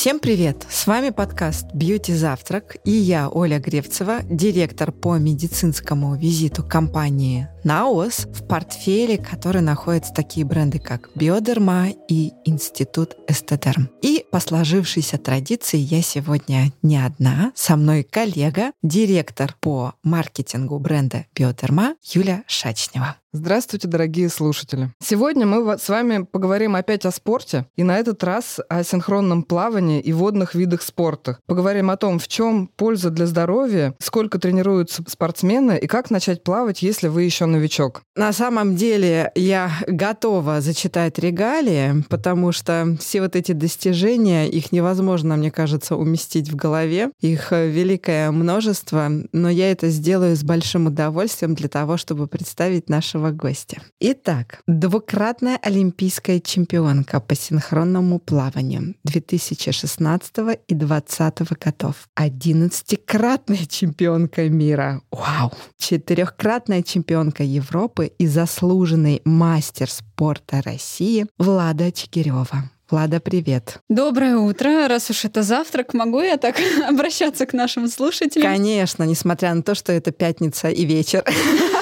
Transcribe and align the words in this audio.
Всем 0.00 0.20
привет! 0.20 0.64
С 0.70 0.86
вами 0.86 1.10
подкаст 1.10 1.74
«Бьюти 1.74 2.14
Завтрак» 2.14 2.76
и 2.84 2.92
я, 2.92 3.28
Оля 3.28 3.58
Гревцева, 3.58 4.20
директор 4.22 4.92
по 4.92 5.16
медицинскому 5.18 6.14
визиту 6.14 6.62
компании 6.62 7.48
«Наос», 7.68 8.26
в 8.32 8.46
портфеле 8.46 9.18
которой 9.18 9.60
находятся 9.60 10.14
такие 10.14 10.46
бренды, 10.46 10.78
как 10.78 11.10
«Биодерма» 11.14 11.88
и 12.08 12.32
«Институт 12.46 13.14
Эстедерм». 13.28 13.90
И 14.00 14.24
по 14.32 14.40
сложившейся 14.40 15.18
традиции 15.18 15.76
я 15.76 16.00
сегодня 16.00 16.72
не 16.80 16.96
одна, 16.96 17.52
со 17.54 17.76
мной 17.76 18.04
коллега, 18.04 18.72
директор 18.82 19.54
по 19.60 19.92
маркетингу 20.02 20.78
бренда 20.78 21.26
«Биодерма» 21.34 21.96
Юля 22.02 22.42
Шачнева. 22.46 23.16
Здравствуйте, 23.32 23.86
дорогие 23.88 24.30
слушатели. 24.30 24.90
Сегодня 25.04 25.44
мы 25.44 25.76
с 25.76 25.90
вами 25.90 26.24
поговорим 26.24 26.76
опять 26.76 27.04
о 27.04 27.10
спорте, 27.10 27.66
и 27.76 27.82
на 27.82 27.98
этот 27.98 28.24
раз 28.24 28.58
о 28.70 28.82
синхронном 28.82 29.42
плавании 29.42 30.00
и 30.00 30.14
водных 30.14 30.54
видах 30.54 30.80
спорта. 30.80 31.38
Поговорим 31.46 31.90
о 31.90 31.98
том, 31.98 32.18
в 32.18 32.26
чем 32.26 32.68
польза 32.68 33.10
для 33.10 33.26
здоровья, 33.26 33.94
сколько 33.98 34.38
тренируются 34.38 35.04
спортсмены 35.06 35.78
и 35.78 35.86
как 35.86 36.10
начать 36.10 36.42
плавать, 36.42 36.80
если 36.80 37.08
вы 37.08 37.24
еще 37.24 37.44
новичок. 37.58 38.02
На 38.16 38.32
самом 38.32 38.76
деле 38.76 39.30
я 39.34 39.70
готова 39.86 40.60
зачитать 40.60 41.18
регалии, 41.18 42.04
потому 42.08 42.52
что 42.52 42.96
все 43.00 43.20
вот 43.20 43.36
эти 43.36 43.52
достижения, 43.52 44.48
их 44.48 44.72
невозможно, 44.72 45.36
мне 45.36 45.50
кажется, 45.50 45.96
уместить 45.96 46.48
в 46.48 46.56
голове. 46.56 47.10
Их 47.20 47.52
э, 47.52 47.68
великое 47.68 48.30
множество, 48.30 49.10
но 49.32 49.50
я 49.50 49.70
это 49.70 49.88
сделаю 49.90 50.36
с 50.36 50.42
большим 50.42 50.86
удовольствием 50.86 51.54
для 51.54 51.68
того, 51.68 51.96
чтобы 51.96 52.26
представить 52.26 52.88
нашего 52.88 53.30
гостя. 53.30 53.82
Итак, 54.00 54.62
двукратная 54.66 55.58
олимпийская 55.62 56.40
чемпионка 56.40 57.20
по 57.20 57.34
синхронному 57.34 58.18
плаванию 58.18 58.94
2016 59.04 60.32
и 60.68 60.74
2020 60.74 61.58
годов. 61.58 62.08
Одиннадцатикратная 62.14 63.66
чемпионка 63.68 64.48
мира. 64.48 65.02
Вау! 65.10 65.52
Четырехкратная 65.78 66.82
чемпионка 66.82 67.37
Европы 67.42 68.12
и 68.18 68.26
заслуженный 68.26 69.22
мастер 69.24 69.90
спорта 69.90 70.62
России 70.62 71.26
Влада 71.38 71.92
Чекирева. 71.92 72.70
Влада, 72.90 73.20
привет. 73.20 73.80
Доброе 73.90 74.38
утро. 74.38 74.88
Раз 74.88 75.10
уж 75.10 75.26
это 75.26 75.42
завтрак, 75.42 75.92
могу 75.92 76.22
я 76.22 76.38
так 76.38 76.56
обращаться 76.88 77.44
к 77.44 77.52
нашим 77.52 77.86
слушателям? 77.86 78.50
Конечно, 78.50 79.02
несмотря 79.02 79.52
на 79.52 79.62
то, 79.62 79.74
что 79.74 79.92
это 79.92 80.10
пятница 80.10 80.70
и 80.70 80.84
вечер. 80.86 81.22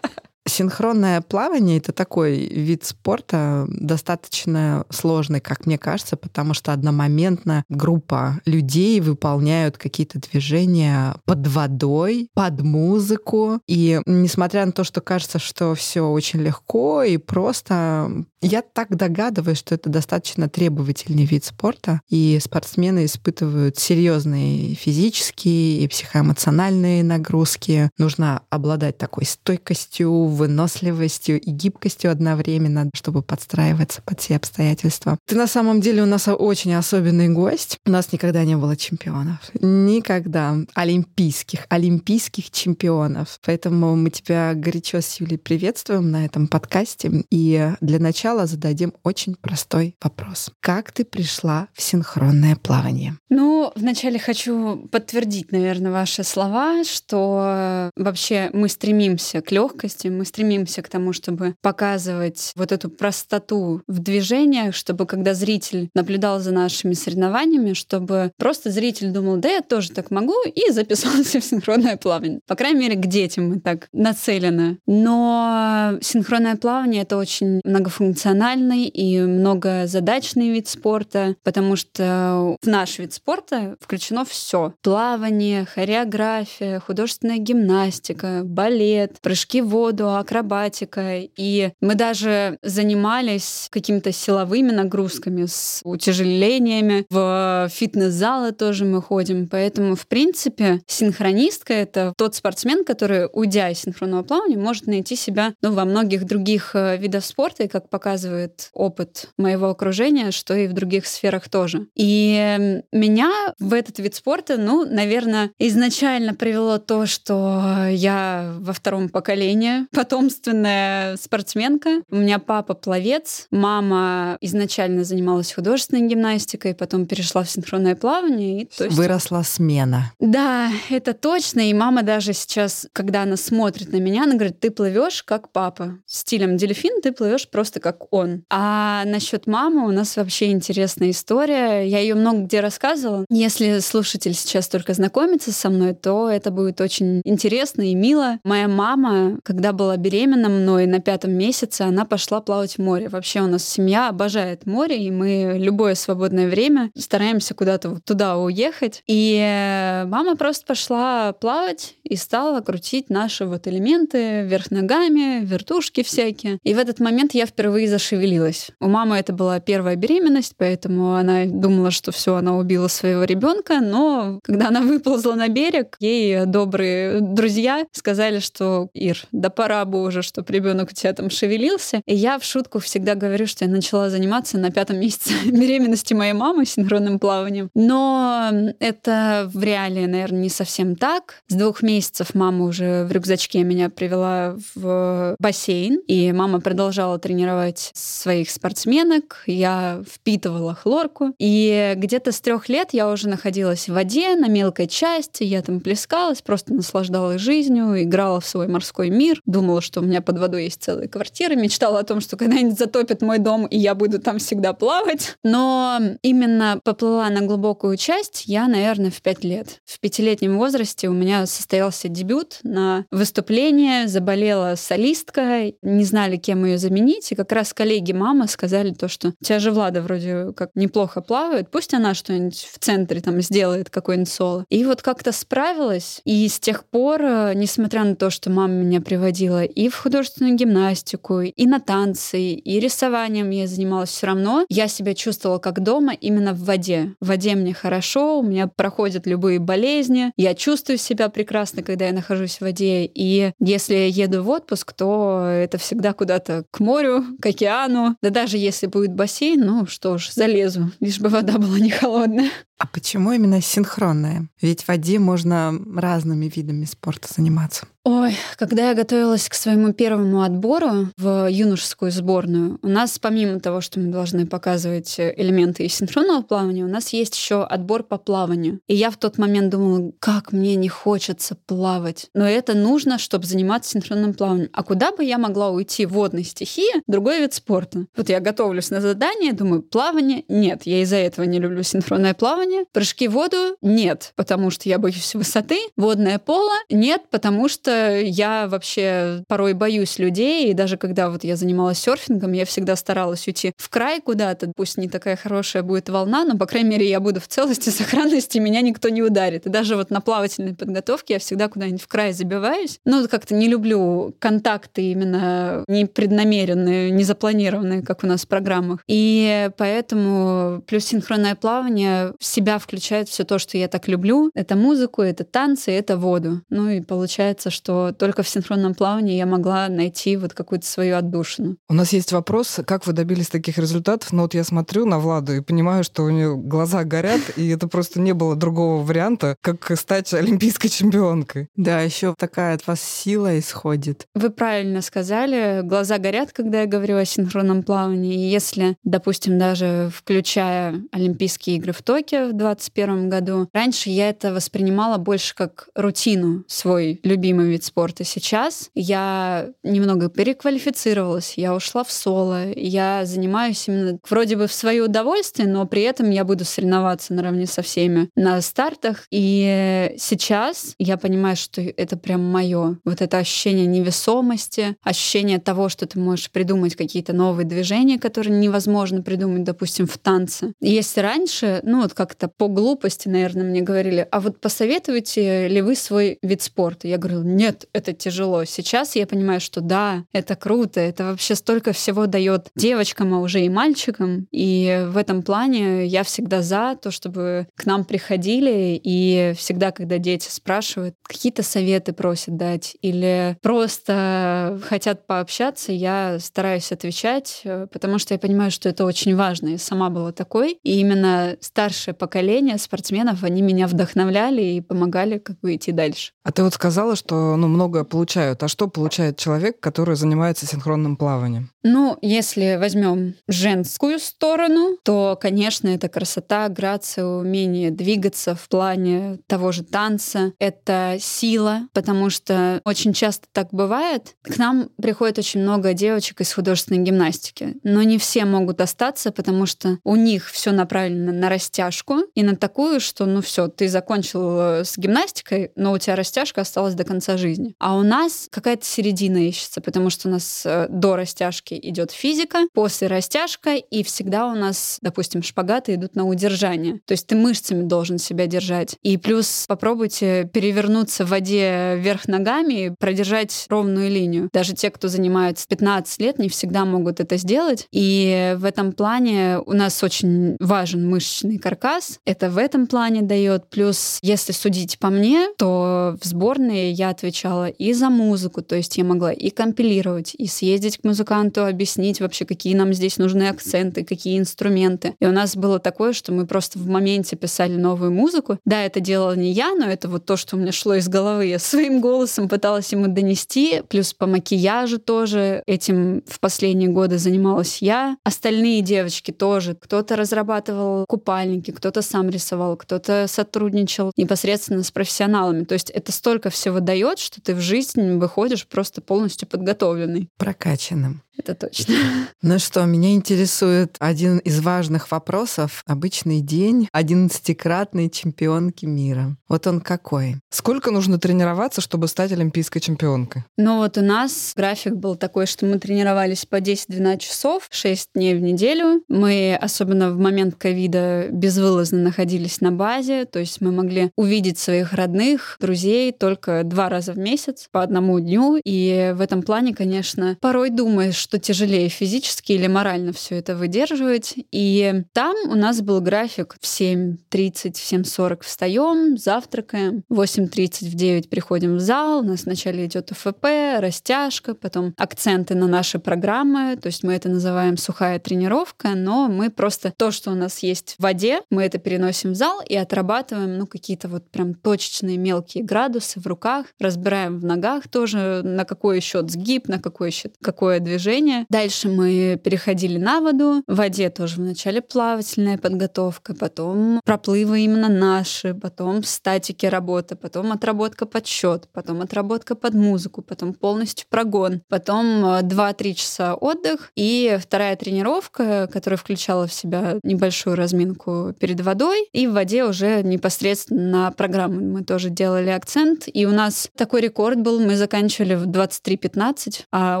Синхронное 0.50 1.20
плавание— 1.20 1.78
это 1.78 1.92
такой 1.92 2.48
вид 2.48 2.84
спорта 2.84 3.66
достаточно 3.68 4.84
сложный, 4.90 5.40
как 5.40 5.64
мне 5.64 5.78
кажется, 5.78 6.16
потому 6.16 6.54
что 6.54 6.72
одномоментно 6.72 7.64
группа 7.68 8.40
людей 8.46 9.00
выполняют 9.00 9.78
какие-то 9.78 10.18
движения 10.18 11.14
под 11.24 11.46
водой, 11.46 12.28
под 12.34 12.62
музыку. 12.62 13.60
И 13.68 14.00
несмотря 14.06 14.66
на 14.66 14.72
то, 14.72 14.82
что 14.82 15.00
кажется, 15.00 15.38
что 15.38 15.76
все 15.76 16.02
очень 16.02 16.40
легко 16.40 17.04
и 17.04 17.16
просто, 17.16 18.10
я 18.42 18.62
так 18.62 18.96
догадываюсь, 18.96 19.58
что 19.58 19.76
это 19.76 19.88
достаточно 19.88 20.48
требовательный 20.48 21.26
вид 21.26 21.44
спорта, 21.44 22.00
и 22.08 22.40
спортсмены 22.42 23.04
испытывают 23.04 23.78
серьезные 23.78 24.74
физические 24.74 25.84
и 25.84 25.88
психоэмоциональные 25.88 27.04
нагрузки. 27.04 27.90
Нужно 27.98 28.42
обладать 28.50 28.98
такой 28.98 29.26
стойкостью, 29.26 30.10
выносливостью 30.40 31.38
и 31.38 31.50
гибкостью 31.50 32.10
одновременно, 32.10 32.90
чтобы 32.94 33.22
подстраиваться 33.22 34.00
под 34.02 34.20
все 34.20 34.36
обстоятельства. 34.36 35.18
Ты 35.26 35.36
на 35.36 35.46
самом 35.46 35.82
деле 35.82 36.02
у 36.02 36.06
нас 36.06 36.28
очень 36.28 36.74
особенный 36.74 37.28
гость. 37.28 37.76
У 37.84 37.90
нас 37.90 38.10
никогда 38.12 38.42
не 38.44 38.56
было 38.56 38.74
чемпионов. 38.74 39.38
Никогда. 39.60 40.56
Олимпийских, 40.74 41.66
олимпийских 41.68 42.50
чемпионов. 42.50 43.38
Поэтому 43.44 43.96
мы 43.96 44.08
тебя 44.08 44.54
горячо 44.54 45.02
с 45.02 45.20
Юлей 45.20 45.36
приветствуем 45.36 46.10
на 46.10 46.24
этом 46.24 46.48
подкасте. 46.48 47.10
И 47.30 47.72
для 47.82 47.98
начала 47.98 48.46
зададим 48.46 48.94
очень 49.02 49.34
простой 49.34 49.94
вопрос. 50.02 50.50
Как 50.60 50.90
ты 50.90 51.04
пришла 51.04 51.68
в 51.74 51.82
синхронное 51.82 52.56
плавание? 52.56 53.18
Ну, 53.28 53.72
вначале 53.76 54.18
хочу 54.18 54.88
подтвердить, 54.90 55.52
наверное, 55.52 55.92
ваши 55.92 56.24
слова, 56.24 56.82
что 56.84 57.90
вообще 57.94 58.48
мы 58.54 58.70
стремимся 58.70 59.42
к 59.42 59.50
легкости, 59.50 60.08
мы 60.08 60.24
стремимся 60.30 60.82
к 60.82 60.88
тому, 60.88 61.12
чтобы 61.12 61.54
показывать 61.60 62.52
вот 62.54 62.72
эту 62.72 62.88
простоту 62.88 63.82
в 63.88 63.98
движениях, 63.98 64.74
чтобы 64.74 65.06
когда 65.06 65.34
зритель 65.34 65.90
наблюдал 65.94 66.38
за 66.40 66.52
нашими 66.52 66.94
соревнованиями, 66.94 67.72
чтобы 67.72 68.32
просто 68.38 68.70
зритель 68.70 69.10
думал, 69.10 69.36
да, 69.36 69.48
я 69.48 69.60
тоже 69.60 69.90
так 69.90 70.10
могу, 70.10 70.34
и 70.46 70.70
записался 70.70 71.40
в 71.40 71.44
синхронное 71.44 71.96
плавание. 71.96 72.40
По 72.46 72.54
крайней 72.54 72.80
мере, 72.80 72.94
к 72.94 73.06
детям 73.06 73.48
мы 73.48 73.60
так 73.60 73.88
нацелены. 73.92 74.78
Но 74.86 75.98
синхронное 76.00 76.56
плавание— 76.56 77.02
это 77.04 77.16
очень 77.16 77.60
многофункциональный 77.64 78.84
и 78.84 79.20
многозадачный 79.20 80.50
вид 80.50 80.68
спорта, 80.68 81.34
потому 81.42 81.74
что 81.74 82.56
в 82.62 82.66
наш 82.66 82.98
вид 82.98 83.12
спорта 83.12 83.76
включено 83.80 84.24
все: 84.24 84.74
плавание, 84.82 85.64
хореография, 85.64 86.78
художественная 86.78 87.38
гимнастика, 87.38 88.42
балет, 88.44 89.18
прыжки 89.20 89.60
в 89.60 89.70
воду, 89.70 90.16
акробатика. 90.20 91.20
И 91.36 91.72
мы 91.80 91.94
даже 91.94 92.58
занимались 92.62 93.68
какими-то 93.70 94.12
силовыми 94.12 94.70
нагрузками 94.70 95.46
с 95.46 95.80
утяжелениями. 95.84 97.06
В 97.10 97.68
фитнес-залы 97.70 98.52
тоже 98.52 98.84
мы 98.84 99.02
ходим. 99.02 99.48
Поэтому, 99.48 99.96
в 99.96 100.06
принципе, 100.06 100.80
синхронистка— 100.86 101.72
это 101.74 102.12
тот 102.16 102.34
спортсмен, 102.34 102.84
который, 102.84 103.28
уйдя 103.32 103.70
из 103.70 103.80
синхронного 103.80 104.22
плавания, 104.22 104.56
может 104.56 104.86
найти 104.86 105.16
себя 105.16 105.54
ну, 105.62 105.72
во 105.72 105.84
многих 105.84 106.24
других 106.24 106.72
э, 106.74 106.96
видах 106.96 107.24
спорта, 107.24 107.64
и, 107.64 107.68
как 107.68 107.88
показывает 107.88 108.70
опыт 108.72 109.30
моего 109.36 109.68
окружения, 109.68 110.30
что 110.30 110.54
и 110.54 110.66
в 110.66 110.72
других 110.72 111.06
сферах 111.06 111.48
тоже. 111.48 111.86
И 111.94 112.80
меня 112.92 113.30
в 113.58 113.72
этот 113.72 113.98
вид 113.98 114.14
спорта, 114.14 114.56
ну, 114.56 114.84
наверное, 114.84 115.50
изначально 115.58 116.34
привело 116.34 116.78
то, 116.78 117.06
что 117.06 117.86
я 117.90 118.54
во 118.58 118.72
втором 118.72 119.08
поколении 119.08 119.86
потомственная 120.10 121.16
спортсменка. 121.16 122.02
У 122.10 122.16
меня 122.16 122.40
папа 122.40 122.74
пловец, 122.74 123.46
мама 123.52 124.36
изначально 124.40 125.04
занималась 125.04 125.52
художественной 125.52 126.08
гимнастикой, 126.08 126.74
потом 126.74 127.06
перешла 127.06 127.44
в 127.44 127.50
синхронное 127.50 127.94
плавание. 127.94 128.62
И, 128.62 128.64
то 128.64 128.86
есть... 128.86 128.96
Выросла 128.96 129.42
смена. 129.44 130.12
Да, 130.18 130.68
это 130.90 131.14
точно. 131.14 131.70
И 131.70 131.72
мама 131.72 132.02
даже 132.02 132.32
сейчас, 132.32 132.88
когда 132.92 133.22
она 133.22 133.36
смотрит 133.36 133.92
на 133.92 133.98
меня, 133.98 134.24
она 134.24 134.34
говорит, 134.34 134.58
ты 134.58 134.72
плывешь 134.72 135.22
как 135.22 135.52
папа. 135.52 135.98
Стилем 136.06 136.56
дельфин 136.56 137.00
ты 137.00 137.12
плывешь 137.12 137.48
просто 137.48 137.78
как 137.78 138.12
он. 138.12 138.42
А 138.50 139.04
насчет 139.06 139.46
мамы 139.46 139.86
у 139.86 139.92
нас 139.92 140.16
вообще 140.16 140.50
интересная 140.50 141.10
история. 141.10 141.86
Я 141.86 142.00
ее 142.00 142.16
много 142.16 142.40
где 142.40 142.58
рассказывала. 142.58 143.24
Если 143.30 143.78
слушатель 143.78 144.34
сейчас 144.34 144.66
только 144.66 144.92
знакомится 144.92 145.52
со 145.52 145.70
мной, 145.70 145.94
то 145.94 146.28
это 146.28 146.50
будет 146.50 146.80
очень 146.80 147.22
интересно 147.24 147.82
и 147.82 147.94
мило. 147.94 148.40
Моя 148.42 148.66
мама, 148.66 149.38
когда 149.44 149.72
была 149.72 149.99
беременна 150.00 150.48
мной 150.48 150.86
на 150.86 151.00
пятом 151.00 151.32
месяце, 151.32 151.82
она 151.82 152.04
пошла 152.04 152.40
плавать 152.40 152.74
в 152.74 152.78
море. 152.78 153.08
Вообще 153.08 153.40
у 153.40 153.46
нас 153.46 153.64
семья 153.64 154.08
обожает 154.08 154.66
море, 154.66 154.98
и 154.98 155.10
мы 155.10 155.56
любое 155.58 155.94
свободное 155.94 156.48
время 156.48 156.90
стараемся 156.96 157.54
куда-то 157.54 157.90
вот 157.90 158.04
туда 158.04 158.36
уехать. 158.38 159.02
И 159.06 159.38
э, 159.40 160.04
мама 160.06 160.36
просто 160.36 160.66
пошла 160.66 161.32
плавать 161.32 161.94
и 162.04 162.16
стала 162.16 162.60
крутить 162.60 163.10
наши 163.10 163.44
вот 163.44 163.66
элементы 163.66 164.42
вверх 164.42 164.70
ногами, 164.70 165.44
вертушки 165.44 166.02
всякие. 166.02 166.58
И 166.64 166.74
в 166.74 166.78
этот 166.78 167.00
момент 167.00 167.34
я 167.34 167.46
впервые 167.46 167.88
зашевелилась. 167.88 168.70
У 168.80 168.88
мамы 168.88 169.16
это 169.16 169.32
была 169.32 169.60
первая 169.60 169.96
беременность, 169.96 170.54
поэтому 170.56 171.14
она 171.14 171.44
думала, 171.44 171.90
что 171.90 172.12
все, 172.12 172.36
она 172.36 172.56
убила 172.56 172.88
своего 172.88 173.24
ребенка, 173.24 173.80
но 173.80 174.40
когда 174.42 174.68
она 174.68 174.80
выползла 174.80 175.34
на 175.34 175.48
берег, 175.48 175.96
ей 176.00 176.46
добрые 176.46 177.20
друзья 177.20 177.84
сказали, 177.92 178.38
что 178.38 178.88
Ир, 178.94 179.24
да 179.32 179.50
пора 179.50 179.84
бы 179.90 180.02
уже, 180.02 180.22
чтобы 180.22 180.52
ребенок 180.52 180.90
у 180.90 180.94
тебя 180.94 181.12
там 181.12 181.30
шевелился. 181.30 182.02
И 182.06 182.14
я 182.14 182.38
в 182.38 182.44
шутку 182.44 182.78
всегда 182.78 183.14
говорю, 183.14 183.46
что 183.46 183.64
я 183.64 183.70
начала 183.70 184.10
заниматься 184.10 184.58
на 184.58 184.70
пятом 184.70 184.98
месяце 184.98 185.32
беременности 185.44 186.14
моей 186.14 186.32
мамы 186.32 186.64
синхронным 186.64 187.18
плаванием. 187.18 187.70
Но 187.74 188.50
это 188.78 189.50
в 189.52 189.62
реалии, 189.62 190.06
наверное, 190.06 190.40
не 190.40 190.48
совсем 190.48 190.96
так. 190.96 191.42
С 191.48 191.54
двух 191.54 191.82
месяцев 191.82 192.34
мама 192.34 192.64
уже 192.64 193.04
в 193.04 193.12
рюкзачке 193.12 193.62
меня 193.62 193.90
привела 193.90 194.56
в 194.74 195.36
бассейн, 195.38 196.00
и 196.06 196.32
мама 196.32 196.60
продолжала 196.60 197.18
тренировать 197.18 197.90
своих 197.94 198.50
спортсменок. 198.50 199.42
Я 199.46 200.02
впитывала 200.10 200.74
хлорку. 200.74 201.34
И 201.38 201.94
где-то 201.96 202.32
с 202.32 202.40
трех 202.40 202.68
лет 202.68 202.90
я 202.92 203.10
уже 203.10 203.28
находилась 203.28 203.88
в 203.88 203.92
воде 203.92 204.36
на 204.36 204.48
мелкой 204.48 204.86
части, 204.86 205.42
я 205.42 205.62
там 205.62 205.80
плескалась, 205.80 206.42
просто 206.42 206.72
наслаждалась 206.74 207.40
жизнью, 207.40 208.02
играла 208.02 208.40
в 208.40 208.46
свой 208.46 208.68
морской 208.68 209.10
мир, 209.10 209.40
думала, 209.46 209.79
что 209.80 210.00
у 210.00 210.02
меня 210.04 210.20
под 210.20 210.38
водой 210.38 210.64
есть 210.64 210.82
целая 210.82 211.08
квартира, 211.08 211.54
мечтала 211.54 212.00
о 212.00 212.04
том, 212.04 212.20
что 212.20 212.36
когда-нибудь 212.36 212.78
затопит 212.78 213.22
мой 213.22 213.38
дом, 213.38 213.66
и 213.66 213.78
я 213.78 213.94
буду 213.94 214.20
там 214.20 214.38
всегда 214.38 214.72
плавать. 214.72 215.36
Но 215.44 216.00
именно 216.22 216.80
поплыла 216.84 217.28
на 217.30 217.42
глубокую 217.42 217.96
часть 217.96 218.44
я, 218.46 218.68
наверное, 218.68 219.10
в 219.10 219.20
пять 219.22 219.44
лет. 219.44 219.80
В 219.84 220.00
пятилетнем 220.00 220.58
возрасте 220.58 221.08
у 221.08 221.12
меня 221.12 221.46
состоялся 221.46 222.08
дебют 222.08 222.58
на 222.62 223.06
выступление, 223.10 224.08
заболела 224.08 224.74
солистка, 224.76 225.72
не 225.82 226.04
знали, 226.04 226.36
кем 226.36 226.64
ее 226.64 226.78
заменить, 226.78 227.32
и 227.32 227.34
как 227.34 227.52
раз 227.52 227.72
коллеги 227.72 228.12
мамы 228.12 228.48
сказали 228.48 228.90
то, 228.90 229.08
что 229.08 229.28
у 229.40 229.44
тебя 229.44 229.58
же 229.58 229.70
Влада 229.70 230.02
вроде 230.02 230.52
как 230.56 230.70
неплохо 230.74 231.20
плавает, 231.20 231.70
пусть 231.70 231.94
она 231.94 232.14
что-нибудь 232.14 232.68
в 232.72 232.78
центре 232.78 233.20
там 233.20 233.40
сделает, 233.40 233.90
какой-нибудь 233.90 234.32
соло. 234.32 234.64
И 234.68 234.84
вот 234.84 235.02
как-то 235.02 235.32
справилась, 235.32 236.20
и 236.24 236.48
с 236.48 236.58
тех 236.58 236.84
пор, 236.84 237.22
э, 237.22 237.52
несмотря 237.54 238.04
на 238.04 238.16
то, 238.16 238.30
что 238.30 238.50
мама 238.50 238.74
меня 238.74 239.00
приводила 239.00 239.64
и 239.70 239.88
в 239.88 239.96
художественную 239.96 240.56
гимнастику, 240.56 241.40
и 241.40 241.66
на 241.66 241.80
танцы, 241.80 242.40
и 242.40 242.80
рисованием 242.80 243.50
я 243.50 243.66
занималась, 243.66 244.10
все 244.10 244.26
равно 244.26 244.64
я 244.68 244.88
себя 244.88 245.14
чувствовала 245.14 245.58
как 245.58 245.82
дома 245.82 246.12
именно 246.12 246.52
в 246.52 246.64
воде. 246.64 247.14
В 247.20 247.28
воде 247.28 247.54
мне 247.54 247.74
хорошо, 247.74 248.40
у 248.40 248.42
меня 248.42 248.66
проходят 248.68 249.26
любые 249.26 249.58
болезни, 249.58 250.32
я 250.36 250.54
чувствую 250.54 250.98
себя 250.98 251.28
прекрасно, 251.28 251.82
когда 251.82 252.06
я 252.06 252.12
нахожусь 252.12 252.56
в 252.56 252.62
воде, 252.62 253.04
и 253.04 253.52
если 253.60 253.94
я 253.94 254.06
еду 254.06 254.42
в 254.42 254.48
отпуск, 254.48 254.92
то 254.92 255.44
это 255.46 255.78
всегда 255.78 256.12
куда-то 256.12 256.64
к 256.70 256.80
морю, 256.80 257.24
к 257.40 257.46
океану. 257.46 258.16
Да 258.22 258.30
даже 258.30 258.58
если 258.58 258.86
будет 258.86 259.14
бассейн, 259.14 259.60
ну 259.60 259.86
что 259.86 260.18
ж, 260.18 260.30
залезу, 260.32 260.90
лишь 261.00 261.20
бы 261.20 261.28
вода 261.28 261.58
была 261.58 261.78
не 261.78 261.90
холодная. 261.90 262.50
А 262.80 262.86
почему 262.86 263.32
именно 263.32 263.60
синхронная? 263.60 264.48
Ведь 264.62 264.84
в 264.84 264.88
воде 264.88 265.18
можно 265.18 265.78
разными 265.94 266.46
видами 266.46 266.86
спорта 266.86 267.28
заниматься. 267.30 267.86
Ой, 268.02 268.34
когда 268.56 268.88
я 268.88 268.94
готовилась 268.94 269.46
к 269.50 269.54
своему 269.54 269.92
первому 269.92 270.40
отбору 270.40 271.08
в 271.18 271.48
юношескую 271.50 272.10
сборную, 272.10 272.78
у 272.80 272.88
нас 272.88 273.18
помимо 273.18 273.60
того, 273.60 273.82
что 273.82 274.00
мы 274.00 274.06
должны 274.06 274.46
показывать 274.46 275.16
элементы 275.20 275.84
из 275.84 275.94
синхронного 275.94 276.40
плавания, 276.40 276.82
у 276.82 276.88
нас 276.88 277.10
есть 277.10 277.36
еще 277.36 277.62
отбор 277.62 278.02
по 278.02 278.16
плаванию. 278.16 278.80
И 278.86 278.94
я 278.94 279.10
в 279.10 279.18
тот 279.18 279.36
момент 279.36 279.68
думала, 279.68 280.12
как 280.18 280.52
мне 280.52 280.76
не 280.76 280.88
хочется 280.88 281.58
плавать. 281.66 282.30
Но 282.32 282.48
это 282.48 282.72
нужно, 282.72 283.18
чтобы 283.18 283.44
заниматься 283.44 283.90
синхронным 283.90 284.32
плаванием. 284.32 284.70
А 284.72 284.82
куда 284.82 285.12
бы 285.12 285.22
я 285.22 285.36
могла 285.36 285.68
уйти 285.68 286.06
в 286.06 286.12
водной 286.12 286.44
стихии, 286.44 287.02
другой 287.06 287.40
вид 287.40 287.52
спорта? 287.52 288.06
Вот 288.16 288.30
я 288.30 288.40
готовлюсь 288.40 288.88
на 288.88 289.02
задание, 289.02 289.52
думаю, 289.52 289.82
плавание? 289.82 290.44
Нет, 290.48 290.84
я 290.84 291.02
из-за 291.02 291.16
этого 291.16 291.44
не 291.44 291.58
люблю 291.58 291.82
синхронное 291.82 292.32
плавание. 292.32 292.69
Прыжки 292.92 293.28
в 293.28 293.32
воду? 293.32 293.76
Нет, 293.82 294.32
потому 294.36 294.70
что 294.70 294.88
я 294.88 294.98
боюсь 294.98 295.34
высоты. 295.34 295.78
Водное 295.96 296.38
поло? 296.38 296.72
Нет, 296.90 297.22
потому 297.30 297.68
что 297.68 298.18
я 298.20 298.66
вообще 298.68 299.44
порой 299.48 299.74
боюсь 299.74 300.18
людей, 300.18 300.70
и 300.70 300.74
даже 300.74 300.96
когда 300.96 301.30
вот 301.30 301.44
я 301.44 301.56
занималась 301.56 301.98
серфингом, 301.98 302.52
я 302.52 302.64
всегда 302.64 302.96
старалась 302.96 303.46
уйти 303.46 303.72
в 303.76 303.88
край 303.88 304.20
куда-то, 304.20 304.72
пусть 304.76 304.96
не 304.96 305.08
такая 305.08 305.36
хорошая 305.36 305.82
будет 305.82 306.08
волна, 306.08 306.44
но, 306.44 306.56
по 306.56 306.66
крайней 306.66 306.90
мере, 306.90 307.08
я 307.08 307.20
буду 307.20 307.40
в 307.40 307.48
целости, 307.48 307.88
сохранности, 307.90 308.58
меня 308.58 308.80
никто 308.80 309.08
не 309.08 309.22
ударит. 309.22 309.66
И 309.66 309.70
даже 309.70 309.96
вот 309.96 310.10
на 310.10 310.20
плавательной 310.20 310.74
подготовке 310.74 311.34
я 311.34 311.40
всегда 311.40 311.68
куда-нибудь 311.68 312.02
в 312.02 312.08
край 312.08 312.32
забиваюсь. 312.32 312.98
Ну, 313.04 313.26
как-то 313.28 313.54
не 313.54 313.68
люблю 313.68 314.34
контакты 314.38 315.12
именно 315.12 315.84
непреднамеренные, 315.88 317.10
не 317.10 317.24
запланированные, 317.24 318.02
как 318.02 318.24
у 318.24 318.26
нас 318.26 318.42
в 318.42 318.48
программах. 318.48 319.00
И 319.06 319.70
поэтому 319.76 320.82
плюс 320.86 321.04
синхронное 321.04 321.54
плавание 321.54 322.32
в 322.38 322.44
себя 322.60 322.78
включает 322.78 323.28
все 323.30 323.44
то, 323.44 323.58
что 323.58 323.78
я 323.78 323.88
так 323.88 324.06
люблю. 324.06 324.50
Это 324.54 324.76
музыку, 324.76 325.22
это 325.22 325.44
танцы, 325.44 325.92
это 325.92 326.18
воду. 326.18 326.60
Ну 326.68 326.90
и 326.90 327.00
получается, 327.00 327.70
что 327.70 328.12
только 328.12 328.42
в 328.42 328.48
синхронном 328.48 328.94
плавании 328.94 329.36
я 329.36 329.46
могла 329.46 329.88
найти 329.88 330.36
вот 330.36 330.52
какую-то 330.52 330.86
свою 330.86 331.16
отдушину. 331.16 331.76
У 331.88 331.94
нас 331.94 332.12
есть 332.12 332.32
вопрос, 332.32 332.80
как 332.86 333.06
вы 333.06 333.14
добились 333.14 333.48
таких 333.48 333.78
результатов? 333.78 334.32
Ну 334.32 334.42
вот 334.42 334.52
я 334.52 334.62
смотрю 334.62 335.06
на 335.06 335.18
Владу 335.18 335.54
и 335.54 335.60
понимаю, 335.60 336.04
что 336.04 336.22
у 336.22 336.28
нее 336.28 336.54
глаза 336.54 337.04
горят, 337.04 337.40
и 337.56 337.66
это 337.70 337.88
просто 337.88 338.20
не 338.20 338.34
было 338.34 338.54
другого 338.54 339.02
варианта, 339.02 339.56
как 339.62 339.90
стать 339.98 340.34
олимпийской 340.34 340.88
чемпионкой. 340.88 341.68
Да, 341.76 342.02
еще 342.02 342.34
такая 342.38 342.74
от 342.74 342.86
вас 342.86 343.00
сила 343.00 343.58
исходит. 343.58 344.26
Вы 344.34 344.50
правильно 344.50 345.00
сказали, 345.00 345.80
глаза 345.82 346.18
горят, 346.18 346.52
когда 346.52 346.82
я 346.82 346.86
говорю 346.86 347.16
о 347.16 347.24
синхронном 347.24 347.82
плавании. 347.82 348.34
И 348.34 348.50
если, 348.50 348.96
допустим, 349.02 349.58
даже 349.58 350.10
включая 350.14 351.02
Олимпийские 351.10 351.76
игры 351.76 351.92
в 351.92 352.02
Токио 352.02 352.49
в 352.50 352.56
2021 352.56 353.28
году, 353.28 353.68
раньше 353.72 354.10
я 354.10 354.28
это 354.28 354.52
воспринимала 354.52 355.18
больше 355.18 355.54
как 355.54 355.88
рутину, 355.94 356.64
свой 356.66 357.20
любимый 357.22 357.68
вид 357.70 357.84
спорта. 357.84 358.24
Сейчас 358.24 358.90
я 358.94 359.70
немного 359.82 360.28
переквалифицировалась, 360.28 361.54
я 361.56 361.74
ушла 361.74 362.04
в 362.04 362.12
соло, 362.12 362.72
я 362.72 363.24
занимаюсь 363.24 363.88
именно 363.88 364.18
вроде 364.28 364.56
бы 364.56 364.66
в 364.66 364.72
свое 364.72 365.02
удовольствие, 365.02 365.68
но 365.68 365.86
при 365.86 366.02
этом 366.02 366.30
я 366.30 366.44
буду 366.44 366.64
соревноваться 366.64 367.34
наравне 367.34 367.66
со 367.66 367.82
всеми 367.82 368.30
на 368.36 368.60
стартах. 368.60 369.26
И 369.30 370.14
сейчас 370.18 370.94
я 370.98 371.16
понимаю, 371.16 371.56
что 371.56 371.80
это 371.80 372.16
прям 372.16 372.44
мое. 372.44 372.98
Вот 373.04 373.20
это 373.20 373.38
ощущение 373.38 373.86
невесомости, 373.86 374.96
ощущение 375.02 375.58
того, 375.58 375.88
что 375.88 376.06
ты 376.06 376.18
можешь 376.18 376.50
придумать 376.50 376.96
какие-то 376.96 377.32
новые 377.32 377.66
движения, 377.66 378.18
которые 378.18 378.58
невозможно 378.58 379.22
придумать, 379.22 379.64
допустим, 379.64 380.06
в 380.06 380.18
танце. 380.18 380.72
Если 380.80 381.20
раньше, 381.20 381.80
ну 381.82 382.02
вот 382.02 382.14
как-то 382.30 382.46
по 382.46 382.68
глупости, 382.68 383.26
наверное, 383.26 383.64
мне 383.64 383.80
говорили, 383.80 384.26
а 384.30 384.38
вот 384.38 384.60
посоветуете 384.60 385.66
ли 385.66 385.82
вы 385.82 385.96
свой 385.96 386.38
вид 386.42 386.62
спорта? 386.62 387.08
Я 387.08 387.18
говорю, 387.18 387.42
нет, 387.42 387.88
это 387.92 388.12
тяжело. 388.12 388.64
Сейчас 388.64 389.16
я 389.16 389.26
понимаю, 389.26 389.60
что 389.60 389.80
да, 389.80 390.24
это 390.32 390.54
круто, 390.54 391.00
это 391.00 391.24
вообще 391.24 391.56
столько 391.56 391.92
всего 391.92 392.26
дает 392.26 392.68
девочкам, 392.76 393.34
а 393.34 393.40
уже 393.40 393.62
и 393.62 393.68
мальчикам. 393.68 394.46
И 394.52 395.06
в 395.08 395.16
этом 395.16 395.42
плане 395.42 396.06
я 396.06 396.22
всегда 396.22 396.62
за 396.62 396.96
то, 397.02 397.10
чтобы 397.10 397.66
к 397.74 397.84
нам 397.84 398.04
приходили, 398.04 399.00
и 399.02 399.52
всегда, 399.56 399.90
когда 399.90 400.18
дети 400.18 400.48
спрашивают, 400.50 401.16
какие-то 401.24 401.64
советы 401.64 402.12
просят 402.12 402.56
дать, 402.56 402.96
или 403.02 403.58
просто 403.60 404.80
хотят 404.84 405.26
пообщаться, 405.26 405.90
я 405.90 406.38
стараюсь 406.38 406.92
отвечать, 406.92 407.62
э, 407.64 407.88
потому 407.90 408.20
что 408.20 408.34
я 408.34 408.38
понимаю, 408.38 408.70
что 408.70 408.88
это 408.88 409.04
очень 409.04 409.34
важно. 409.34 409.70
Я 409.70 409.78
сама 409.78 410.10
была 410.10 410.30
такой, 410.30 410.78
и 410.84 411.00
именно 411.00 411.56
старшее 411.60 412.14
поколение 412.20 412.76
спортсменов, 412.76 413.42
они 413.42 413.62
меня 413.62 413.86
вдохновляли 413.86 414.62
и 414.62 414.80
помогали 414.82 415.38
как 415.38 415.58
бы 415.60 415.74
идти 415.74 415.90
дальше. 415.90 416.32
А 416.44 416.52
ты 416.52 416.62
вот 416.62 416.74
сказала, 416.74 417.16
что 417.16 417.56
ну, 417.56 417.66
многое 417.66 418.04
получают. 418.04 418.62
А 418.62 418.68
что 418.68 418.88
получает 418.88 419.38
человек, 419.38 419.80
который 419.80 420.16
занимается 420.16 420.66
синхронным 420.66 421.16
плаванием? 421.16 421.70
Ну, 421.82 422.18
если 422.20 422.76
возьмем 422.78 423.34
женскую 423.48 424.18
сторону, 424.18 424.98
то, 425.02 425.38
конечно, 425.40 425.88
это 425.88 426.08
красота, 426.10 426.68
грация, 426.68 427.24
умение 427.24 427.90
двигаться 427.90 428.54
в 428.54 428.68
плане 428.68 429.38
того 429.46 429.72
же 429.72 429.82
танца. 429.82 430.52
Это 430.58 431.16
сила, 431.18 431.88
потому 431.94 432.28
что 432.28 432.82
очень 432.84 433.14
часто 433.14 433.46
так 433.52 433.68
бывает. 433.72 434.36
К 434.42 434.58
нам 434.58 434.90
приходит 435.00 435.38
очень 435.38 435.62
много 435.62 435.94
девочек 435.94 436.42
из 436.42 436.52
художественной 436.52 437.02
гимнастики, 437.02 437.76
но 437.82 438.02
не 438.02 438.18
все 438.18 438.44
могут 438.44 438.82
остаться, 438.82 439.32
потому 439.32 439.64
что 439.64 439.98
у 440.04 440.16
них 440.16 440.50
все 440.50 440.72
направлено 440.72 441.32
на 441.32 441.48
растяжку 441.48 442.09
и 442.34 442.42
на 442.42 442.56
такую, 442.56 443.00
что 443.00 443.26
ну 443.26 443.40
все, 443.40 443.68
ты 443.68 443.88
закончил 443.88 444.58
э, 444.58 444.84
с 444.84 444.96
гимнастикой, 444.98 445.72
но 445.76 445.92
у 445.92 445.98
тебя 445.98 446.16
растяжка 446.16 446.62
осталась 446.62 446.94
до 446.94 447.04
конца 447.04 447.36
жизни. 447.36 447.74
А 447.78 447.96
у 447.96 448.02
нас 448.02 448.48
какая-то 448.50 448.84
середина 448.84 449.48
ищется, 449.48 449.80
потому 449.80 450.10
что 450.10 450.28
у 450.28 450.30
нас 450.30 450.62
э, 450.64 450.86
до 450.88 451.16
растяжки 451.16 451.78
идет 451.82 452.10
физика, 452.10 452.66
после 452.72 453.08
растяжка, 453.08 453.74
и 453.74 454.02
всегда 454.02 454.46
у 454.46 454.54
нас, 454.54 454.98
допустим, 455.02 455.42
шпагаты 455.42 455.94
идут 455.94 456.14
на 456.16 456.26
удержание. 456.26 457.00
То 457.06 457.12
есть 457.12 457.26
ты 457.26 457.36
мышцами 457.36 457.82
должен 457.82 458.18
себя 458.18 458.46
держать. 458.46 458.96
И 459.02 459.16
плюс 459.16 459.64
попробуйте 459.68 460.48
перевернуться 460.52 461.24
в 461.24 461.30
воде 461.30 461.96
вверх 461.96 462.28
ногами 462.28 462.86
и 462.86 462.90
продержать 462.90 463.66
ровную 463.68 464.10
линию. 464.10 464.48
Даже 464.52 464.74
те, 464.74 464.90
кто 464.90 465.08
занимается 465.08 465.66
15 465.68 466.20
лет, 466.20 466.38
не 466.38 466.48
всегда 466.48 466.84
могут 466.84 467.20
это 467.20 467.36
сделать. 467.36 467.86
И 467.92 468.54
в 468.56 468.64
этом 468.64 468.92
плане 468.92 469.58
у 469.64 469.72
нас 469.72 470.02
очень 470.02 470.56
важен 470.60 471.08
мышечный 471.08 471.58
каркас, 471.58 471.99
сейчас. 472.00 472.20
Это 472.24 472.50
в 472.50 472.58
этом 472.58 472.86
плане 472.86 473.22
дает. 473.22 473.68
Плюс, 473.68 474.18
если 474.22 474.52
судить 474.52 474.98
по 474.98 475.10
мне, 475.10 475.48
то 475.56 476.16
в 476.20 476.26
сборной 476.26 476.92
я 476.92 477.10
отвечала 477.10 477.68
и 477.68 477.92
за 477.92 478.10
музыку, 478.10 478.62
то 478.62 478.76
есть 478.76 478.96
я 478.96 479.04
могла 479.04 479.32
и 479.32 479.50
компилировать, 479.50 480.34
и 480.34 480.46
съездить 480.46 480.98
к 480.98 481.04
музыканту, 481.04 481.64
объяснить 481.64 482.20
вообще, 482.20 482.44
какие 482.44 482.74
нам 482.74 482.92
здесь 482.92 483.18
нужны 483.18 483.48
акценты, 483.48 484.04
какие 484.04 484.38
инструменты. 484.38 485.14
И 485.20 485.26
у 485.26 485.32
нас 485.32 485.56
было 485.56 485.78
такое, 485.78 486.12
что 486.12 486.32
мы 486.32 486.46
просто 486.46 486.78
в 486.78 486.86
моменте 486.86 487.36
писали 487.36 487.76
новую 487.76 488.12
музыку. 488.12 488.58
Да, 488.64 488.82
это 488.82 489.00
делала 489.00 489.36
не 489.36 489.52
я, 489.52 489.74
но 489.74 489.86
это 489.86 490.08
вот 490.08 490.24
то, 490.24 490.36
что 490.36 490.56
у 490.56 490.58
меня 490.58 490.72
шло 490.72 490.94
из 490.94 491.08
головы. 491.08 491.46
Я 491.46 491.58
своим 491.58 492.00
голосом 492.00 492.48
пыталась 492.48 492.92
ему 492.92 493.08
донести. 493.08 493.82
Плюс 493.88 494.14
по 494.14 494.26
макияжу 494.26 494.98
тоже 494.98 495.62
этим 495.66 496.22
в 496.26 496.40
последние 496.40 496.88
годы 496.88 497.18
занималась 497.18 497.78
я. 497.82 498.16
Остальные 498.24 498.82
девочки 498.82 499.30
тоже. 499.30 499.74
Кто-то 499.74 500.16
разрабатывал 500.16 501.04
купальники, 501.06 501.70
кто-то 501.90 502.06
сам 502.06 502.30
рисовал, 502.30 502.76
кто-то 502.76 503.26
сотрудничал 503.26 504.12
непосредственно 504.16 504.84
с 504.84 504.92
профессионалами. 504.92 505.64
То 505.64 505.72
есть 505.72 505.90
это 505.90 506.12
столько 506.12 506.48
всего 506.48 506.78
дает, 506.78 507.18
что 507.18 507.40
ты 507.40 507.52
в 507.52 507.60
жизнь 507.60 508.18
выходишь 508.18 508.68
просто 508.68 509.00
полностью 509.00 509.48
подготовленный. 509.48 510.28
Прокачанным. 510.36 511.22
Это 511.40 511.54
точно. 511.54 511.94
Ну 512.42 512.58
что, 512.58 512.84
меня 512.86 513.12
интересует 513.12 513.96
один 513.98 514.38
из 514.38 514.60
важных 514.60 515.10
вопросов. 515.10 515.82
Обычный 515.86 516.40
день 516.40 516.88
одиннадцатикратной 516.90 518.08
чемпионки 518.08 518.86
мира. 518.86 519.36
Вот 519.48 519.66
он 519.66 519.80
какой? 519.80 520.36
Сколько 520.48 520.90
нужно 520.90 521.18
тренироваться, 521.18 521.82
чтобы 521.82 522.08
стать 522.08 522.32
олимпийской 522.32 522.80
чемпионкой? 522.80 523.44
Ну 523.58 523.78
вот 523.78 523.98
у 523.98 524.00
нас 524.00 524.52
график 524.56 524.94
был 524.94 525.16
такой, 525.16 525.46
что 525.46 525.66
мы 525.66 525.78
тренировались 525.78 526.46
по 526.46 526.60
10-12 526.60 527.18
часов, 527.18 527.66
6 527.70 528.10
дней 528.14 528.34
в 528.34 528.40
неделю. 528.40 529.02
Мы, 529.08 529.58
особенно 529.60 530.10
в 530.10 530.18
момент 530.18 530.56
ковида, 530.56 531.28
безвылазно 531.30 531.98
находились 531.98 532.60
на 532.60 532.72
базе, 532.72 533.26
то 533.26 533.38
есть 533.38 533.60
мы 533.60 533.70
могли 533.70 534.10
увидеть 534.16 534.58
своих 534.58 534.94
родных, 534.94 535.56
друзей 535.60 536.12
только 536.12 536.62
два 536.64 536.88
раза 536.88 537.12
в 537.12 537.18
месяц, 537.18 537.68
по 537.70 537.82
одному 537.82 538.18
дню. 538.18 538.58
И 538.64 539.12
в 539.14 539.20
этом 539.20 539.42
плане, 539.42 539.74
конечно, 539.74 540.38
порой 540.40 540.70
думаешь, 540.70 541.26
что 541.30 541.38
тяжелее 541.38 541.88
физически 541.88 542.54
или 542.54 542.66
морально 542.66 543.12
все 543.12 543.36
это 543.36 543.54
выдерживать. 543.54 544.34
И 544.50 545.04
там 545.12 545.36
у 545.48 545.54
нас 545.54 545.80
был 545.80 546.00
график 546.00 546.56
в 546.60 546.64
7.30, 546.64 547.74
в 547.74 547.92
7.40 547.92 548.42
встаем, 548.42 549.16
завтракаем, 549.16 550.02
в 550.08 550.20
8.30 550.20 550.90
в 550.90 550.94
9 550.94 551.30
приходим 551.30 551.76
в 551.76 551.80
зал, 551.80 552.18
у 552.18 552.22
нас 552.24 552.46
вначале 552.46 552.84
идет 552.86 553.12
УФП, 553.12 553.46
растяжка, 553.78 554.56
потом 554.56 554.92
акценты 554.96 555.54
на 555.54 555.68
наши 555.68 556.00
программы, 556.00 556.76
то 556.76 556.88
есть 556.88 557.04
мы 557.04 557.12
это 557.12 557.28
называем 557.28 557.76
сухая 557.76 558.18
тренировка, 558.18 558.96
но 558.96 559.28
мы 559.28 559.50
просто 559.50 559.92
то, 559.96 560.10
что 560.10 560.32
у 560.32 560.34
нас 560.34 560.58
есть 560.64 560.96
в 560.98 561.02
воде, 561.04 561.42
мы 561.48 561.62
это 561.62 561.78
переносим 561.78 562.32
в 562.32 562.34
зал 562.34 562.60
и 562.68 562.74
отрабатываем, 562.74 563.56
ну, 563.56 563.68
какие-то 563.68 564.08
вот 564.08 564.28
прям 564.32 564.54
точечные 564.54 565.16
мелкие 565.16 565.62
градусы 565.62 566.18
в 566.18 566.26
руках, 566.26 566.66
разбираем 566.80 567.38
в 567.38 567.44
ногах 567.44 567.86
тоже, 567.88 568.40
на 568.42 568.64
какой 568.64 568.98
счет 568.98 569.30
сгиб, 569.30 569.68
на 569.68 569.78
какой 569.78 570.10
счет 570.10 570.34
какое 570.42 570.80
движение, 570.80 571.09
движения. 571.10 571.46
Дальше 571.48 571.88
мы 571.88 572.40
переходили 572.42 572.98
на 572.98 573.20
воду. 573.20 573.62
В 573.66 573.76
воде 573.76 574.10
тоже 574.10 574.36
вначале 574.36 574.80
плавательная 574.80 575.58
подготовка, 575.58 576.34
потом 576.34 577.00
проплывы 577.04 577.60
именно 577.60 577.88
наши, 577.88 578.54
потом 578.54 579.02
статики 579.02 579.66
работа, 579.66 580.16
потом 580.16 580.52
отработка 580.52 581.06
под 581.06 581.26
счет, 581.26 581.68
потом 581.72 582.00
отработка 582.00 582.54
под 582.54 582.74
музыку, 582.74 583.22
потом 583.22 583.54
полностью 583.54 584.06
прогон, 584.08 584.62
потом 584.68 585.24
2-3 585.24 585.74
э, 585.90 585.94
часа 585.94 586.34
отдых 586.34 586.92
и 586.96 587.38
вторая 587.40 587.76
тренировка, 587.76 588.68
которая 588.72 588.98
включала 588.98 589.46
в 589.46 589.52
себя 589.52 589.98
небольшую 590.02 590.56
разминку 590.56 591.34
перед 591.38 591.60
водой, 591.60 592.08
и 592.12 592.26
в 592.26 592.32
воде 592.32 592.64
уже 592.64 593.02
непосредственно 593.02 593.90
на 593.90 594.10
программу 594.12 594.60
мы 594.60 594.84
тоже 594.84 595.10
делали 595.10 595.50
акцент. 595.50 596.04
И 596.12 596.26
у 596.26 596.30
нас 596.30 596.68
такой 596.76 597.00
рекорд 597.00 597.40
был, 597.40 597.60
мы 597.60 597.76
заканчивали 597.76 598.34
в 598.34 598.46
23.15, 598.46 599.64
а 599.72 600.00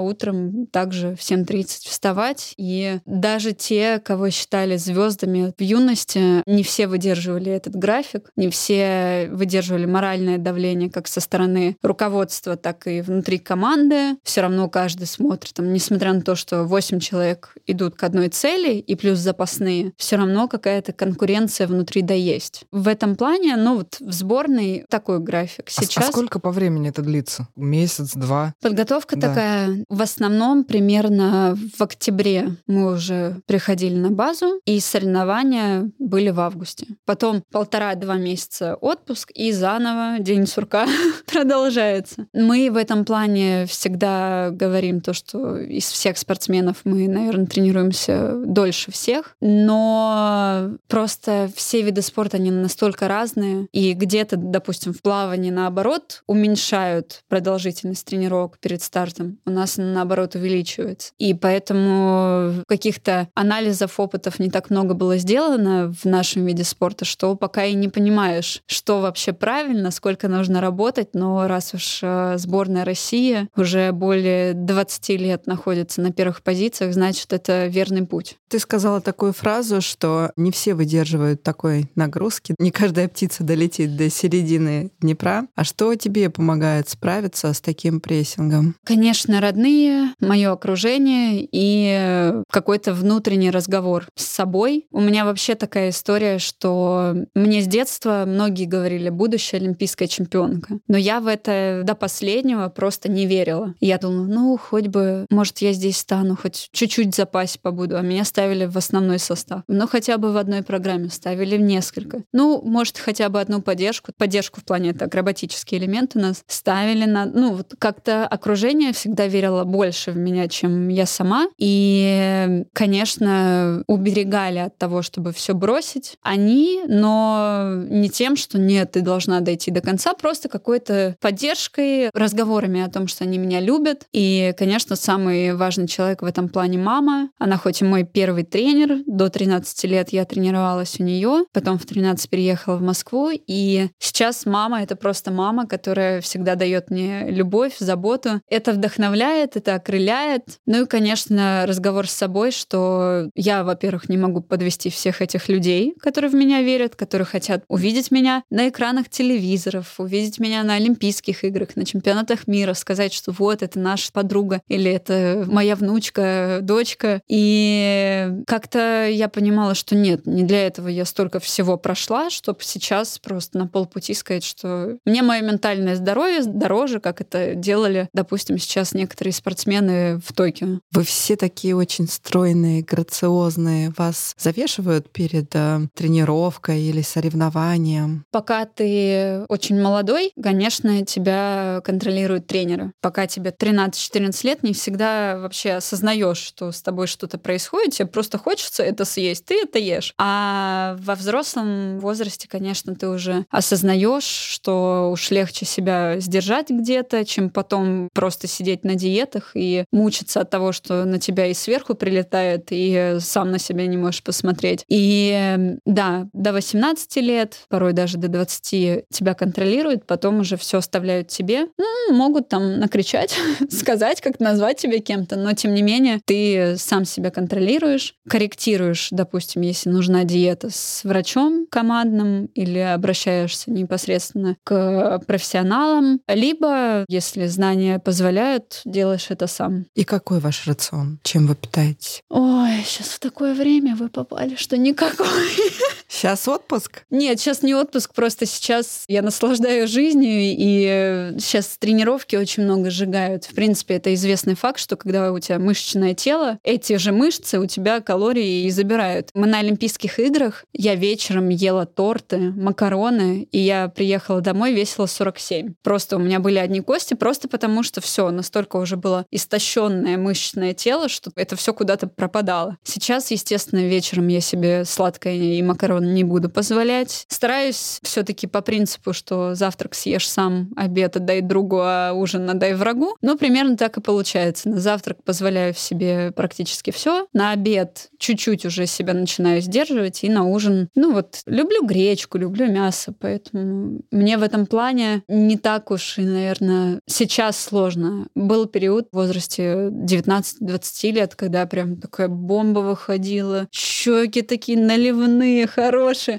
утром 0.00 0.66
также 0.66 0.99
в 1.08 1.20
7.30 1.20 1.88
вставать. 1.88 2.54
И 2.56 3.00
даже 3.06 3.52
те, 3.52 3.98
кого 3.98 4.30
считали 4.30 4.76
звездами 4.76 5.52
в 5.56 5.62
юности, 5.62 6.42
не 6.46 6.62
все 6.62 6.86
выдерживали 6.86 7.52
этот 7.52 7.74
график, 7.74 8.30
не 8.36 8.50
все 8.50 9.28
выдерживали 9.30 9.86
моральное 9.86 10.38
давление 10.38 10.90
как 10.90 11.08
со 11.08 11.20
стороны 11.20 11.76
руководства, 11.82 12.56
так 12.56 12.86
и 12.86 13.00
внутри 13.00 13.38
команды. 13.38 14.16
Все 14.22 14.42
равно 14.42 14.68
каждый 14.68 15.06
смотрит, 15.06 15.54
там, 15.54 15.72
несмотря 15.72 16.12
на 16.12 16.22
то, 16.22 16.34
что 16.34 16.64
8 16.64 17.00
человек 17.00 17.54
идут 17.66 17.96
к 17.96 18.02
одной 18.02 18.28
цели 18.28 18.74
и 18.74 18.94
плюс 18.94 19.18
запасные, 19.18 19.92
все 19.96 20.16
равно 20.16 20.48
какая-то 20.48 20.92
конкуренция 20.92 21.66
внутри 21.66 22.02
да 22.02 22.14
есть. 22.14 22.64
В 22.70 22.88
этом 22.88 23.16
плане, 23.16 23.56
ну 23.56 23.76
вот 23.76 23.96
в 24.00 24.12
сборной 24.12 24.84
такой 24.88 25.18
график. 25.18 25.66
А 25.68 25.70
Сейчас... 25.70 26.04
А, 26.04 26.08
а 26.08 26.12
сколько 26.12 26.38
по 26.38 26.50
времени 26.50 26.88
это 26.88 27.02
длится? 27.02 27.48
Месяц, 27.56 28.14
два? 28.14 28.54
Подготовка 28.60 29.16
да. 29.16 29.28
такая 29.28 29.84
в 29.88 30.02
основном 30.02 30.64
примерно 30.64 30.89
примерно 30.90 31.56
в 31.76 31.82
октябре 31.82 32.56
мы 32.66 32.92
уже 32.92 33.36
приходили 33.46 33.94
на 33.94 34.10
базу, 34.10 34.60
и 34.64 34.80
соревнования 34.80 35.88
были 36.00 36.30
в 36.30 36.40
августе. 36.40 36.88
Потом 37.04 37.44
полтора-два 37.52 38.16
месяца 38.16 38.74
отпуск, 38.74 39.30
и 39.32 39.52
заново 39.52 40.18
день 40.18 40.48
сурка 40.48 40.88
продолжается. 41.26 42.26
Мы 42.34 42.70
в 42.72 42.76
этом 42.76 43.04
плане 43.04 43.66
всегда 43.66 44.50
говорим 44.50 45.00
то, 45.00 45.12
что 45.12 45.58
из 45.58 45.84
всех 45.84 46.18
спортсменов 46.18 46.78
мы, 46.82 47.06
наверное, 47.06 47.46
тренируемся 47.46 48.32
дольше 48.44 48.90
всех, 48.90 49.36
но 49.40 50.72
просто 50.88 51.48
все 51.54 51.82
виды 51.82 52.02
спорта, 52.02 52.38
они 52.38 52.50
настолько 52.50 53.06
разные, 53.06 53.68
и 53.70 53.92
где-то, 53.92 54.36
допустим, 54.36 54.92
в 54.92 55.02
плавании, 55.02 55.50
наоборот, 55.50 56.24
уменьшают 56.26 57.22
продолжительность 57.28 58.04
тренировок 58.04 58.58
перед 58.58 58.82
стартом. 58.82 59.38
У 59.46 59.50
нас, 59.50 59.76
наоборот, 59.76 60.34
увеличивают 60.34 60.79
оценивается. 60.80 61.12
И 61.18 61.34
поэтому 61.34 62.64
каких-то 62.66 63.28
анализов, 63.34 63.98
опытов 63.98 64.38
не 64.38 64.50
так 64.50 64.70
много 64.70 64.94
было 64.94 65.16
сделано 65.16 65.92
в 65.92 66.04
нашем 66.04 66.46
виде 66.46 66.64
спорта, 66.64 67.04
что 67.04 67.34
пока 67.36 67.64
и 67.64 67.74
не 67.74 67.88
понимаешь, 67.88 68.62
что 68.66 69.00
вообще 69.00 69.32
правильно, 69.32 69.90
сколько 69.90 70.28
нужно 70.28 70.60
работать. 70.60 71.10
Но 71.14 71.46
раз 71.46 71.74
уж 71.74 72.00
э, 72.02 72.34
сборная 72.38 72.84
России 72.84 73.48
уже 73.56 73.92
более 73.92 74.54
20 74.54 75.08
лет 75.20 75.46
находится 75.46 76.00
на 76.00 76.12
первых 76.12 76.42
позициях, 76.42 76.92
значит, 76.92 77.32
это 77.32 77.66
верный 77.66 78.06
путь. 78.06 78.36
Ты 78.48 78.58
сказала 78.58 79.00
такую 79.00 79.32
фразу, 79.32 79.80
что 79.80 80.32
не 80.36 80.50
все 80.50 80.74
выдерживают 80.74 81.42
такой 81.42 81.90
нагрузки, 81.94 82.54
не 82.58 82.70
каждая 82.70 83.08
птица 83.08 83.44
долетит 83.44 83.96
до 83.96 84.10
середины 84.10 84.90
Днепра. 85.00 85.46
А 85.54 85.64
что 85.64 85.94
тебе 85.94 86.30
помогает 86.30 86.88
справиться 86.88 87.52
с 87.52 87.60
таким 87.60 88.00
прессингом? 88.00 88.74
Конечно, 88.84 89.40
родные, 89.40 90.14
мое 90.20 90.52
окружение 90.52 90.69
окружение 90.70 91.48
и 91.50 92.32
какой-то 92.48 92.94
внутренний 92.94 93.50
разговор 93.50 94.06
с 94.14 94.24
собой. 94.24 94.86
У 94.92 95.00
меня 95.00 95.24
вообще 95.24 95.56
такая 95.56 95.90
история, 95.90 96.38
что 96.38 97.14
мне 97.34 97.60
с 97.60 97.66
детства 97.66 98.22
многие 98.24 98.66
говорили, 98.66 99.08
будущая 99.08 99.58
олимпийская 99.58 100.06
чемпионка. 100.06 100.78
Но 100.86 100.96
я 100.96 101.18
в 101.18 101.26
это 101.26 101.82
до 101.84 101.96
последнего 101.96 102.68
просто 102.68 103.10
не 103.10 103.26
верила. 103.26 103.74
Я 103.80 103.98
думала, 103.98 104.26
ну, 104.26 104.56
хоть 104.56 104.86
бы, 104.86 105.26
может, 105.28 105.58
я 105.58 105.72
здесь 105.72 105.98
стану, 105.98 106.36
хоть 106.36 106.68
чуть-чуть 106.70 107.14
в 107.14 107.16
запасе 107.16 107.58
побуду. 107.60 107.96
А 107.96 108.02
меня 108.02 108.24
ставили 108.24 108.66
в 108.66 108.76
основной 108.76 109.18
состав. 109.18 109.62
Ну, 109.66 109.88
хотя 109.88 110.18
бы 110.18 110.32
в 110.32 110.36
одной 110.36 110.62
программе 110.62 111.08
ставили 111.08 111.56
в 111.56 111.62
несколько. 111.62 112.22
Ну, 112.32 112.62
может, 112.62 112.96
хотя 112.96 113.28
бы 113.28 113.40
одну 113.40 113.60
поддержку. 113.60 114.12
Поддержку 114.16 114.60
в 114.60 114.64
плане 114.64 114.90
это 114.90 115.06
акробатический 115.06 115.78
элемент 115.78 116.12
у 116.14 116.20
нас 116.20 116.44
ставили 116.46 117.06
на... 117.06 117.26
Ну, 117.26 117.54
вот 117.54 117.74
как-то 117.76 118.24
окружение 118.24 118.92
всегда 118.92 119.26
верило 119.26 119.64
больше 119.64 120.12
в 120.12 120.16
меня, 120.16 120.46
чем 120.60 120.88
я 120.88 121.06
сама. 121.06 121.48
И, 121.58 122.64
конечно, 122.72 123.82
уберегали 123.86 124.58
от 124.58 124.76
того, 124.76 125.02
чтобы 125.02 125.32
все 125.32 125.54
бросить. 125.54 126.16
Они, 126.22 126.82
но 126.86 127.82
не 127.88 128.10
тем, 128.10 128.36
что 128.36 128.58
нет, 128.58 128.92
ты 128.92 129.00
должна 129.00 129.40
дойти 129.40 129.70
до 129.70 129.80
конца, 129.80 130.12
просто 130.14 130.48
какой-то 130.48 131.16
поддержкой, 131.20 132.10
разговорами 132.12 132.82
о 132.82 132.90
том, 132.90 133.08
что 133.08 133.24
они 133.24 133.38
меня 133.38 133.60
любят. 133.60 134.06
И, 134.12 134.54
конечно, 134.58 134.96
самый 134.96 135.54
важный 135.54 135.88
человек 135.88 136.22
в 136.22 136.26
этом 136.26 136.48
плане 136.48 136.78
мама. 136.78 137.30
Она 137.38 137.56
хоть 137.56 137.80
и 137.80 137.84
мой 137.84 138.04
первый 138.04 138.44
тренер, 138.44 139.02
до 139.06 139.30
13 139.30 139.84
лет 139.84 140.10
я 140.10 140.24
тренировалась 140.24 141.00
у 141.00 141.02
нее, 141.02 141.44
потом 141.52 141.78
в 141.78 141.86
13 141.86 142.28
переехала 142.28 142.76
в 142.76 142.82
Москву, 142.82 143.30
и 143.32 143.88
сейчас 143.98 144.44
мама— 144.44 144.82
это 144.82 144.96
просто 144.96 145.30
мама, 145.30 145.66
которая 145.66 146.20
всегда 146.20 146.54
дает 146.54 146.90
мне 146.90 147.30
любовь, 147.30 147.76
заботу. 147.78 148.40
Это 148.48 148.72
вдохновляет, 148.72 149.56
это 149.56 149.74
окрыляет, 149.74 150.49
Ну 150.66 150.82
и, 150.82 150.86
конечно, 150.86 151.64
разговор 151.66 152.08
с 152.08 152.12
собой, 152.12 152.50
что 152.50 153.30
я, 153.34 153.64
во-первых, 153.64 154.08
не 154.08 154.16
могу 154.16 154.40
подвести 154.40 154.90
всех 154.90 155.22
этих 155.22 155.48
людей, 155.48 155.94
которые 156.00 156.30
в 156.30 156.34
меня 156.34 156.62
верят, 156.62 156.96
которые 156.96 157.26
хотят 157.26 157.64
увидеть 157.68 158.10
меня 158.10 158.42
на 158.50 158.68
экранах 158.68 159.08
телевизоров, 159.08 159.94
увидеть 159.98 160.38
меня 160.38 160.62
на 160.62 160.74
Олимпийских 160.74 161.44
играх, 161.44 161.76
на 161.76 161.84
чемпионатах 161.84 162.46
мира, 162.46 162.74
сказать, 162.74 163.12
что 163.12 163.32
вот 163.32 163.62
это 163.62 163.78
наша 163.78 164.12
подруга 164.12 164.62
или 164.68 164.90
это 164.90 165.44
моя 165.46 165.76
внучка, 165.76 166.58
дочка. 166.62 167.22
И 167.28 168.30
как-то 168.46 169.08
я 169.08 169.28
понимала, 169.28 169.74
что 169.74 169.94
нет, 169.94 170.26
не 170.26 170.42
для 170.42 170.66
этого 170.66 170.88
я 170.88 171.04
столько 171.04 171.40
всего 171.40 171.76
прошла, 171.76 172.30
чтобы 172.30 172.60
сейчас 172.62 173.18
просто 173.18 173.58
на 173.58 173.66
полпути 173.66 174.14
сказать, 174.14 174.44
что 174.44 174.98
мне 175.04 175.22
мое 175.22 175.42
ментальное 175.42 175.96
здоровье 175.96 176.42
дороже, 176.44 177.00
как 177.00 177.20
это 177.20 177.54
делали, 177.54 178.08
допустим, 178.12 178.58
сейчас 178.58 178.92
некоторые 178.94 179.32
спортсмены 179.32 180.18
в 180.18 180.32
Токио. 180.40 180.80
Вы 180.92 181.04
все 181.04 181.36
такие 181.36 181.76
очень 181.76 182.08
стройные, 182.08 182.80
грациозные. 182.80 183.92
Вас 183.98 184.34
завешивают 184.38 185.10
перед 185.10 185.54
э, 185.54 185.80
тренировкой 185.94 186.80
или 186.80 187.02
соревнованием? 187.02 188.24
Пока 188.30 188.64
ты 188.64 189.44
очень 189.50 189.78
молодой, 189.78 190.32
конечно, 190.42 191.04
тебя 191.04 191.82
контролируют 191.84 192.46
тренеры. 192.46 192.92
Пока 193.02 193.26
тебе 193.26 193.50
13-14 193.50 194.46
лет, 194.46 194.62
не 194.62 194.72
всегда 194.72 195.36
вообще 195.38 195.72
осознаешь, 195.72 196.38
что 196.38 196.72
с 196.72 196.80
тобой 196.80 197.06
что-то 197.06 197.36
происходит, 197.36 197.92
тебе 197.92 198.08
просто 198.08 198.38
хочется 198.38 198.82
это 198.82 199.04
съесть, 199.04 199.44
ты 199.44 199.60
это 199.64 199.78
ешь. 199.78 200.14
А 200.16 200.96
во 201.00 201.16
взрослом 201.16 201.98
возрасте, 201.98 202.48
конечно, 202.48 202.94
ты 202.94 203.08
уже 203.08 203.44
осознаешь, 203.50 204.24
что 204.24 205.10
уж 205.12 205.30
легче 205.30 205.66
себя 205.66 206.18
сдержать 206.18 206.70
где-то, 206.70 207.26
чем 207.26 207.50
потом 207.50 208.08
просто 208.14 208.46
сидеть 208.46 208.84
на 208.84 208.94
диетах 208.94 209.50
и 209.52 209.84
мучиться 209.92 210.29
от 210.36 210.50
того, 210.50 210.72
что 210.72 211.04
на 211.04 211.18
тебя 211.18 211.46
и 211.46 211.54
сверху 211.54 211.94
прилетает, 211.94 212.68
и 212.70 213.16
сам 213.20 213.50
на 213.50 213.58
себя 213.58 213.86
не 213.86 213.96
можешь 213.96 214.22
посмотреть. 214.22 214.84
И 214.88 215.76
да, 215.84 216.28
до 216.32 216.52
18 216.52 217.16
лет, 217.16 217.56
порой 217.68 217.92
даже 217.92 218.18
до 218.18 218.28
20 218.28 219.06
тебя 219.10 219.34
контролируют, 219.34 220.06
потом 220.06 220.40
уже 220.40 220.56
все 220.56 220.78
оставляют 220.78 221.28
тебе. 221.28 221.66
Ну, 221.78 222.14
могут 222.14 222.48
там 222.48 222.78
накричать, 222.78 223.36
сказать, 223.70 224.20
как 224.20 224.40
назвать 224.40 224.78
тебя 224.78 225.00
кем-то, 225.00 225.36
но 225.36 225.52
тем 225.52 225.74
не 225.74 225.82
менее 225.82 226.20
ты 226.24 226.76
сам 226.78 227.04
себя 227.04 227.30
контролируешь, 227.30 228.14
корректируешь, 228.28 229.08
допустим, 229.10 229.62
если 229.62 229.90
нужна 229.90 230.24
диета 230.24 230.68
с 230.70 231.02
врачом 231.04 231.66
командным 231.70 232.46
или 232.46 232.78
обращаешься 232.78 233.70
непосредственно 233.70 234.56
к 234.64 235.20
профессионалам, 235.26 236.20
либо, 236.28 237.04
если 237.08 237.46
знания 237.46 237.98
позволяют, 237.98 238.82
делаешь 238.84 239.26
это 239.30 239.46
сам. 239.46 239.86
И 239.94 240.04
какой 240.10 240.40
ваш 240.40 240.66
рацион? 240.66 241.20
Чем 241.22 241.46
вы 241.46 241.54
питаетесь? 241.54 242.24
Ой, 242.30 242.82
сейчас 242.84 243.10
в 243.10 243.20
такое 243.20 243.54
время 243.54 243.94
вы 243.94 244.08
попали, 244.08 244.56
что 244.56 244.76
никакой. 244.76 245.26
Сейчас 246.10 246.48
отпуск? 246.48 247.04
Нет, 247.08 247.38
сейчас 247.38 247.62
не 247.62 247.72
отпуск, 247.72 248.12
просто 248.14 248.44
сейчас 248.44 249.04
я 249.06 249.22
наслаждаюсь 249.22 249.88
жизнью, 249.88 250.40
и 250.42 251.34
сейчас 251.38 251.78
тренировки 251.78 252.34
очень 252.34 252.64
много 252.64 252.90
сжигают. 252.90 253.44
В 253.44 253.54
принципе, 253.54 253.94
это 253.94 254.12
известный 254.14 254.56
факт, 254.56 254.80
что 254.80 254.96
когда 254.96 255.32
у 255.32 255.38
тебя 255.38 255.60
мышечное 255.60 256.14
тело, 256.14 256.58
эти 256.64 256.96
же 256.96 257.12
мышцы 257.12 257.60
у 257.60 257.66
тебя 257.66 258.00
калории 258.00 258.64
и 258.64 258.70
забирают. 258.70 259.30
Мы 259.34 259.46
на 259.46 259.60
Олимпийских 259.60 260.18
играх, 260.18 260.64
я 260.72 260.96
вечером 260.96 261.48
ела 261.48 261.86
торты, 261.86 262.38
макароны, 262.38 263.46
и 263.52 263.58
я 263.58 263.88
приехала 263.88 264.40
домой, 264.40 264.74
весила 264.74 265.06
47. 265.06 265.74
Просто 265.82 266.16
у 266.16 266.18
меня 266.18 266.40
были 266.40 266.58
одни 266.58 266.80
кости, 266.80 267.14
просто 267.14 267.48
потому 267.48 267.84
что 267.84 268.00
все 268.00 268.30
настолько 268.30 268.76
уже 268.78 268.96
было 268.96 269.26
истощенное 269.30 270.16
мышечное 270.16 270.74
тело, 270.74 271.08
что 271.08 271.30
это 271.36 271.54
все 271.54 271.72
куда-то 271.72 272.08
пропадало. 272.08 272.78
Сейчас, 272.82 273.30
естественно, 273.30 273.86
вечером 273.86 274.26
я 274.26 274.40
себе 274.40 274.84
сладкое 274.84 275.36
и 275.36 275.62
не 276.04 276.24
буду 276.24 276.48
позволять. 276.48 277.26
Стараюсь 277.28 278.00
все-таки 278.02 278.46
по 278.46 278.60
принципу, 278.60 279.12
что 279.12 279.54
завтрак 279.54 279.94
съешь 279.94 280.28
сам, 280.28 280.70
обед 280.76 281.16
отдай 281.16 281.40
другу, 281.40 281.80
а 281.82 282.12
ужин 282.12 282.48
отдай 282.48 282.74
врагу. 282.74 283.16
Но 283.22 283.36
примерно 283.36 283.76
так 283.76 283.96
и 283.96 284.00
получается. 284.00 284.68
На 284.68 284.80
завтрак 284.80 285.22
позволяю 285.24 285.74
себе 285.74 286.32
практически 286.32 286.90
все. 286.90 287.26
На 287.32 287.52
обед 287.52 288.10
чуть-чуть 288.18 288.64
уже 288.64 288.86
себя 288.86 289.14
начинаю 289.14 289.60
сдерживать. 289.60 290.24
И 290.24 290.28
на 290.28 290.44
ужин, 290.44 290.88
ну 290.94 291.12
вот, 291.12 291.42
люблю 291.46 291.84
гречку, 291.84 292.38
люблю 292.38 292.70
мясо. 292.70 293.14
Поэтому 293.18 294.00
мне 294.10 294.38
в 294.38 294.42
этом 294.42 294.66
плане 294.66 295.22
не 295.28 295.56
так 295.56 295.90
уж 295.90 296.18
и, 296.18 296.22
наверное, 296.22 297.00
сейчас 297.06 297.58
сложно. 297.58 298.26
Был 298.34 298.66
период 298.66 299.08
в 299.12 299.16
возрасте 299.16 299.88
19-20 299.90 301.10
лет, 301.12 301.34
когда 301.34 301.66
прям 301.66 301.96
такая 301.96 302.28
бомба 302.28 302.80
выходила. 302.80 303.68
Щеки 303.70 304.42
такие 304.42 304.78
наливные, 304.78 305.66
хорошие. 305.66 305.89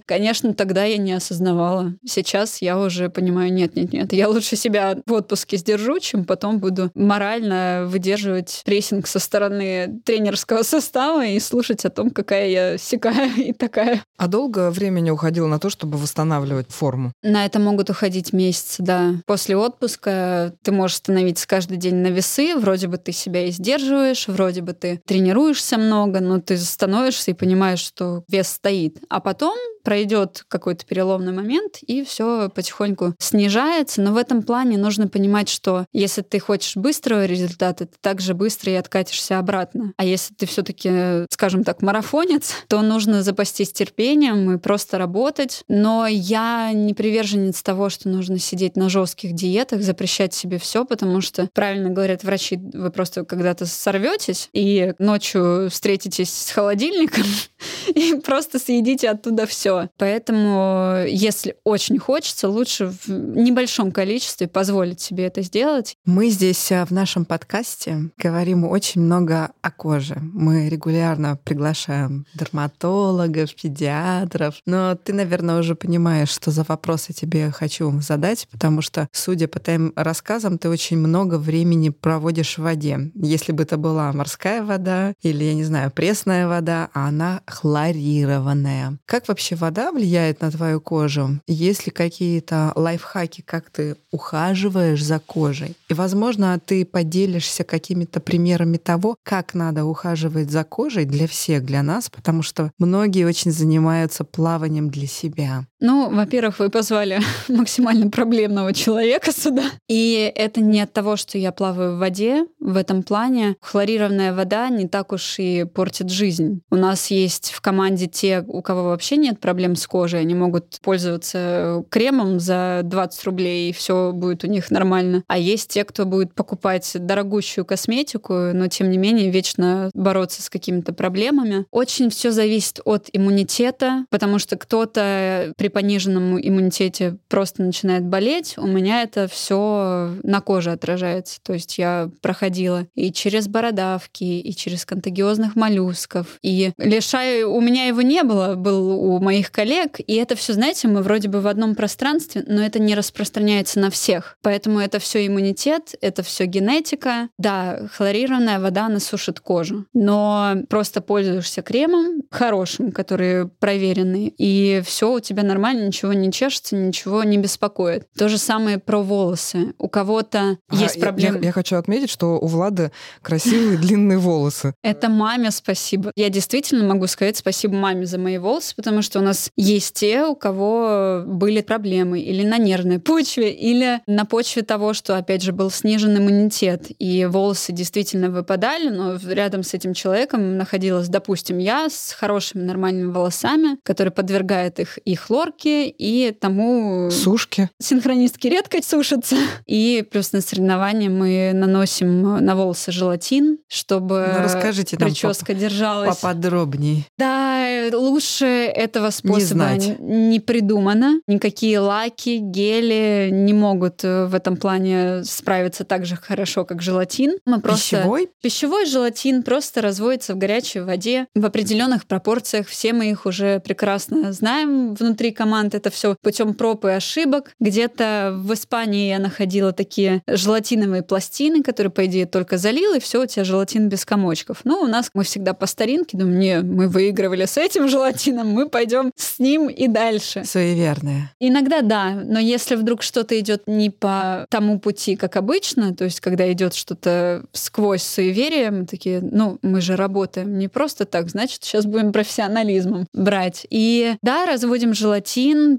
Конечно, 0.05 0.53
тогда 0.53 0.85
я 0.85 0.97
не 0.97 1.13
осознавала. 1.13 1.93
Сейчас 2.05 2.61
я 2.61 2.79
уже 2.79 3.09
понимаю, 3.09 3.51
нет-нет-нет, 3.53 4.13
я 4.13 4.29
лучше 4.29 4.55
себя 4.55 4.97
в 5.05 5.13
отпуске 5.13 5.57
сдержу, 5.57 5.99
чем 5.99 6.25
потом 6.25 6.59
буду 6.59 6.91
морально 6.95 7.85
выдерживать 7.87 8.61
прессинг 8.65 9.07
со 9.07 9.19
стороны 9.19 10.01
тренерского 10.05 10.63
состава 10.63 11.25
и 11.25 11.39
слушать 11.39 11.85
о 11.85 11.89
том, 11.89 12.09
какая 12.09 12.49
я 12.49 12.77
сякая 12.77 13.29
и 13.37 13.53
такая. 13.53 14.03
А 14.17 14.27
долго 14.27 14.69
времени 14.71 15.09
уходило 15.09 15.47
на 15.47 15.59
то, 15.59 15.69
чтобы 15.69 15.97
восстанавливать 15.97 16.71
форму? 16.71 17.11
На 17.21 17.45
это 17.45 17.59
могут 17.59 17.89
уходить 17.89 18.33
месяцы, 18.33 18.83
да. 18.83 19.15
После 19.25 19.57
отпуска 19.57 20.53
ты 20.63 20.71
можешь 20.71 20.97
становиться 20.97 21.47
каждый 21.47 21.77
день 21.77 21.95
на 21.95 22.07
весы, 22.07 22.55
вроде 22.55 22.87
бы 22.87 22.97
ты 22.97 23.11
себя 23.11 23.45
и 23.45 23.51
сдерживаешь, 23.51 24.27
вроде 24.27 24.61
бы 24.61 24.73
ты 24.73 25.01
тренируешься 25.05 25.77
много, 25.77 26.19
но 26.19 26.39
ты 26.39 26.57
становишься 26.57 27.31
и 27.31 27.33
понимаешь, 27.33 27.79
что 27.79 28.23
вес 28.29 28.47
стоит. 28.47 28.99
А 29.09 29.19
потом 29.19 29.40
пройдет 29.83 30.45
какой-то 30.47 30.85
переломный 30.85 31.33
момент, 31.33 31.79
и 31.81 32.03
все 32.03 32.49
потихоньку 32.49 33.15
снижается. 33.19 34.01
Но 34.01 34.13
в 34.13 34.17
этом 34.17 34.43
плане 34.43 34.77
нужно 34.77 35.07
понимать, 35.07 35.49
что 35.49 35.85
если 35.91 36.21
ты 36.21 36.39
хочешь 36.39 36.75
быстрого 36.75 37.25
результата, 37.25 37.85
ты 37.85 37.95
также 37.99 38.33
быстро 38.33 38.71
и 38.71 38.75
откатишься 38.75 39.39
обратно. 39.39 39.93
А 39.97 40.05
если 40.05 40.33
ты 40.33 40.45
все-таки, 40.45 41.25
скажем 41.29 41.63
так, 41.63 41.81
марафонец, 41.81 42.53
то 42.67 42.81
нужно 42.81 43.23
запастись 43.23 43.71
терпением 43.71 44.51
и 44.51 44.57
просто 44.57 44.97
работать. 44.97 45.63
Но 45.67 46.07
я 46.07 46.71
не 46.73 46.93
приверженец 46.93 47.61
того, 47.63 47.89
что 47.89 48.09
нужно 48.09 48.37
сидеть 48.39 48.75
на 48.75 48.89
жестких 48.89 49.33
диетах, 49.33 49.81
запрещать 49.81 50.33
себе 50.33 50.57
все, 50.59 50.85
потому 50.85 51.21
что, 51.21 51.49
правильно 51.53 51.89
говорят 51.89 52.23
врачи, 52.23 52.59
вы 52.73 52.91
просто 52.91 53.25
когда-то 53.25 53.65
сорветесь 53.65 54.49
и 54.53 54.93
ночью 54.99 55.69
встретитесь 55.69 56.33
с 56.33 56.51
холодильником 56.51 57.23
и 57.95 58.15
просто 58.15 58.59
съедите 58.59 59.09
оттуда 59.09 59.45
все. 59.45 59.89
Поэтому, 59.97 61.05
если 61.07 61.55
очень 61.63 61.97
хочется, 61.97 62.49
лучше 62.49 62.87
в 62.87 63.09
небольшом 63.09 63.91
количестве 63.91 64.47
позволить 64.47 65.01
себе 65.01 65.25
это 65.25 65.41
сделать. 65.41 65.95
Мы 66.05 66.29
здесь 66.29 66.71
э, 66.71 66.85
в 66.85 66.91
нашем 66.91 67.25
подкасте 67.25 68.09
говорим 68.17 68.65
очень 68.65 69.01
много 69.01 69.51
о 69.61 69.71
коже. 69.71 70.17
Мы 70.21 70.69
регулярно 70.69 71.37
приглашаем 71.43 72.25
дерматологов, 72.33 73.55
педиатров. 73.55 74.55
Но 74.65 74.95
ты, 74.95 75.13
наверное, 75.13 75.59
уже 75.59 75.75
понимаешь, 75.75 76.29
что 76.29 76.51
за 76.51 76.63
вопросы 76.63 77.13
тебе 77.13 77.51
хочу 77.51 77.99
задать, 78.01 78.47
потому 78.51 78.81
что, 78.81 79.07
судя 79.11 79.47
по 79.47 79.59
твоим 79.59 79.93
рассказам, 79.95 80.57
ты 80.57 80.69
очень 80.69 80.97
много 80.97 81.37
времени 81.37 81.89
проводишь 81.89 82.57
в 82.57 82.63
воде. 82.63 83.11
Если 83.15 83.51
бы 83.51 83.63
это 83.63 83.77
была 83.77 84.11
морская 84.13 84.63
вода 84.63 85.13
или, 85.21 85.43
я 85.43 85.53
не 85.53 85.63
знаю, 85.63 85.91
пресная 85.91 86.47
вода, 86.47 86.89
а 86.93 87.07
она 87.07 87.41
хлорированная. 87.51 88.97
Как 89.05 89.27
вообще 89.27 89.55
вода 89.55 89.91
влияет 89.91 90.41
на 90.41 90.49
твою 90.49 90.81
кожу? 90.81 91.39
Есть 91.47 91.85
ли 91.85 91.91
какие-то 91.91 92.71
лайфхаки, 92.75 93.41
как 93.41 93.69
ты 93.69 93.97
ухаживаешь 94.11 95.03
за 95.03 95.19
кожей? 95.19 95.75
И, 95.89 95.93
возможно, 95.93 96.59
ты 96.63 96.85
поделишься 96.85 97.63
какими-то 97.63 98.19
примерами 98.19 98.77
того, 98.77 99.15
как 99.23 99.53
надо 99.53 99.85
ухаживать 99.85 100.49
за 100.49 100.63
кожей 100.63 101.05
для 101.05 101.27
всех, 101.27 101.65
для 101.65 101.83
нас, 101.83 102.09
потому 102.09 102.41
что 102.41 102.71
многие 102.79 103.25
очень 103.25 103.51
занимаются 103.51 104.23
плаванием 104.23 104.89
для 104.89 105.07
себя. 105.07 105.65
Ну, 105.81 106.09
во-первых, 106.11 106.59
вы 106.59 106.69
позвали 106.69 107.19
максимально 107.49 108.09
проблемного 108.09 108.71
человека 108.71 109.31
сюда. 109.31 109.63
И 109.87 110.31
это 110.35 110.61
не 110.61 110.79
от 110.79 110.93
того, 110.93 111.17
что 111.17 111.39
я 111.39 111.51
плаваю 111.51 111.95
в 111.95 111.99
воде. 111.99 112.45
В 112.59 112.77
этом 112.77 113.01
плане 113.01 113.55
хлорированная 113.61 114.33
вода 114.33 114.69
не 114.69 114.87
так 114.87 115.11
уж 115.11 115.39
и 115.39 115.65
портит 115.65 116.11
жизнь. 116.11 116.61
У 116.69 116.75
нас 116.75 117.09
есть 117.09 117.51
в 117.51 117.61
команде 117.61 118.05
те, 118.05 118.45
у 118.47 118.61
кого 118.61 118.83
вообще 118.83 119.17
нет 119.17 119.39
проблем 119.39 119.75
с 119.75 119.87
кожей, 119.87 120.21
они 120.21 120.35
могут 120.35 120.79
пользоваться 120.81 121.83
кремом 121.89 122.39
за 122.39 122.81
20 122.83 123.23
рублей, 123.25 123.69
и 123.69 123.73
все 123.73 124.11
будет 124.13 124.43
у 124.43 124.47
них 124.47 124.69
нормально. 124.69 125.23
А 125.27 125.39
есть 125.39 125.69
те, 125.71 125.83
кто 125.83 126.05
будет 126.05 126.35
покупать 126.35 126.91
дорогущую 126.93 127.65
косметику, 127.65 128.33
но 128.53 128.67
тем 128.67 128.91
не 128.91 128.99
менее 128.99 129.31
вечно 129.31 129.89
бороться 129.95 130.43
с 130.43 130.49
какими-то 130.49 130.93
проблемами. 130.93 131.65
Очень 131.71 132.11
все 132.11 132.29
зависит 132.29 132.81
от 132.85 133.09
иммунитета, 133.11 134.05
потому 134.11 134.37
что 134.37 134.57
кто-то 134.57 135.53
при 135.57 135.70
пониженном 135.71 136.39
иммунитете 136.39 137.17
просто 137.27 137.63
начинает 137.63 138.03
болеть, 138.03 138.55
у 138.57 138.67
меня 138.67 139.03
это 139.03 139.27
все 139.27 140.11
на 140.23 140.41
коже 140.41 140.71
отражается. 140.71 141.39
То 141.41 141.53
есть 141.53 141.77
я 141.77 142.09
проходила 142.21 142.87
и 142.95 143.11
через 143.11 143.47
бородавки, 143.47 144.23
и 144.23 144.55
через 144.55 144.85
контагиозных 144.85 145.55
моллюсков, 145.55 146.37
и 146.41 146.71
лишай 146.77 147.43
у 147.43 147.59
меня 147.61 147.85
его 147.85 148.01
не 148.01 148.23
было, 148.23 148.55
был 148.55 148.91
у 148.91 149.19
моих 149.19 149.51
коллег, 149.51 149.99
и 149.99 150.15
это 150.15 150.35
все, 150.35 150.53
знаете, 150.53 150.87
мы 150.87 151.01
вроде 151.01 151.29
бы 151.29 151.41
в 151.41 151.47
одном 151.47 151.75
пространстве, 151.75 152.43
но 152.47 152.61
это 152.61 152.79
не 152.79 152.95
распространяется 152.95 153.79
на 153.79 153.89
всех. 153.89 154.37
Поэтому 154.41 154.79
это 154.79 154.99
все 154.99 155.25
иммунитет, 155.25 155.95
это 156.01 156.23
все 156.23 156.45
генетика. 156.45 157.29
Да, 157.37 157.87
хлорированная 157.93 158.59
вода, 158.59 158.87
она 158.87 158.99
сушит 158.99 159.39
кожу, 159.39 159.85
но 159.93 160.55
просто 160.69 161.01
пользуешься 161.01 161.61
кремом 161.61 162.21
хорошим, 162.29 162.91
который 162.91 163.47
проверенный, 163.47 164.33
и 164.37 164.81
все 164.85 165.13
у 165.13 165.19
тебя 165.19 165.43
нормально, 165.43 165.60
ничего 165.69 166.13
не 166.13 166.31
чешется, 166.31 166.75
ничего 166.75 167.23
не 167.23 167.37
беспокоит. 167.37 168.07
То 168.17 168.29
же 168.29 168.37
самое 168.37 168.79
про 168.79 169.01
волосы. 169.01 169.73
У 169.77 169.87
кого-то 169.87 170.57
а, 170.67 170.75
есть 170.75 170.99
проблемы. 170.99 171.39
Я, 171.39 171.45
я 171.45 171.51
хочу 171.51 171.75
отметить, 171.75 172.09
что 172.09 172.39
у 172.39 172.47
Влады 172.47 172.91
красивые 173.21 173.77
длинные 173.81 174.17
волосы. 174.17 174.73
Это 174.83 175.09
маме 175.09 175.51
спасибо. 175.51 176.11
Я 176.15 176.29
действительно 176.29 176.85
могу 176.85 177.07
сказать 177.07 177.37
спасибо 177.37 177.75
маме 177.75 178.05
за 178.05 178.17
мои 178.17 178.37
волосы, 178.37 178.75
потому 178.75 179.01
что 179.01 179.19
у 179.19 179.21
нас 179.21 179.49
есть 179.55 179.95
те, 179.95 180.25
у 180.25 180.35
кого 180.35 181.23
были 181.25 181.61
проблемы 181.61 182.19
или 182.19 182.45
на 182.45 182.57
нервной 182.57 182.99
почве, 182.99 183.51
или 183.51 184.01
на 184.07 184.25
почве 184.25 184.61
того, 184.61 184.93
что, 184.93 185.17
опять 185.17 185.41
же, 185.41 185.51
был 185.51 185.71
снижен 185.71 186.17
иммунитет, 186.17 186.87
и 186.99 187.25
волосы 187.25 187.71
действительно 187.71 188.29
выпадали, 188.29 188.89
но 188.89 189.17
рядом 189.27 189.63
с 189.63 189.73
этим 189.73 189.93
человеком 189.93 190.57
находилась, 190.57 191.07
допустим, 191.07 191.57
я 191.57 191.89
с 191.89 192.13
хорошими 192.13 192.63
нормальными 192.63 193.11
волосами, 193.11 193.77
который 193.83 194.11
подвергает 194.11 194.79
их 194.79 194.97
и 195.05 195.15
хлорке, 195.51 195.87
и 195.89 196.31
тому... 196.31 197.09
Сушки. 197.11 197.69
Синхронистки 197.79 198.47
редко 198.47 198.81
сушатся. 198.83 199.35
И 199.65 200.05
плюс 200.09 200.31
на 200.31 200.41
соревнования 200.41 201.09
мы 201.09 201.51
наносим 201.53 202.43
на 202.43 202.55
волосы 202.55 202.91
желатин, 202.91 203.59
чтобы 203.67 204.33
ну, 204.33 204.43
расскажите 204.43 204.97
прическа 204.97 205.53
нам 205.53 205.61
держалась. 205.61 206.17
Поподробнее. 206.17 207.05
Да, 207.17 207.89
лучше 207.93 208.45
этого 208.45 209.09
способа 209.09 209.71
не, 209.73 209.95
не 209.99 210.39
придумано. 210.39 211.21
Никакие 211.27 211.79
лаки, 211.79 212.37
гели 212.37 213.29
не 213.31 213.53
могут 213.53 214.03
э, 214.03 214.25
в 214.25 214.35
этом 214.35 214.57
плане 214.57 215.23
справиться 215.23 215.83
так 215.83 216.05
же 216.05 216.15
хорошо, 216.15 216.65
как 216.65 216.81
желатин. 216.81 217.37
Мы 217.45 217.59
просто... 217.59 217.97
Пищевой? 217.97 218.29
Пищевой 218.41 218.85
желатин 218.85 219.43
просто 219.43 219.81
разводится 219.81 220.33
в 220.33 220.37
горячей 220.37 220.79
воде 220.79 221.27
в 221.35 221.45
определенных 221.45 222.05
пропорциях. 222.05 222.67
Все 222.67 222.93
мы 222.93 223.11
их 223.11 223.25
уже 223.25 223.59
прекрасно 223.59 224.31
знаем 224.33 224.93
внутри 224.95 225.31
команд. 225.41 225.73
Это 225.73 225.89
все 225.89 226.15
путем 226.21 226.53
проб 226.53 226.85
и 226.85 226.89
ошибок. 226.89 227.55
Где-то 227.59 228.35
в 228.37 228.53
Испании 228.53 229.09
я 229.09 229.17
находила 229.17 229.73
такие 229.73 230.21
желатиновые 230.27 231.01
пластины, 231.01 231.63
которые, 231.63 231.89
по 231.89 232.05
идее, 232.05 232.27
только 232.27 232.59
залил, 232.59 232.93
и 232.93 232.99
все, 232.99 233.23
у 233.23 233.25
тебя 233.25 233.43
желатин 233.43 233.89
без 233.89 234.05
комочков. 234.05 234.59
Ну, 234.65 234.81
у 234.81 234.87
нас 234.87 235.09
мы 235.15 235.23
всегда 235.23 235.53
по 235.53 235.65
старинке 235.65 236.15
думаем, 236.15 236.39
не, 236.39 236.59
мы 236.61 236.87
выигрывали 236.87 237.45
с 237.45 237.57
этим 237.57 237.89
желатином, 237.89 238.49
мы 238.49 238.69
пойдем 238.69 239.11
с 239.15 239.39
ним 239.39 239.67
и 239.67 239.87
дальше. 239.87 240.43
Суеверные. 240.45 241.31
Иногда 241.39 241.81
да, 241.81 242.11
но 242.11 242.37
если 242.37 242.75
вдруг 242.75 243.01
что-то 243.01 243.39
идет 243.39 243.63
не 243.65 243.89
по 243.89 244.45
тому 244.51 244.79
пути, 244.79 245.15
как 245.15 245.37
обычно, 245.37 245.95
то 245.95 246.03
есть 246.03 246.19
когда 246.19 246.51
идет 246.51 246.75
что-то 246.75 247.45
сквозь 247.51 248.03
суеверие, 248.03 248.69
мы 248.69 248.85
такие, 248.85 249.21
ну, 249.21 249.57
мы 249.63 249.81
же 249.81 249.95
работаем 249.95 250.59
не 250.59 250.67
просто 250.67 251.05
так, 251.05 251.29
значит, 251.29 251.63
сейчас 251.63 251.87
будем 251.87 252.11
профессионализмом 252.11 253.07
брать. 253.11 253.65
И 253.71 254.13
да, 254.21 254.45
разводим 254.45 254.93
желатин, 254.93 255.20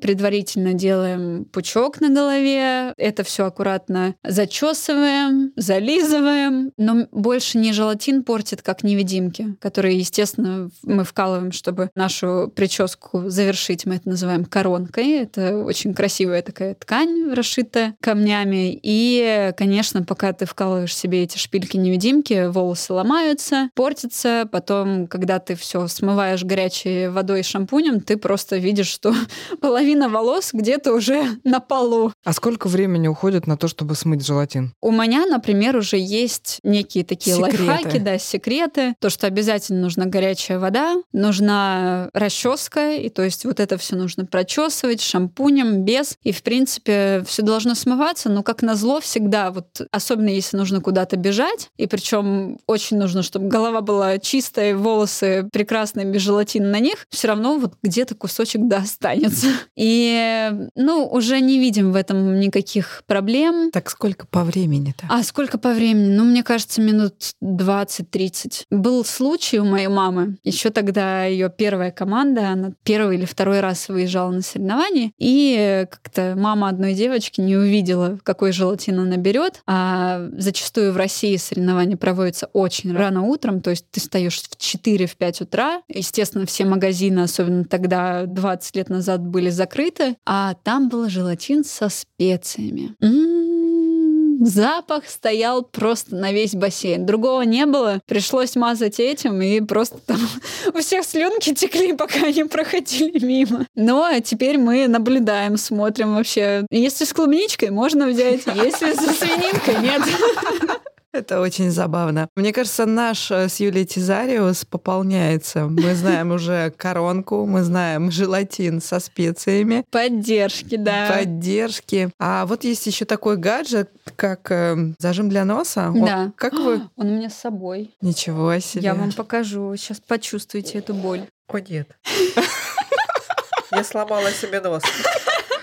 предварительно 0.00 0.74
делаем 0.74 1.44
пучок 1.46 2.00
на 2.00 2.09
голове, 2.09 2.94
это 2.96 3.24
все 3.24 3.46
аккуратно 3.46 4.14
зачесываем, 4.24 5.52
зализываем, 5.57 6.72
но 6.76 7.07
больше 7.12 7.59
не 7.59 7.72
желатин 7.72 8.22
портит, 8.22 8.62
как 8.62 8.83
невидимки, 8.83 9.57
которые, 9.61 9.98
естественно, 9.98 10.70
мы 10.83 11.05
вкалываем, 11.05 11.52
чтобы 11.52 11.90
нашу 11.94 12.52
прическу 12.55 13.28
завершить. 13.28 13.87
Мы 13.87 13.96
это 13.96 14.09
называем 14.09 14.44
коронкой. 14.44 15.11
Это 15.12 15.59
очень 15.59 15.94
красивая 15.94 16.42
такая 16.42 16.74
ткань, 16.74 17.33
расшитая 17.33 17.94
камнями. 18.00 18.78
И, 18.83 19.52
конечно, 19.57 20.02
пока 20.02 20.33
ты 20.33 20.46
вкалываешь 20.46 20.94
себе 20.94 21.22
эти 21.22 21.38
шпильки-невидимки, 21.38 22.48
волосы 22.48 22.92
ломаются, 22.92 23.70
портятся. 23.74 24.48
Потом, 24.50 25.07
когда 25.07 25.38
ты 25.38 25.55
все 25.55 25.87
смываешь 25.88 26.44
горячей 26.44 27.09
водой 27.09 27.40
и 27.40 27.44
шампунем, 27.44 28.00
ты 28.00 28.16
просто 28.16 28.57
видишь, 28.57 28.88
что 28.88 29.14
половина 29.61 30.09
волос 30.09 30.51
где-то 30.53 30.92
уже 30.92 31.25
на 31.45 31.61
полу. 31.61 32.12
А 32.25 32.33
сколько 32.33 32.68
времени 32.68 33.09
уходит 33.09 33.47
на 33.47 33.57
то, 33.57 33.68
чтобы 33.68 33.95
смыть 33.95 34.25
желатин? 34.27 34.75
У 34.81 34.90
меня, 34.90 35.27
например, 35.27 35.77
уже 35.77 35.97
есть 35.97 36.59
некие 36.62 37.05
такие 37.05 37.37
секреты. 37.37 37.64
лайфхаки, 37.64 37.99
да, 37.99 38.18
секреты. 38.18 38.95
То, 39.01 39.11
что 39.11 39.27
обязательно 39.27 39.81
нужна 39.81 40.07
горячая 40.07 40.59
вода, 40.59 40.97
нужна 41.12 42.11
расческа, 42.12 42.95
и 42.95 43.09
то 43.09 43.23
есть 43.23 43.45
вот 43.45 43.61
это 43.61 43.77
все 43.77 43.97
нужно 43.97 44.27
прочесывать 44.27 45.01
шампунем, 45.01 45.85
без. 45.85 46.16
И, 46.23 46.33
в 46.33 46.42
принципе, 46.42 47.25
все 47.27 47.42
должно 47.42 47.75
смываться, 47.75 48.29
но 48.29 48.42
как 48.42 48.62
назло 48.62 49.01
всегда, 49.01 49.51
вот 49.51 49.83
особенно 49.90 50.29
если 50.29 50.57
нужно 50.57 50.81
куда-то 50.81 51.16
бежать, 51.16 51.71
и 51.77 51.87
причем 51.87 52.59
очень 52.66 52.99
нужно, 52.99 53.23
чтобы 53.23 53.49
голова 53.49 53.81
была 53.81 54.18
чистая, 54.18 54.77
волосы 54.77 55.49
прекрасные, 55.53 56.07
без 56.07 56.23
желатина 56.23 56.68
на 56.68 56.81
них, 56.81 57.07
все 57.11 57.29
равно 57.29 57.59
вот 57.59 57.75
где-то 57.83 58.14
кусочек 58.14 58.62
да 58.66 58.79
останется. 58.79 59.21
И, 59.76 60.50
ну, 60.74 61.06
уже 61.06 61.40
не 61.40 61.58
видим 61.58 61.92
в 61.92 61.96
этом 61.96 62.40
никаких 62.40 63.02
проблем. 63.06 63.70
Так 63.72 63.90
сколько 63.90 64.26
по 64.26 64.44
времени-то? 64.44 65.06
А 65.08 65.22
сколько 65.22 65.58
по 65.58 65.72
времени? 65.72 66.14
Ну, 66.14 66.24
мне 66.24 66.42
кажется, 66.42 66.80
минут 66.80 67.14
20-30. 67.42 68.64
Был 68.70 69.04
случай 69.04 69.58
у 69.58 69.64
моей 69.64 69.88
мамы. 69.88 70.37
Еще 70.44 70.70
тогда 70.70 71.24
ее 71.24 71.50
первая 71.50 71.90
команда, 71.90 72.48
она 72.50 72.72
первый 72.85 73.16
или 73.16 73.24
второй 73.24 73.61
раз 73.61 73.88
выезжала 73.88 74.30
на 74.30 74.42
соревнования, 74.42 75.12
и 75.18 75.87
как-то 75.90 76.35
мама 76.37 76.68
одной 76.68 76.94
девочки 76.94 77.40
не 77.40 77.56
увидела, 77.56 78.18
какой 78.22 78.52
желатин 78.52 79.00
она 79.00 79.16
берет. 79.16 79.62
А 79.66 80.28
зачастую 80.37 80.92
в 80.92 80.96
России 80.96 81.37
соревнования 81.37 81.96
проводятся 81.96 82.46
очень 82.52 82.94
рано 82.94 83.22
утром, 83.22 83.61
то 83.61 83.70
есть 83.70 83.87
ты 83.90 84.00
встаешь 84.00 84.40
в 84.40 84.56
4-5 84.56 85.42
утра. 85.42 85.82
Естественно, 85.88 86.46
все 86.46 86.64
магазины, 86.64 87.20
особенно 87.20 87.64
тогда 87.64 88.26
20 88.26 88.76
лет 88.76 88.88
назад, 88.88 89.12
были 89.18 89.51
закрыты, 89.51 90.16
а 90.27 90.55
там 90.62 90.88
был 90.88 91.09
желатин 91.09 91.64
со 91.64 91.88
специями. 91.88 92.94
М-м-м, 93.01 94.44
запах 94.44 95.09
стоял 95.09 95.62
просто 95.62 96.16
на 96.16 96.33
весь 96.33 96.55
бассейн. 96.55 97.07
Другого 97.07 97.42
не 97.42 97.66
было. 97.66 98.01
Пришлось 98.07 98.57
мазать 98.57 99.01
этим, 99.01 99.40
и 99.42 99.61
просто 99.61 99.98
там 99.98 100.18
у 100.75 100.79
всех 100.79 101.05
слюнки 101.05 101.55
текли, 101.55 101.92
пока 101.92 102.27
они 102.27 102.44
проходили 102.44 103.25
мимо. 103.25 103.66
Но 103.75 104.09
теперь 104.25 104.59
мы 104.59 104.88
наблюдаем, 104.88 105.57
смотрим 105.57 106.14
вообще. 106.14 106.66
Если 106.70 107.05
с 107.05 107.12
клубничкой, 107.12 107.70
можно 107.70 108.07
взять. 108.07 108.42
Если 108.46 108.92
со 108.94 109.12
свининкой, 109.12 109.83
нет. 109.83 110.03
Это 111.12 111.40
очень 111.40 111.70
забавно. 111.70 112.29
Мне 112.37 112.53
кажется, 112.55 112.87
наш 112.87 113.31
э, 113.31 113.48
с 113.48 113.61
Юлией 113.61 113.85
Тизариус 113.85 114.64
пополняется. 114.64 115.66
Мы 115.66 115.94
знаем 115.94 116.31
уже 116.31 116.72
коронку, 116.77 117.44
мы 117.44 117.62
знаем 117.62 118.11
желатин 118.11 118.81
со 118.81 118.98
специями. 118.98 119.85
Поддержки, 119.90 120.77
да. 120.77 121.09
Поддержки. 121.11 122.11
А 122.18 122.46
вот 122.46 122.64
есть 122.64 122.87
еще 122.87 123.05
такой 123.05 123.37
гаджет, 123.37 123.90
как 124.16 124.51
э, 124.51 124.94
зажим 124.98 125.29
для 125.29 125.44
носа. 125.44 125.92
Да. 125.94 126.25
О, 126.25 126.33
как 126.35 126.55
вы? 126.55 126.88
Он 126.96 127.07
у 127.07 127.16
меня 127.16 127.29
с 127.29 127.35
собой. 127.35 127.94
Ничего 128.01 128.59
себе. 128.61 128.83
Я 128.83 128.94
вам 128.94 129.12
покажу. 129.12 129.77
Сейчас 129.77 130.01
почувствуйте 130.01 130.79
эту 130.79 130.94
боль. 130.94 131.27
О, 131.48 131.59
нет. 131.59 131.88
Я 133.70 133.85
сломала 133.85 134.31
себе 134.31 134.61
нос. 134.61 134.83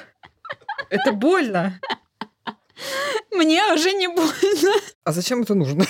Это 0.89 1.11
больно. 1.11 1.79
Мне 3.31 3.61
уже 3.73 3.93
не 3.93 4.07
больно. 4.07 4.73
А 5.03 5.11
зачем 5.11 5.41
это 5.41 5.55
нужно? 5.55 5.85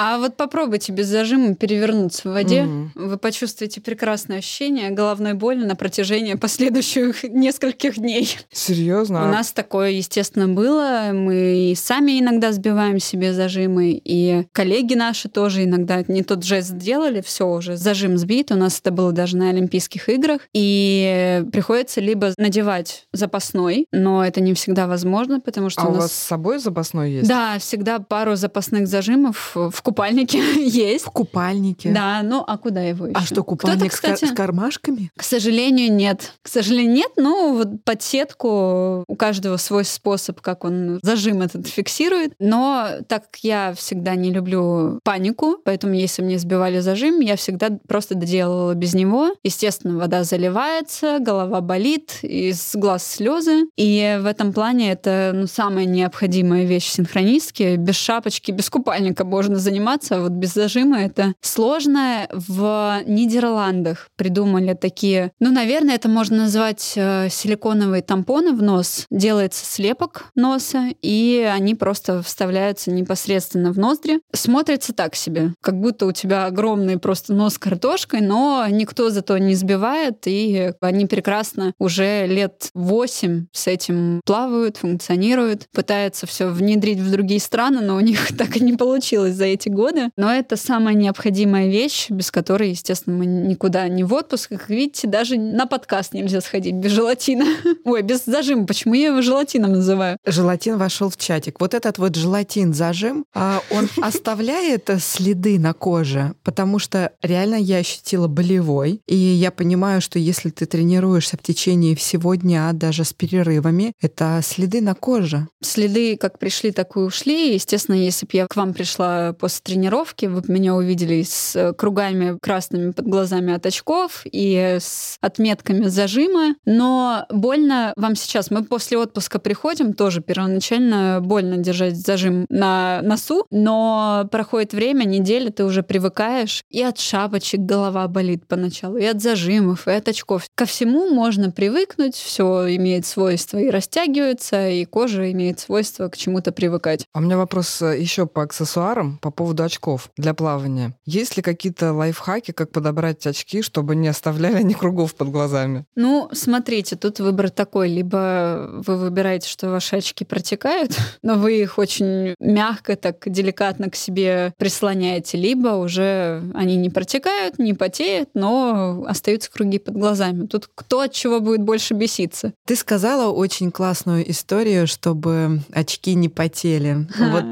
А 0.00 0.18
вот 0.18 0.36
попробуйте 0.36 0.92
без 0.92 1.08
зажима 1.08 1.56
перевернуться 1.56 2.28
в 2.28 2.32
воде. 2.32 2.62
Угу. 2.62 2.90
Вы 3.08 3.18
почувствуете 3.18 3.80
прекрасное 3.80 4.38
ощущение 4.38 4.90
головной 4.90 5.34
боли 5.34 5.64
на 5.64 5.74
протяжении 5.74 6.34
последующих 6.38 7.24
нескольких 7.24 7.98
дней. 7.98 8.38
Серьезно? 8.52 9.24
У 9.24 9.26
нас 9.26 9.50
такое, 9.50 9.90
естественно, 9.90 10.46
было. 10.46 11.10
Мы 11.12 11.72
и 11.72 11.74
сами 11.74 12.20
иногда 12.20 12.52
сбиваем 12.52 13.00
себе 13.00 13.32
зажимы, 13.32 14.00
и 14.04 14.46
коллеги 14.52 14.94
наши 14.94 15.28
тоже 15.28 15.64
иногда 15.64 16.04
не 16.06 16.22
тот 16.22 16.44
жест 16.44 16.68
сделали, 16.68 17.20
все 17.20 17.48
уже 17.48 17.76
зажим 17.76 18.18
сбит. 18.18 18.52
У 18.52 18.54
нас 18.54 18.78
это 18.78 18.92
было 18.92 19.10
даже 19.10 19.36
на 19.36 19.48
Олимпийских 19.48 20.08
играх. 20.08 20.42
И 20.54 21.42
приходится 21.50 22.00
либо 22.00 22.32
надевать 22.38 23.08
запасной, 23.12 23.86
но 23.90 24.24
это 24.24 24.40
не 24.40 24.54
всегда 24.54 24.86
возможно, 24.86 25.40
потому 25.40 25.70
что 25.70 25.82
а 25.82 25.86
у, 25.86 25.88
нас... 25.88 25.96
у 25.96 26.02
вас 26.02 26.12
с 26.12 26.26
собой 26.28 26.60
запасной 26.60 27.10
есть? 27.14 27.28
Да, 27.28 27.58
всегда 27.58 27.98
пару 27.98 28.36
запасных 28.36 28.86
зажимов 28.86 29.56
в 29.56 29.87
купальнике 29.88 30.38
есть. 30.66 31.04
В 31.04 31.10
купальнике? 31.10 31.90
Да, 31.90 32.22
ну 32.22 32.44
а 32.46 32.58
куда 32.58 32.82
его 32.82 33.06
еще? 33.06 33.18
А 33.18 33.22
что, 33.22 33.42
купальник 33.42 33.92
кстати, 33.92 34.26
с, 34.26 34.32
кармашками? 34.32 35.10
К 35.16 35.22
сожалению, 35.22 35.92
нет. 35.92 36.34
К 36.42 36.48
сожалению, 36.48 36.92
нет. 36.92 37.12
Ну, 37.16 37.54
вот 37.56 37.84
под 37.84 38.02
сетку 38.02 39.04
у 39.06 39.16
каждого 39.16 39.56
свой 39.56 39.84
способ, 39.84 40.40
как 40.40 40.64
он 40.64 41.00
зажим 41.02 41.42
этот 41.42 41.66
фиксирует. 41.66 42.34
Но 42.38 42.88
так 43.08 43.30
как 43.30 43.40
я 43.42 43.74
всегда 43.74 44.14
не 44.14 44.32
люблю 44.32 45.00
панику, 45.04 45.58
поэтому 45.64 45.94
если 45.94 46.22
мне 46.22 46.38
сбивали 46.38 46.80
зажим, 46.80 47.20
я 47.20 47.36
всегда 47.36 47.70
просто 47.88 48.14
доделала 48.14 48.74
без 48.74 48.94
него. 48.94 49.30
Естественно, 49.42 49.96
вода 49.96 50.24
заливается, 50.24 51.18
голова 51.18 51.60
болит, 51.60 52.18
из 52.22 52.74
глаз 52.74 53.06
слезы. 53.06 53.66
И 53.76 54.18
в 54.20 54.26
этом 54.26 54.52
плане 54.52 54.92
это 54.92 55.32
ну, 55.34 55.46
самая 55.46 55.86
необходимая 55.86 56.64
вещь 56.64 56.88
синхронистки. 56.88 57.76
Без 57.76 57.96
шапочки, 57.96 58.50
без 58.50 58.68
купальника 58.70 59.24
можно 59.24 59.56
заниматься, 59.56 59.77
а 60.10 60.22
вот 60.22 60.32
без 60.32 60.54
зажима 60.54 61.00
это 61.00 61.34
сложно. 61.40 62.28
В 62.32 63.02
Нидерландах 63.06 64.08
придумали 64.16 64.74
такие, 64.74 65.32
ну, 65.40 65.50
наверное, 65.52 65.94
это 65.94 66.08
можно 66.08 66.38
назвать 66.38 66.94
э, 66.96 67.28
силиконовые 67.30 68.02
тампоны 68.02 68.52
в 68.52 68.62
нос. 68.62 69.06
Делается 69.10 69.64
слепок 69.64 70.26
носа, 70.34 70.88
и 71.02 71.48
они 71.52 71.74
просто 71.74 72.22
вставляются 72.22 72.90
непосредственно 72.90 73.72
в 73.72 73.78
ноздри. 73.78 74.20
Смотрится 74.32 74.92
так 74.92 75.14
себе, 75.14 75.54
как 75.60 75.80
будто 75.80 76.06
у 76.06 76.12
тебя 76.12 76.46
огромный 76.46 76.98
просто 76.98 77.34
нос 77.34 77.58
картошкой, 77.58 78.20
но 78.20 78.66
никто 78.68 79.10
зато 79.10 79.38
не 79.38 79.54
сбивает, 79.54 80.26
и 80.26 80.72
они 80.80 81.06
прекрасно 81.06 81.72
уже 81.78 82.26
лет 82.26 82.70
восемь 82.74 83.46
с 83.52 83.66
этим 83.66 84.20
плавают, 84.24 84.78
функционируют, 84.78 85.66
пытаются 85.72 86.26
все 86.26 86.48
внедрить 86.48 86.98
в 86.98 87.10
другие 87.10 87.40
страны, 87.40 87.80
но 87.80 87.96
у 87.96 88.00
них 88.00 88.28
так 88.38 88.56
и 88.56 88.60
не 88.60 88.74
получилось 88.74 89.34
за 89.34 89.46
эти 89.46 89.67
годы. 89.68 90.10
Но 90.16 90.32
это 90.32 90.56
самая 90.56 90.94
необходимая 90.94 91.68
вещь, 91.68 92.10
без 92.10 92.30
которой, 92.30 92.70
естественно, 92.70 93.16
мы 93.16 93.26
никуда 93.26 93.88
не 93.88 94.04
в 94.04 94.12
отпуск. 94.12 94.50
Как 94.50 94.68
видите, 94.68 95.06
даже 95.06 95.38
на 95.38 95.66
подкаст 95.66 96.14
нельзя 96.14 96.40
сходить 96.40 96.74
без 96.74 96.92
желатина. 96.92 97.46
Ой, 97.84 98.02
без 98.02 98.24
зажима. 98.24 98.66
Почему 98.66 98.94
я 98.94 99.08
его 99.08 99.22
желатином 99.22 99.72
называю? 99.72 100.18
Желатин 100.24 100.78
вошел 100.78 101.10
в 101.10 101.16
чатик. 101.16 101.60
Вот 101.60 101.74
этот 101.74 101.98
вот 101.98 102.16
желатин 102.16 102.74
зажим, 102.74 103.24
а 103.34 103.60
он 103.70 103.88
оставляет 104.02 104.90
следы 105.00 105.58
на 105.58 105.72
коже, 105.72 106.34
потому 106.44 106.78
что 106.78 107.12
реально 107.22 107.56
я 107.56 107.78
ощутила 107.78 108.28
болевой, 108.28 109.00
и 109.06 109.16
я 109.16 109.50
понимаю, 109.50 110.00
что 110.00 110.18
если 110.18 110.50
ты 110.50 110.66
тренируешься 110.66 111.36
в 111.36 111.42
течение 111.42 111.96
всего 111.96 112.34
дня, 112.34 112.70
даже 112.72 113.04
с 113.04 113.12
перерывами, 113.12 113.92
это 114.00 114.40
следы 114.42 114.80
на 114.80 114.94
коже. 114.94 115.48
Следы 115.62 116.16
как 116.16 116.38
пришли, 116.38 116.70
так 116.70 116.96
и 116.96 117.00
ушли. 117.00 117.54
Естественно, 117.54 117.96
если 117.96 118.26
бы 118.26 118.30
я 118.34 118.46
к 118.46 118.56
вам 118.56 118.74
пришла 118.74 119.32
после 119.32 119.47
тренировки, 119.60 120.26
вы 120.26 120.42
меня 120.48 120.74
увидели 120.74 121.22
с 121.22 121.74
кругами 121.76 122.38
красными 122.40 122.92
под 122.92 123.06
глазами 123.06 123.52
от 123.54 123.66
очков 123.66 124.22
и 124.24 124.78
с 124.80 125.16
отметками 125.20 125.86
зажима. 125.86 126.54
Но 126.64 127.26
больно 127.30 127.92
вам 127.96 128.16
сейчас. 128.16 128.50
Мы 128.50 128.64
после 128.64 128.98
отпуска 128.98 129.38
приходим, 129.38 129.92
тоже 129.92 130.20
первоначально 130.20 131.20
больно 131.22 131.56
держать 131.56 131.96
зажим 131.96 132.46
на 132.48 133.00
носу, 133.02 133.46
но 133.50 134.28
проходит 134.30 134.72
время, 134.72 135.04
неделя, 135.04 135.50
ты 135.50 135.64
уже 135.64 135.82
привыкаешь, 135.82 136.62
и 136.70 136.82
от 136.82 136.98
шапочек 136.98 137.60
голова 137.60 138.06
болит 138.08 138.46
поначалу, 138.46 138.96
и 138.96 139.04
от 139.04 139.20
зажимов, 139.22 139.86
и 139.88 139.92
от 139.92 140.08
очков. 140.08 140.44
Ко 140.54 140.66
всему 140.66 141.10
можно 141.10 141.50
привыкнуть, 141.50 142.14
все 142.14 142.74
имеет 142.76 143.06
свойство 143.06 143.58
и 143.58 143.70
растягивается, 143.70 144.68
и 144.68 144.84
кожа 144.84 145.30
имеет 145.32 145.60
свойство 145.60 146.08
к 146.08 146.16
чему-то 146.16 146.52
привыкать. 146.52 147.06
А 147.12 147.18
у 147.18 147.22
меня 147.22 147.36
вопрос 147.36 147.82
э, 147.82 147.98
еще 148.00 148.26
по 148.26 148.42
аксессуарам 148.42 149.18
по 149.18 149.30
поводу 149.38 149.62
очков 149.62 150.10
для 150.16 150.34
плавания. 150.34 150.96
Есть 151.06 151.36
ли 151.36 151.44
какие-то 151.44 151.92
лайфхаки, 151.92 152.50
как 152.50 152.72
подобрать 152.72 153.24
очки, 153.24 153.62
чтобы 153.62 153.94
не 153.94 154.08
оставляли 154.08 154.56
они 154.56 154.74
кругов 154.74 155.14
под 155.14 155.30
глазами? 155.30 155.86
Ну, 155.94 156.28
смотрите, 156.32 156.96
тут 156.96 157.20
выбор 157.20 157.48
такой. 157.50 157.88
Либо 157.88 158.68
вы 158.84 158.96
выбираете, 158.96 159.48
что 159.48 159.70
ваши 159.70 159.94
очки 159.94 160.24
протекают, 160.24 160.90
но 161.22 161.36
вы 161.36 161.60
их 161.60 161.78
очень 161.78 162.34
мягко, 162.40 162.96
так 162.96 163.22
деликатно 163.26 163.90
к 163.90 163.94
себе 163.94 164.52
прислоняете, 164.58 165.38
либо 165.38 165.68
уже 165.68 166.42
они 166.54 166.74
не 166.74 166.90
протекают, 166.90 167.60
не 167.60 167.74
потеют, 167.74 168.30
но 168.34 169.04
остаются 169.06 169.52
круги 169.52 169.78
под 169.78 169.94
глазами. 169.94 170.46
Тут 170.46 170.68
кто 170.74 171.02
от 171.02 171.12
чего 171.12 171.38
будет 171.38 171.62
больше 171.62 171.94
беситься? 171.94 172.54
Ты 172.66 172.74
сказала 172.74 173.30
очень 173.30 173.70
классную 173.70 174.28
историю, 174.28 174.88
чтобы 174.88 175.60
очки 175.72 176.14
не 176.14 176.28
потели. 176.28 177.06
Вот 177.18 177.44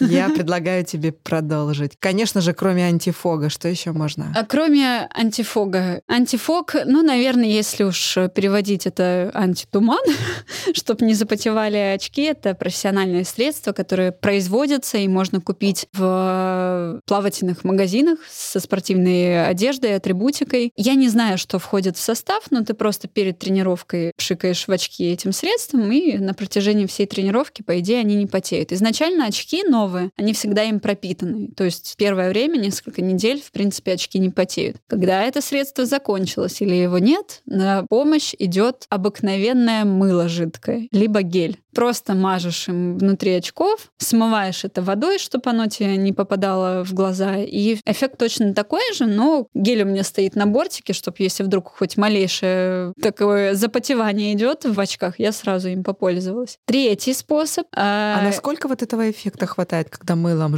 я 0.00 0.28
предлагаю 0.28 0.84
тебе 0.84 1.12
продолжить. 1.22 1.92
Конечно 1.98 2.40
же, 2.40 2.52
кроме 2.52 2.86
антифога, 2.86 3.50
что 3.50 3.68
еще 3.68 3.92
можно? 3.92 4.32
А 4.36 4.44
кроме 4.44 5.08
антифога. 5.14 6.02
Антифог, 6.08 6.74
ну, 6.84 7.02
наверное, 7.02 7.46
если 7.46 7.84
уж 7.84 8.14
переводить 8.34 8.86
это 8.86 9.30
антитуман, 9.34 10.04
чтобы 10.74 11.04
не 11.04 11.14
запотевали 11.14 11.76
очки, 11.76 12.22
это 12.22 12.54
профессиональное 12.54 13.24
средство, 13.24 13.72
которое 13.72 14.12
производится 14.12 14.98
и 14.98 15.08
можно 15.08 15.40
купить 15.40 15.86
в 15.92 17.00
плавательных 17.06 17.64
магазинах 17.64 18.18
со 18.30 18.60
спортивной 18.60 19.46
одеждой, 19.46 19.96
атрибутикой. 19.96 20.72
Я 20.76 20.94
не 20.94 21.08
знаю, 21.08 21.38
что 21.38 21.58
входит 21.58 21.96
в 21.96 22.00
состав, 22.00 22.44
но 22.50 22.64
ты 22.64 22.74
просто 22.74 23.08
перед 23.08 23.38
тренировкой 23.38 24.12
пшикаешь 24.16 24.66
в 24.66 24.70
очки 24.70 25.10
этим 25.10 25.32
средством, 25.32 25.90
и 25.90 26.18
на 26.18 26.34
протяжении 26.34 26.86
всей 26.86 27.06
тренировки, 27.06 27.62
по 27.62 27.78
идее, 27.80 28.00
они 28.00 28.16
не 28.16 28.26
потеют. 28.26 28.72
Изначально 28.72 29.26
очки 29.26 29.62
новые, 29.62 30.10
они 30.16 30.32
всегда 30.32 30.64
им 30.64 30.80
пропитаны. 31.10 31.48
То 31.56 31.64
есть 31.64 31.94
первое 31.96 32.30
время, 32.30 32.58
несколько 32.58 33.02
недель, 33.02 33.40
в 33.40 33.50
принципе, 33.52 33.92
очки 33.92 34.18
не 34.18 34.30
потеют. 34.30 34.76
Когда 34.88 35.22
это 35.22 35.40
средство 35.40 35.84
закончилось 35.84 36.60
или 36.60 36.74
его 36.74 36.98
нет, 36.98 37.42
на 37.46 37.84
помощь 37.88 38.34
идет 38.38 38.86
обыкновенное 38.88 39.84
мыло 39.84 40.28
жидкое, 40.28 40.88
либо 40.92 41.22
гель 41.22 41.58
просто 41.74 42.14
мажешь 42.14 42.68
им 42.68 42.98
внутри 42.98 43.32
очков, 43.32 43.92
смываешь 43.98 44.64
это 44.64 44.82
водой, 44.82 45.18
чтобы 45.18 45.50
оно 45.50 45.66
тебе 45.66 45.96
не 45.96 46.12
попадало 46.12 46.84
в 46.84 46.92
глаза. 46.92 47.36
И 47.36 47.78
эффект 47.86 48.18
точно 48.18 48.54
такой 48.54 48.82
же, 48.94 49.06
но 49.06 49.46
гель 49.54 49.82
у 49.82 49.86
меня 49.86 50.02
стоит 50.02 50.34
на 50.34 50.46
бортике, 50.46 50.92
чтобы 50.92 51.16
если 51.20 51.42
вдруг 51.42 51.68
хоть 51.68 51.96
малейшее 51.96 52.92
такое 53.00 53.54
запотевание 53.54 54.32
идет 54.34 54.64
в 54.64 54.78
очках, 54.78 55.18
я 55.18 55.32
сразу 55.32 55.68
им 55.68 55.84
попользовалась. 55.84 56.58
Третий 56.66 57.14
способ. 57.14 57.66
А, 57.74 58.18
а 58.18 58.24
насколько 58.24 58.68
вот 58.68 58.82
этого 58.82 59.10
эффекта 59.10 59.46
хватает, 59.46 59.90
когда 59.90 60.16
мылом 60.16 60.56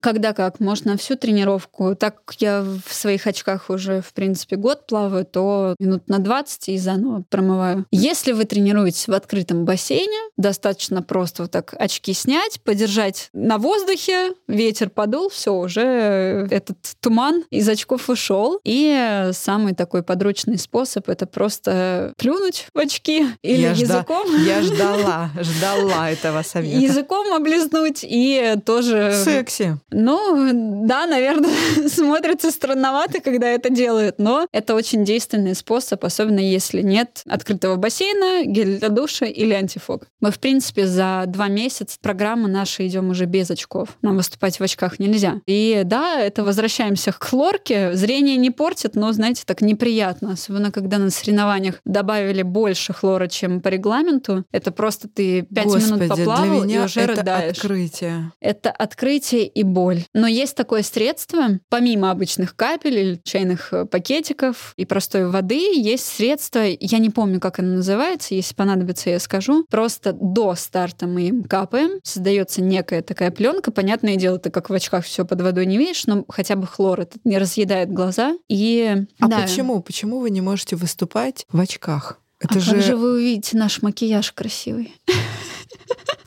Когда 0.00 0.32
как? 0.32 0.60
Может, 0.60 0.84
на 0.84 0.96
всю 0.96 1.16
тренировку. 1.16 1.94
Так 1.94 2.24
как 2.24 2.40
я 2.40 2.62
в 2.62 2.92
своих 2.92 3.26
очках 3.26 3.70
уже, 3.70 4.00
в 4.00 4.12
принципе, 4.12 4.56
год 4.56 4.86
плаваю, 4.86 5.24
то 5.24 5.74
минут 5.78 6.08
на 6.08 6.18
20 6.18 6.68
и 6.68 6.78
заново 6.78 7.24
промываю. 7.28 7.86
Если 7.90 8.32
вы 8.32 8.44
тренируетесь 8.44 9.08
в 9.08 9.12
открытом 9.12 9.64
бассейне, 9.64 10.18
достаточно 10.36 11.02
просто 11.02 11.42
вот 11.42 11.50
так 11.50 11.74
очки 11.78 12.12
снять, 12.12 12.60
подержать 12.62 13.28
на 13.32 13.58
воздухе, 13.58 14.32
ветер 14.48 14.90
подул, 14.90 15.28
все, 15.28 15.54
уже 15.54 16.46
этот 16.50 16.78
туман 17.00 17.44
из 17.50 17.68
очков 17.68 18.08
ушел. 18.08 18.60
И 18.64 19.30
самый 19.32 19.74
такой 19.74 20.02
подручный 20.02 20.58
способ 20.58 21.08
это 21.08 21.26
просто 21.26 22.12
плюнуть 22.16 22.66
в 22.74 22.78
очки 22.78 23.26
или 23.42 23.62
я 23.62 23.70
языком. 23.72 24.26
Жда... 24.28 24.38
Я 24.38 24.62
ждала, 24.62 25.30
ждала 25.40 26.10
этого 26.10 26.42
совета. 26.42 26.78
Языком 26.78 27.32
облизнуть 27.32 28.00
и 28.02 28.54
тоже... 28.64 29.12
Секси. 29.24 29.73
Ну, 29.90 30.86
да, 30.86 31.06
наверное, 31.06 31.50
смотрится 31.88 32.50
странновато, 32.50 33.20
когда 33.20 33.48
это 33.48 33.70
делают, 33.70 34.18
но 34.18 34.46
это 34.52 34.74
очень 34.74 35.04
действенный 35.04 35.54
способ, 35.54 36.04
особенно 36.04 36.40
если 36.40 36.82
нет 36.82 37.22
открытого 37.26 37.76
бассейна, 37.76 38.44
гель 38.44 38.78
для 38.78 38.88
душа 38.88 39.26
или 39.26 39.52
антифог. 39.52 40.06
Мы 40.20 40.30
в 40.30 40.38
принципе, 40.38 40.86
за 40.86 41.24
два 41.26 41.48
месяца 41.48 41.98
программы 42.00 42.48
наши 42.48 42.86
идем 42.86 43.10
уже 43.10 43.24
без 43.24 43.50
очков. 43.50 43.90
Нам 44.02 44.16
выступать 44.16 44.58
в 44.58 44.62
очках 44.62 44.98
нельзя. 44.98 45.40
И 45.46 45.82
да, 45.84 46.20
это 46.20 46.44
возвращаемся 46.44 47.12
к 47.12 47.22
хлорке. 47.22 47.94
Зрение 47.94 48.36
не 48.36 48.50
портит, 48.50 48.94
но, 48.94 49.12
знаете, 49.12 49.42
так 49.44 49.60
неприятно. 49.60 50.32
Особенно, 50.32 50.70
когда 50.70 50.98
на 50.98 51.10
соревнованиях 51.10 51.80
добавили 51.84 52.42
больше 52.42 52.92
хлора, 52.92 53.26
чем 53.28 53.60
по 53.60 53.68
регламенту. 53.68 54.44
Это 54.52 54.70
просто 54.70 55.08
ты 55.08 55.42
пять 55.42 55.66
минут 55.66 56.08
поплавал 56.08 56.60
для 56.60 56.64
меня 56.64 56.82
и 56.82 56.84
уже 56.84 57.00
это 57.00 57.16
рыдаешь. 57.16 57.56
открытие. 57.58 58.32
Это 58.40 58.70
открытие 58.70 59.46
и 59.46 59.62
боль. 59.64 60.04
Но 60.12 60.26
есть 60.26 60.54
такое 60.54 60.82
средство, 60.82 61.58
помимо 61.68 62.10
обычных 62.10 62.56
капель 62.56 62.98
или 62.98 63.20
чайных 63.24 63.72
э, 63.72 63.84
пакетиков 63.86 64.74
и 64.76 64.84
простой 64.84 65.28
воды, 65.28 65.76
есть 65.76 66.06
средство, 66.06 66.60
я 66.60 66.98
не 66.98 67.10
помню, 67.10 67.40
как 67.40 67.58
оно 67.58 67.76
называется, 67.76 68.34
если 68.34 68.54
понадобится, 68.54 69.10
я 69.10 69.18
скажу. 69.18 69.64
Просто 69.70 70.12
до 70.12 70.54
старта 70.54 71.06
мы 71.06 71.22
им 71.28 71.44
капаем, 71.44 72.00
создается 72.02 72.62
некая 72.62 73.02
такая 73.02 73.30
пленка. 73.30 73.70
Понятное 73.70 74.16
дело, 74.16 74.38
ты 74.38 74.50
как 74.50 74.70
в 74.70 74.72
очках 74.72 75.04
все 75.04 75.24
под 75.24 75.40
водой 75.40 75.66
не 75.66 75.78
видишь, 75.78 76.06
но 76.06 76.24
хотя 76.28 76.56
бы 76.56 76.66
хлор 76.66 77.00
этот 77.00 77.24
не 77.24 77.38
разъедает 77.38 77.92
глаза. 77.92 78.36
И 78.48 79.04
а 79.20 79.28
да. 79.28 79.40
почему? 79.40 79.80
Почему 79.80 80.20
вы 80.20 80.30
не 80.30 80.40
можете 80.40 80.76
выступать 80.76 81.46
в 81.50 81.60
очках? 81.60 82.20
Это 82.40 82.58
а 82.58 82.60
же... 82.60 82.72
как 82.72 82.82
же 82.82 82.96
вы 82.96 83.14
увидите 83.14 83.56
наш 83.56 83.82
макияж 83.82 84.32
красивый? 84.32 84.94